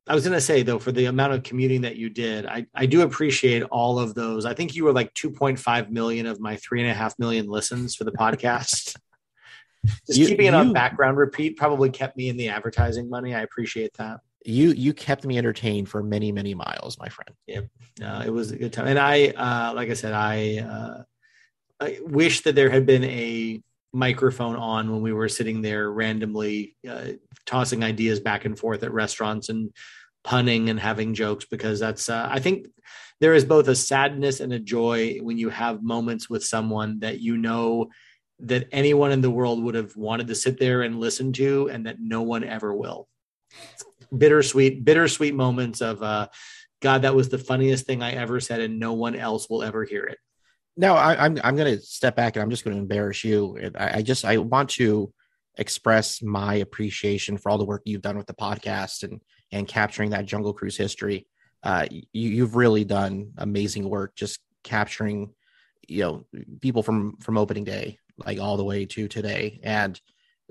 [0.08, 2.66] I was going to say though, for the amount of commuting that you did, I
[2.74, 4.46] I do appreciate all of those.
[4.46, 7.94] I think you were like 2.5 million of my three and a half million listens
[7.96, 8.96] for the podcast.
[10.08, 13.36] Just You- keeping it on background repeat probably kept me in the advertising money.
[13.36, 14.22] I appreciate that.
[14.46, 17.32] You, you kept me entertained for many, many miles, my friend.
[18.04, 18.88] uh, it was a good time.
[18.88, 21.04] And i uh, like i said i uh,
[21.80, 23.62] I wish that there had been a
[23.92, 27.10] microphone on when we were sitting there randomly uh,
[27.46, 29.72] tossing ideas back and forth at restaurants and
[30.24, 32.68] punning and having jokes because that's uh, I think
[33.20, 37.20] there is both a sadness and a joy when you have moments with someone that
[37.20, 37.90] you know
[38.40, 41.86] that anyone in the world would have wanted to sit there and listen to and
[41.86, 43.08] that no one ever will
[44.18, 46.28] bittersweet bittersweet moments of uh
[46.82, 49.84] god that was the funniest thing i ever said and no one else will ever
[49.84, 50.18] hear it.
[50.76, 53.24] No I, am I'm, I'm going to step back and i'm just going to embarrass
[53.24, 53.72] you.
[53.78, 55.14] I, I just i want to
[55.58, 59.22] express my appreciation for all the work you've done with the podcast and
[59.52, 61.28] and capturing that jungle cruise history.
[61.62, 65.34] Uh, you, you've really done amazing work just capturing
[65.88, 66.26] you know
[66.62, 69.60] people from from opening day like all the way to today.
[69.64, 70.00] And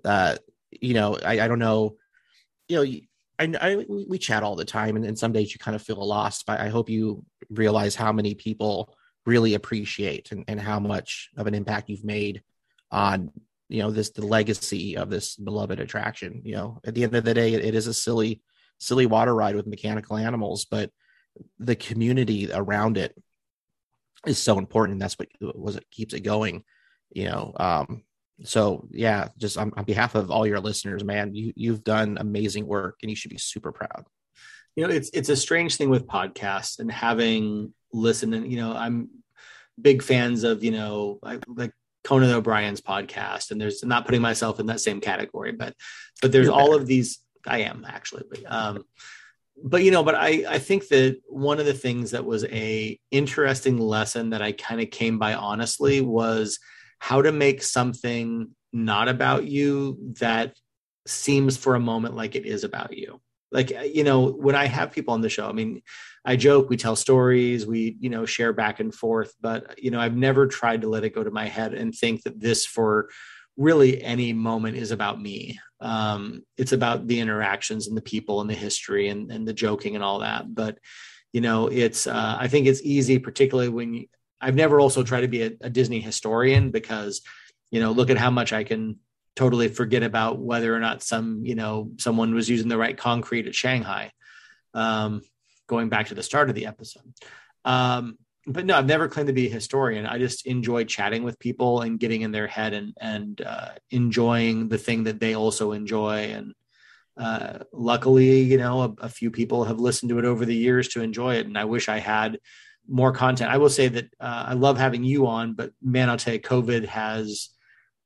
[0.05, 0.37] uh
[0.81, 1.97] you know i, I don't know
[2.69, 3.01] you know
[3.39, 6.07] I, I we chat all the time and, and some days you kind of feel
[6.07, 8.95] lost but i hope you realize how many people
[9.27, 12.43] really appreciate and, and how much of an impact you've made
[12.91, 13.31] on
[13.69, 17.25] you know this the legacy of this beloved attraction you know at the end of
[17.25, 18.43] the day it, it is a silly
[18.79, 20.91] silly water ride with mechanical animals but
[21.59, 23.15] the community around it
[24.27, 25.01] is so important.
[25.01, 26.65] That's what was it keeps it going,
[27.13, 27.53] you know.
[27.59, 28.05] Um,
[28.45, 32.67] so yeah, just on, on behalf of all your listeners, man, you you've done amazing
[32.67, 34.05] work, and you should be super proud.
[34.77, 38.35] You know, it's it's a strange thing with podcasts and having listened.
[38.35, 39.11] And you know, I'm
[39.81, 41.73] big fans of you know like
[42.05, 45.75] Conan O'Brien's podcast, and there's I'm not putting myself in that same category, but
[46.21, 47.19] but there's all of these.
[47.47, 48.85] I am actually, but um,
[49.65, 52.99] but you know but i i think that one of the things that was a
[53.11, 56.59] interesting lesson that i kind of came by honestly was
[57.03, 60.55] how to make something not about you that
[61.07, 63.21] seems for a moment like it is about you
[63.51, 65.83] like you know when i have people on the show i mean
[66.25, 70.01] i joke we tell stories we you know share back and forth but you know
[70.01, 73.09] i've never tried to let it go to my head and think that this for
[73.57, 75.59] really any moment is about me.
[75.81, 79.95] Um, it's about the interactions and the people and the history and, and the joking
[79.95, 80.55] and all that.
[80.55, 80.79] But,
[81.33, 84.07] you know, it's, uh, I think it's easy, particularly when
[84.43, 87.23] I've never also tried to be a, a Disney historian because,
[87.71, 88.99] you know, look at how much I can
[89.37, 93.47] totally forget about whether or not some, you know, someone was using the right concrete
[93.47, 94.13] at Shanghai.
[94.75, 95.23] Um,
[95.73, 97.15] going back to the start of the episode.
[97.65, 100.05] Um, but no, I've never claimed to be a historian.
[100.05, 104.69] I just enjoy chatting with people and getting in their head and and uh, enjoying
[104.69, 106.33] the thing that they also enjoy.
[106.33, 106.55] And
[107.17, 110.89] uh, luckily, you know, a, a, few people have listened to it over the years
[110.89, 111.47] to enjoy it.
[111.47, 112.39] And I wish I had
[112.89, 113.51] more content.
[113.51, 116.41] I will say that uh, I love having you on, but man, I'll tell you,
[116.41, 117.51] COVID has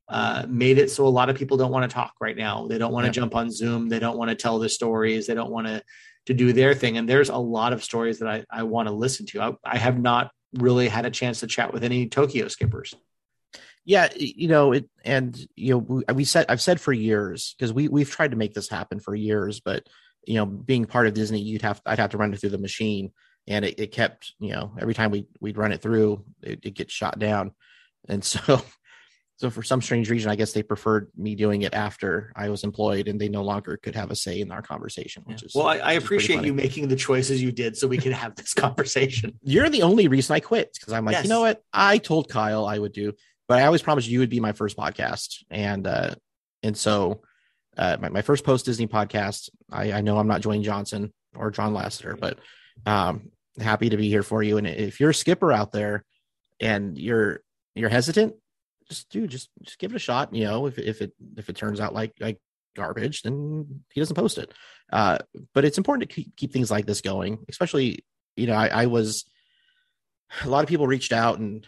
[0.09, 2.67] uh, made it so a lot of people don't want to talk right now.
[2.67, 3.13] They don't want to yeah.
[3.13, 3.89] jump on Zoom.
[3.89, 5.27] They don't want to tell the stories.
[5.27, 5.83] They don't want to
[6.27, 6.99] to do their thing.
[6.99, 9.41] And there's a lot of stories that I, I want to listen to.
[9.41, 12.95] I, I have not really had a chance to chat with any Tokyo skippers.
[13.85, 17.73] Yeah, you know it, and you know we, we said I've said for years because
[17.73, 19.87] we we've tried to make this happen for years, but
[20.27, 22.59] you know being part of Disney, you'd have I'd have to run it through the
[22.59, 23.13] machine,
[23.49, 26.75] and it, it kept you know every time we we'd run it through, it, it
[26.75, 27.53] gets shot down,
[28.09, 28.61] and so
[29.39, 32.65] so for some strange reason, I guess they preferred me doing it after I was
[32.65, 35.23] employed, and they no longer could have a say in our conversation.
[35.27, 38.13] Which is well, I, I appreciate you making the choices you did so we can
[38.13, 39.39] have this conversation.
[39.43, 41.25] You're the only reason I quit because I'm like, yes.
[41.25, 41.63] you know what?
[41.73, 43.13] I told Kyle I would do,
[43.47, 46.15] but I always promised you would be my first podcast, and uh,
[46.63, 47.21] and so
[47.77, 49.51] uh, my, my first post Disney podcast.
[49.71, 52.39] I, I know I'm not Dwayne Johnson or John Lasseter, but
[52.87, 53.31] um,
[53.61, 54.59] happy to be here for you.
[54.59, 56.05] And if you're a skipper out there
[56.61, 57.41] and you're
[57.75, 58.35] you're hesitant,
[58.89, 60.35] just do just just give it a shot.
[60.35, 62.39] You know, if if it if it turns out like like
[62.75, 64.53] garbage, then he doesn't post it.
[64.93, 65.19] Uh,
[65.55, 68.05] but it's important to keep, keep things like this going, especially
[68.37, 69.25] you know I, I was
[70.45, 71.67] a lot of people reached out and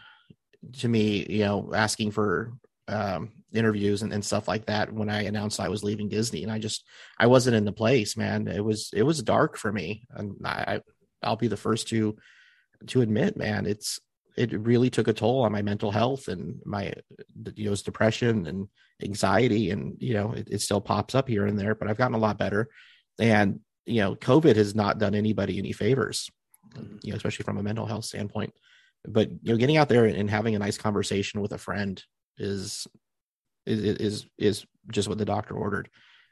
[0.74, 2.52] to me, you know, asking for
[2.88, 6.52] um, interviews and, and stuff like that when I announced I was leaving Disney, and
[6.52, 6.84] I just
[7.18, 8.48] I wasn't in the place, man.
[8.48, 10.80] It was it was dark for me, and I
[11.22, 12.16] I'll be the first to
[12.88, 14.00] to admit, man, it's
[14.36, 16.92] it really took a toll on my mental health and my
[17.54, 18.68] you know depression and
[19.02, 22.14] anxiety and you know it, it, still pops up here and there but i've gotten
[22.14, 22.68] a lot better.
[23.18, 26.30] And you know covid has not done anybody any favors
[26.74, 26.96] mm-hmm.
[27.02, 28.54] you know especially from a mental health standpoint.
[29.06, 32.02] But you know getting out there and having a nice conversation with a friend
[32.36, 32.86] is
[33.66, 35.88] is is, is just what the doctor ordered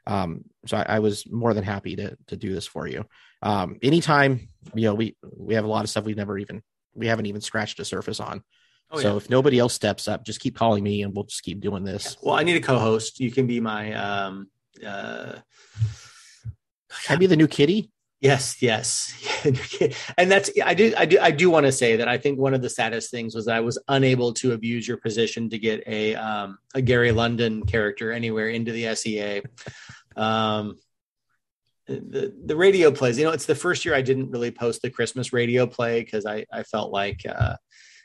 [0.06, 3.04] um, so I, I, was more than happy to to do this for you
[3.42, 6.62] um, anytime you know we we have a lot of stuff we've never even
[6.96, 8.42] we haven't even scratched the surface on.
[8.90, 9.16] Oh, so yeah.
[9.16, 12.16] if nobody else steps up, just keep calling me and we'll just keep doing this.
[12.22, 13.20] Well, I need a co-host.
[13.20, 14.48] You can be my um
[14.84, 15.36] uh
[17.04, 17.90] can I be the new kitty?
[18.20, 19.12] Yes, yes,
[20.16, 22.54] and that's I do I do I do want to say that I think one
[22.54, 25.82] of the saddest things was that I was unable to abuse your position to get
[25.86, 29.42] a um, a Gary London character anywhere into the SEA.
[30.16, 30.78] Um,
[31.86, 34.90] the the radio plays, you know, it's the first year I didn't really post the
[34.90, 37.56] Christmas radio play because I I felt like uh,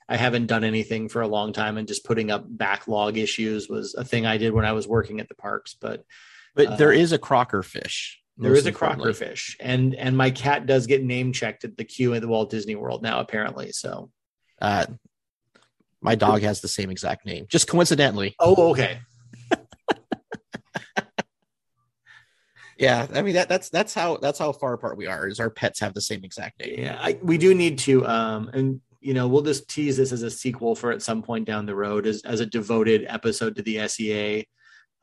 [0.07, 3.95] I haven't done anything for a long time, and just putting up backlog issues was
[3.95, 5.75] a thing I did when I was working at the parks.
[5.79, 6.03] But
[6.53, 8.19] But Uh, there is a crocker fish.
[8.37, 11.83] There is a crocker fish, and and my cat does get name checked at the
[11.83, 13.71] queue at the Walt Disney World now, apparently.
[13.71, 14.11] So,
[14.59, 14.85] Uh,
[16.01, 18.35] my dog has the same exact name, just coincidentally.
[18.39, 18.99] oh, okay,
[22.81, 25.27] Yeah, I mean that that's that's how that's how far apart we are.
[25.27, 26.79] Is our pets have the same exact name?
[26.79, 30.23] yeah, I, we do need to, um, and you know, we'll just tease this as
[30.23, 33.61] a sequel for at some point down the road as as a devoted episode to
[33.61, 34.47] the SEA.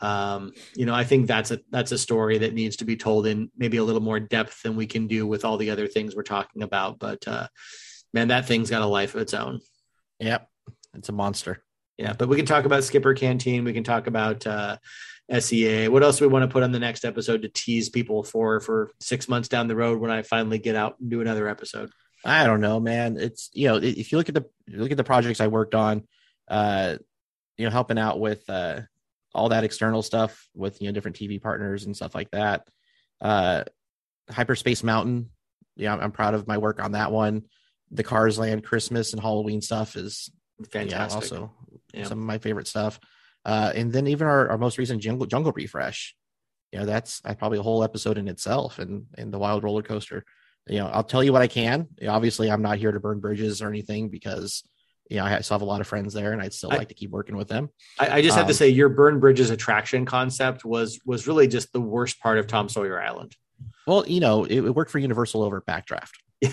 [0.01, 3.29] Um, you know, I think that's a that's a story that needs to be told
[3.29, 6.17] in maybe a little more depth than we can do with all the other things
[6.17, 6.99] we're talking about.
[6.99, 7.47] But uh,
[8.13, 9.61] man, that thing's got a life of its own.
[10.19, 10.49] Yep,
[10.95, 11.63] it's a monster.
[11.97, 13.63] Yeah, but we can talk about Skipper Canteen.
[13.63, 14.79] We can talk about uh,
[15.31, 15.89] SEA.
[15.89, 18.61] What else do we want to put on the next episode to tease people for
[18.61, 21.91] for six months down the road when I finally get out and do another episode?
[22.25, 23.17] I don't know, man.
[23.19, 26.05] It's you know, if you look at the look at the projects I worked on,
[26.49, 26.97] uh,
[27.57, 28.81] you know, helping out with uh
[29.35, 32.67] all that external stuff with you know different TV partners and stuff like that.
[33.21, 33.65] Uh,
[34.31, 35.31] Hyperspace Mountain,
[35.77, 37.45] yeah, I'm, I'm proud of my work on that one.
[37.91, 40.31] The Cars Land Christmas and Halloween stuff is
[40.71, 41.31] Fantastic.
[41.31, 41.53] yeah, also
[41.95, 42.05] Yeah.
[42.05, 42.99] some of my favorite stuff.
[43.45, 46.15] Uh, and then even our, our most recent jungle jungle refresh,
[46.73, 48.79] you know, that's probably a whole episode in itself.
[48.79, 50.25] And and the wild roller coaster,
[50.67, 51.89] you know, I'll tell you what I can.
[52.07, 54.65] Obviously, I'm not here to burn bridges or anything because
[55.09, 56.89] you know I still have a lot of friends there, and I'd still I- like
[56.89, 57.71] to keep working with them.
[57.99, 61.49] I, I just have to Um, say, your Burn Bridges attraction concept was was really
[61.49, 63.35] just the worst part of Tom Sawyer Island.
[63.87, 66.11] Well, you know, it, it worked for Universal over Backdraft.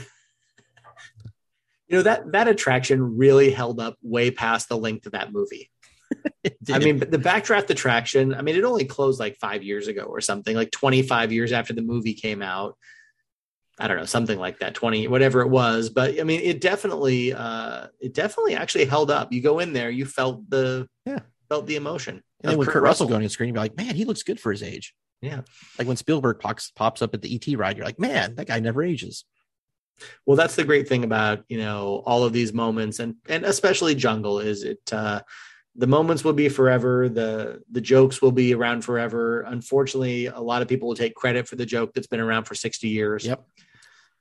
[1.88, 5.70] You know that that attraction really held up way past the length of that movie.
[6.72, 10.04] I mean, but the backdraft attraction, I mean, it only closed like five years ago
[10.04, 12.78] or something, like 25 years after the movie came out.
[13.78, 15.90] I don't know, something like that, 20, whatever it was.
[15.90, 19.34] But I mean, it definitely, uh, it definitely actually held up.
[19.34, 21.20] You go in there, you felt the, Yeah.
[21.50, 22.22] felt the emotion.
[22.42, 24.40] and then when Kurt, Russell going on screen, you'd be like, man, he looks good
[24.40, 24.94] for his age.
[25.22, 25.42] Yeah.
[25.78, 28.60] Like when Spielberg pops pops up at the ET ride, you're like, man, that guy
[28.60, 29.26] never ages.
[30.26, 33.96] Well, that's the great thing about, you know, all of these moments and, and especially
[33.96, 35.22] jungle is it, uh,
[35.76, 37.10] the moments will be forever.
[37.10, 39.42] The the jokes will be around forever.
[39.42, 42.56] Unfortunately, a lot of people will take credit for the joke that's been around for
[42.56, 43.26] 60 years.
[43.26, 43.46] Yep.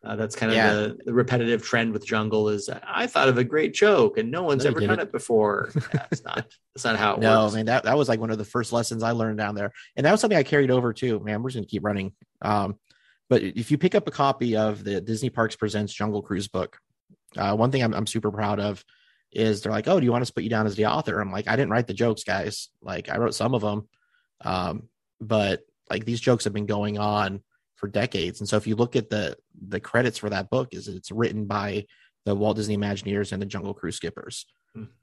[0.05, 0.73] Uh, that's kind of Yeah.
[0.75, 4.43] the, the repetitive trend with jungle is I thought of a great joke and no
[4.43, 5.71] one's No, ever done it before.
[5.93, 6.45] That's not
[6.75, 7.55] that's not how it No, works.
[7.55, 9.73] man, that, that was like one of the first lessons I learned down there.
[9.97, 11.21] And that was something I carried over too.
[11.21, 12.13] Man, we're just gonna keep running.
[12.43, 12.79] Um,
[13.31, 16.79] but if you pick up a copy of the Disney Parks Presents Jungle Cruise book,
[17.39, 18.85] uh, one thing I'm, I'm super proud of
[19.35, 21.21] is they're like, Oh, do you want us to put you down as the author?
[21.21, 22.69] I'm like, I didn't write the jokes, guys.
[22.83, 23.89] Like I wrote some of them.
[24.43, 24.89] Um,
[25.21, 27.41] but like these jokes have been going on
[27.77, 28.41] for decades.
[28.41, 29.37] And so if you look at the
[29.69, 31.87] the credits for that book, is it's written by
[32.25, 34.47] the Walt Disney Imagineers and the Jungle Cruise skippers.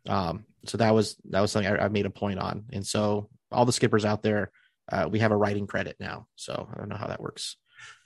[0.08, 2.66] Um, so that was that was something I, I made a point on.
[2.74, 4.52] And so all the skippers out there,
[4.92, 6.28] uh, we have a writing credit now.
[6.36, 7.58] So I don't know how that works.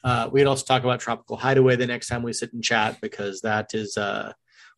[0.03, 3.41] Uh, we'd also talk about Tropical Hideaway the next time we sit and chat because
[3.41, 4.31] that is uh,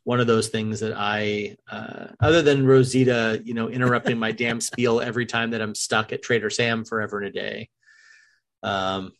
[0.07, 4.61] one of those things that I, uh, other than Rosita, you know, interrupting my damn
[4.61, 7.69] spiel every time that I'm stuck at Trader Sam forever and a day.
[8.63, 9.11] Um,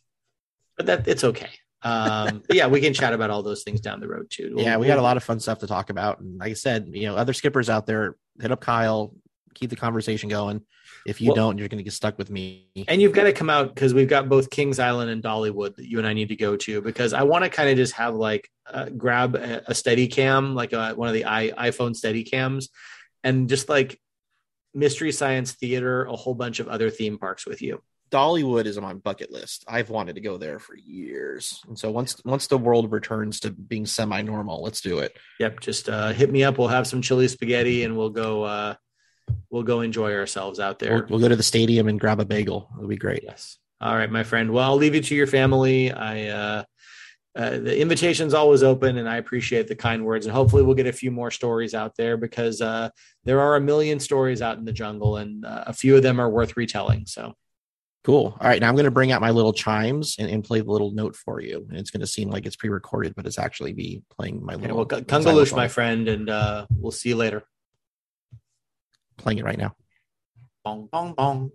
[0.78, 1.50] but that it's okay.
[1.82, 4.54] Um, yeah, we can chat about all those things down the road too.
[4.56, 6.20] yeah, we got a lot of fun stuff to talk about.
[6.20, 9.14] And like I said, you know, other skippers out there, hit up Kyle,
[9.52, 10.62] keep the conversation going.
[11.06, 12.66] If you Well- don't, you're going to get stuck with me.
[12.88, 15.88] And you've got to come out because we've got both Kings Island and Dollywood that
[15.88, 18.14] you and I need to go to because I want to kind of just have
[18.14, 22.24] like uh, grab a, a steady cam, like uh one of the i iPhone steady
[22.24, 22.68] cams,
[23.24, 23.98] and just like
[24.74, 27.82] Mystery Science Theater, a whole bunch of other theme parks with you.
[28.10, 29.64] Dollywood is on my bucket list.
[29.68, 31.60] I've wanted to go there for years.
[31.68, 35.16] And so once once the world returns to being semi-normal, let's do it.
[35.40, 36.58] Yep, just uh, hit me up.
[36.58, 38.44] We'll have some chili spaghetti and we'll go.
[38.44, 38.74] Uh,
[39.50, 40.94] we'll go enjoy ourselves out there.
[40.94, 42.68] We'll, we'll go to the stadium and grab a bagel.
[42.76, 43.22] It'll be great.
[43.24, 43.58] Yes.
[43.80, 44.50] All right, my friend.
[44.50, 45.92] Well, I'll leave you to your family.
[45.92, 46.64] I uh,
[47.36, 50.26] uh, the invitation's always open, and I appreciate the kind words.
[50.26, 52.90] And hopefully, we'll get a few more stories out there because uh,
[53.24, 56.20] there are a million stories out in the jungle, and uh, a few of them
[56.20, 57.06] are worth retelling.
[57.06, 57.34] So,
[58.08, 58.36] Cool.
[58.40, 58.60] All right.
[58.60, 61.14] Now I'm going to bring out my little chimes and, and play the little note
[61.14, 61.66] for you.
[61.68, 64.54] And it's going to seem like it's pre recorded, but it's actually me playing my
[64.54, 64.78] little.
[64.78, 67.44] well, Kungaloosh, my friend, and uh, we'll see you later.
[69.18, 69.74] Playing it right now.
[70.64, 71.50] Bong, bong, bong.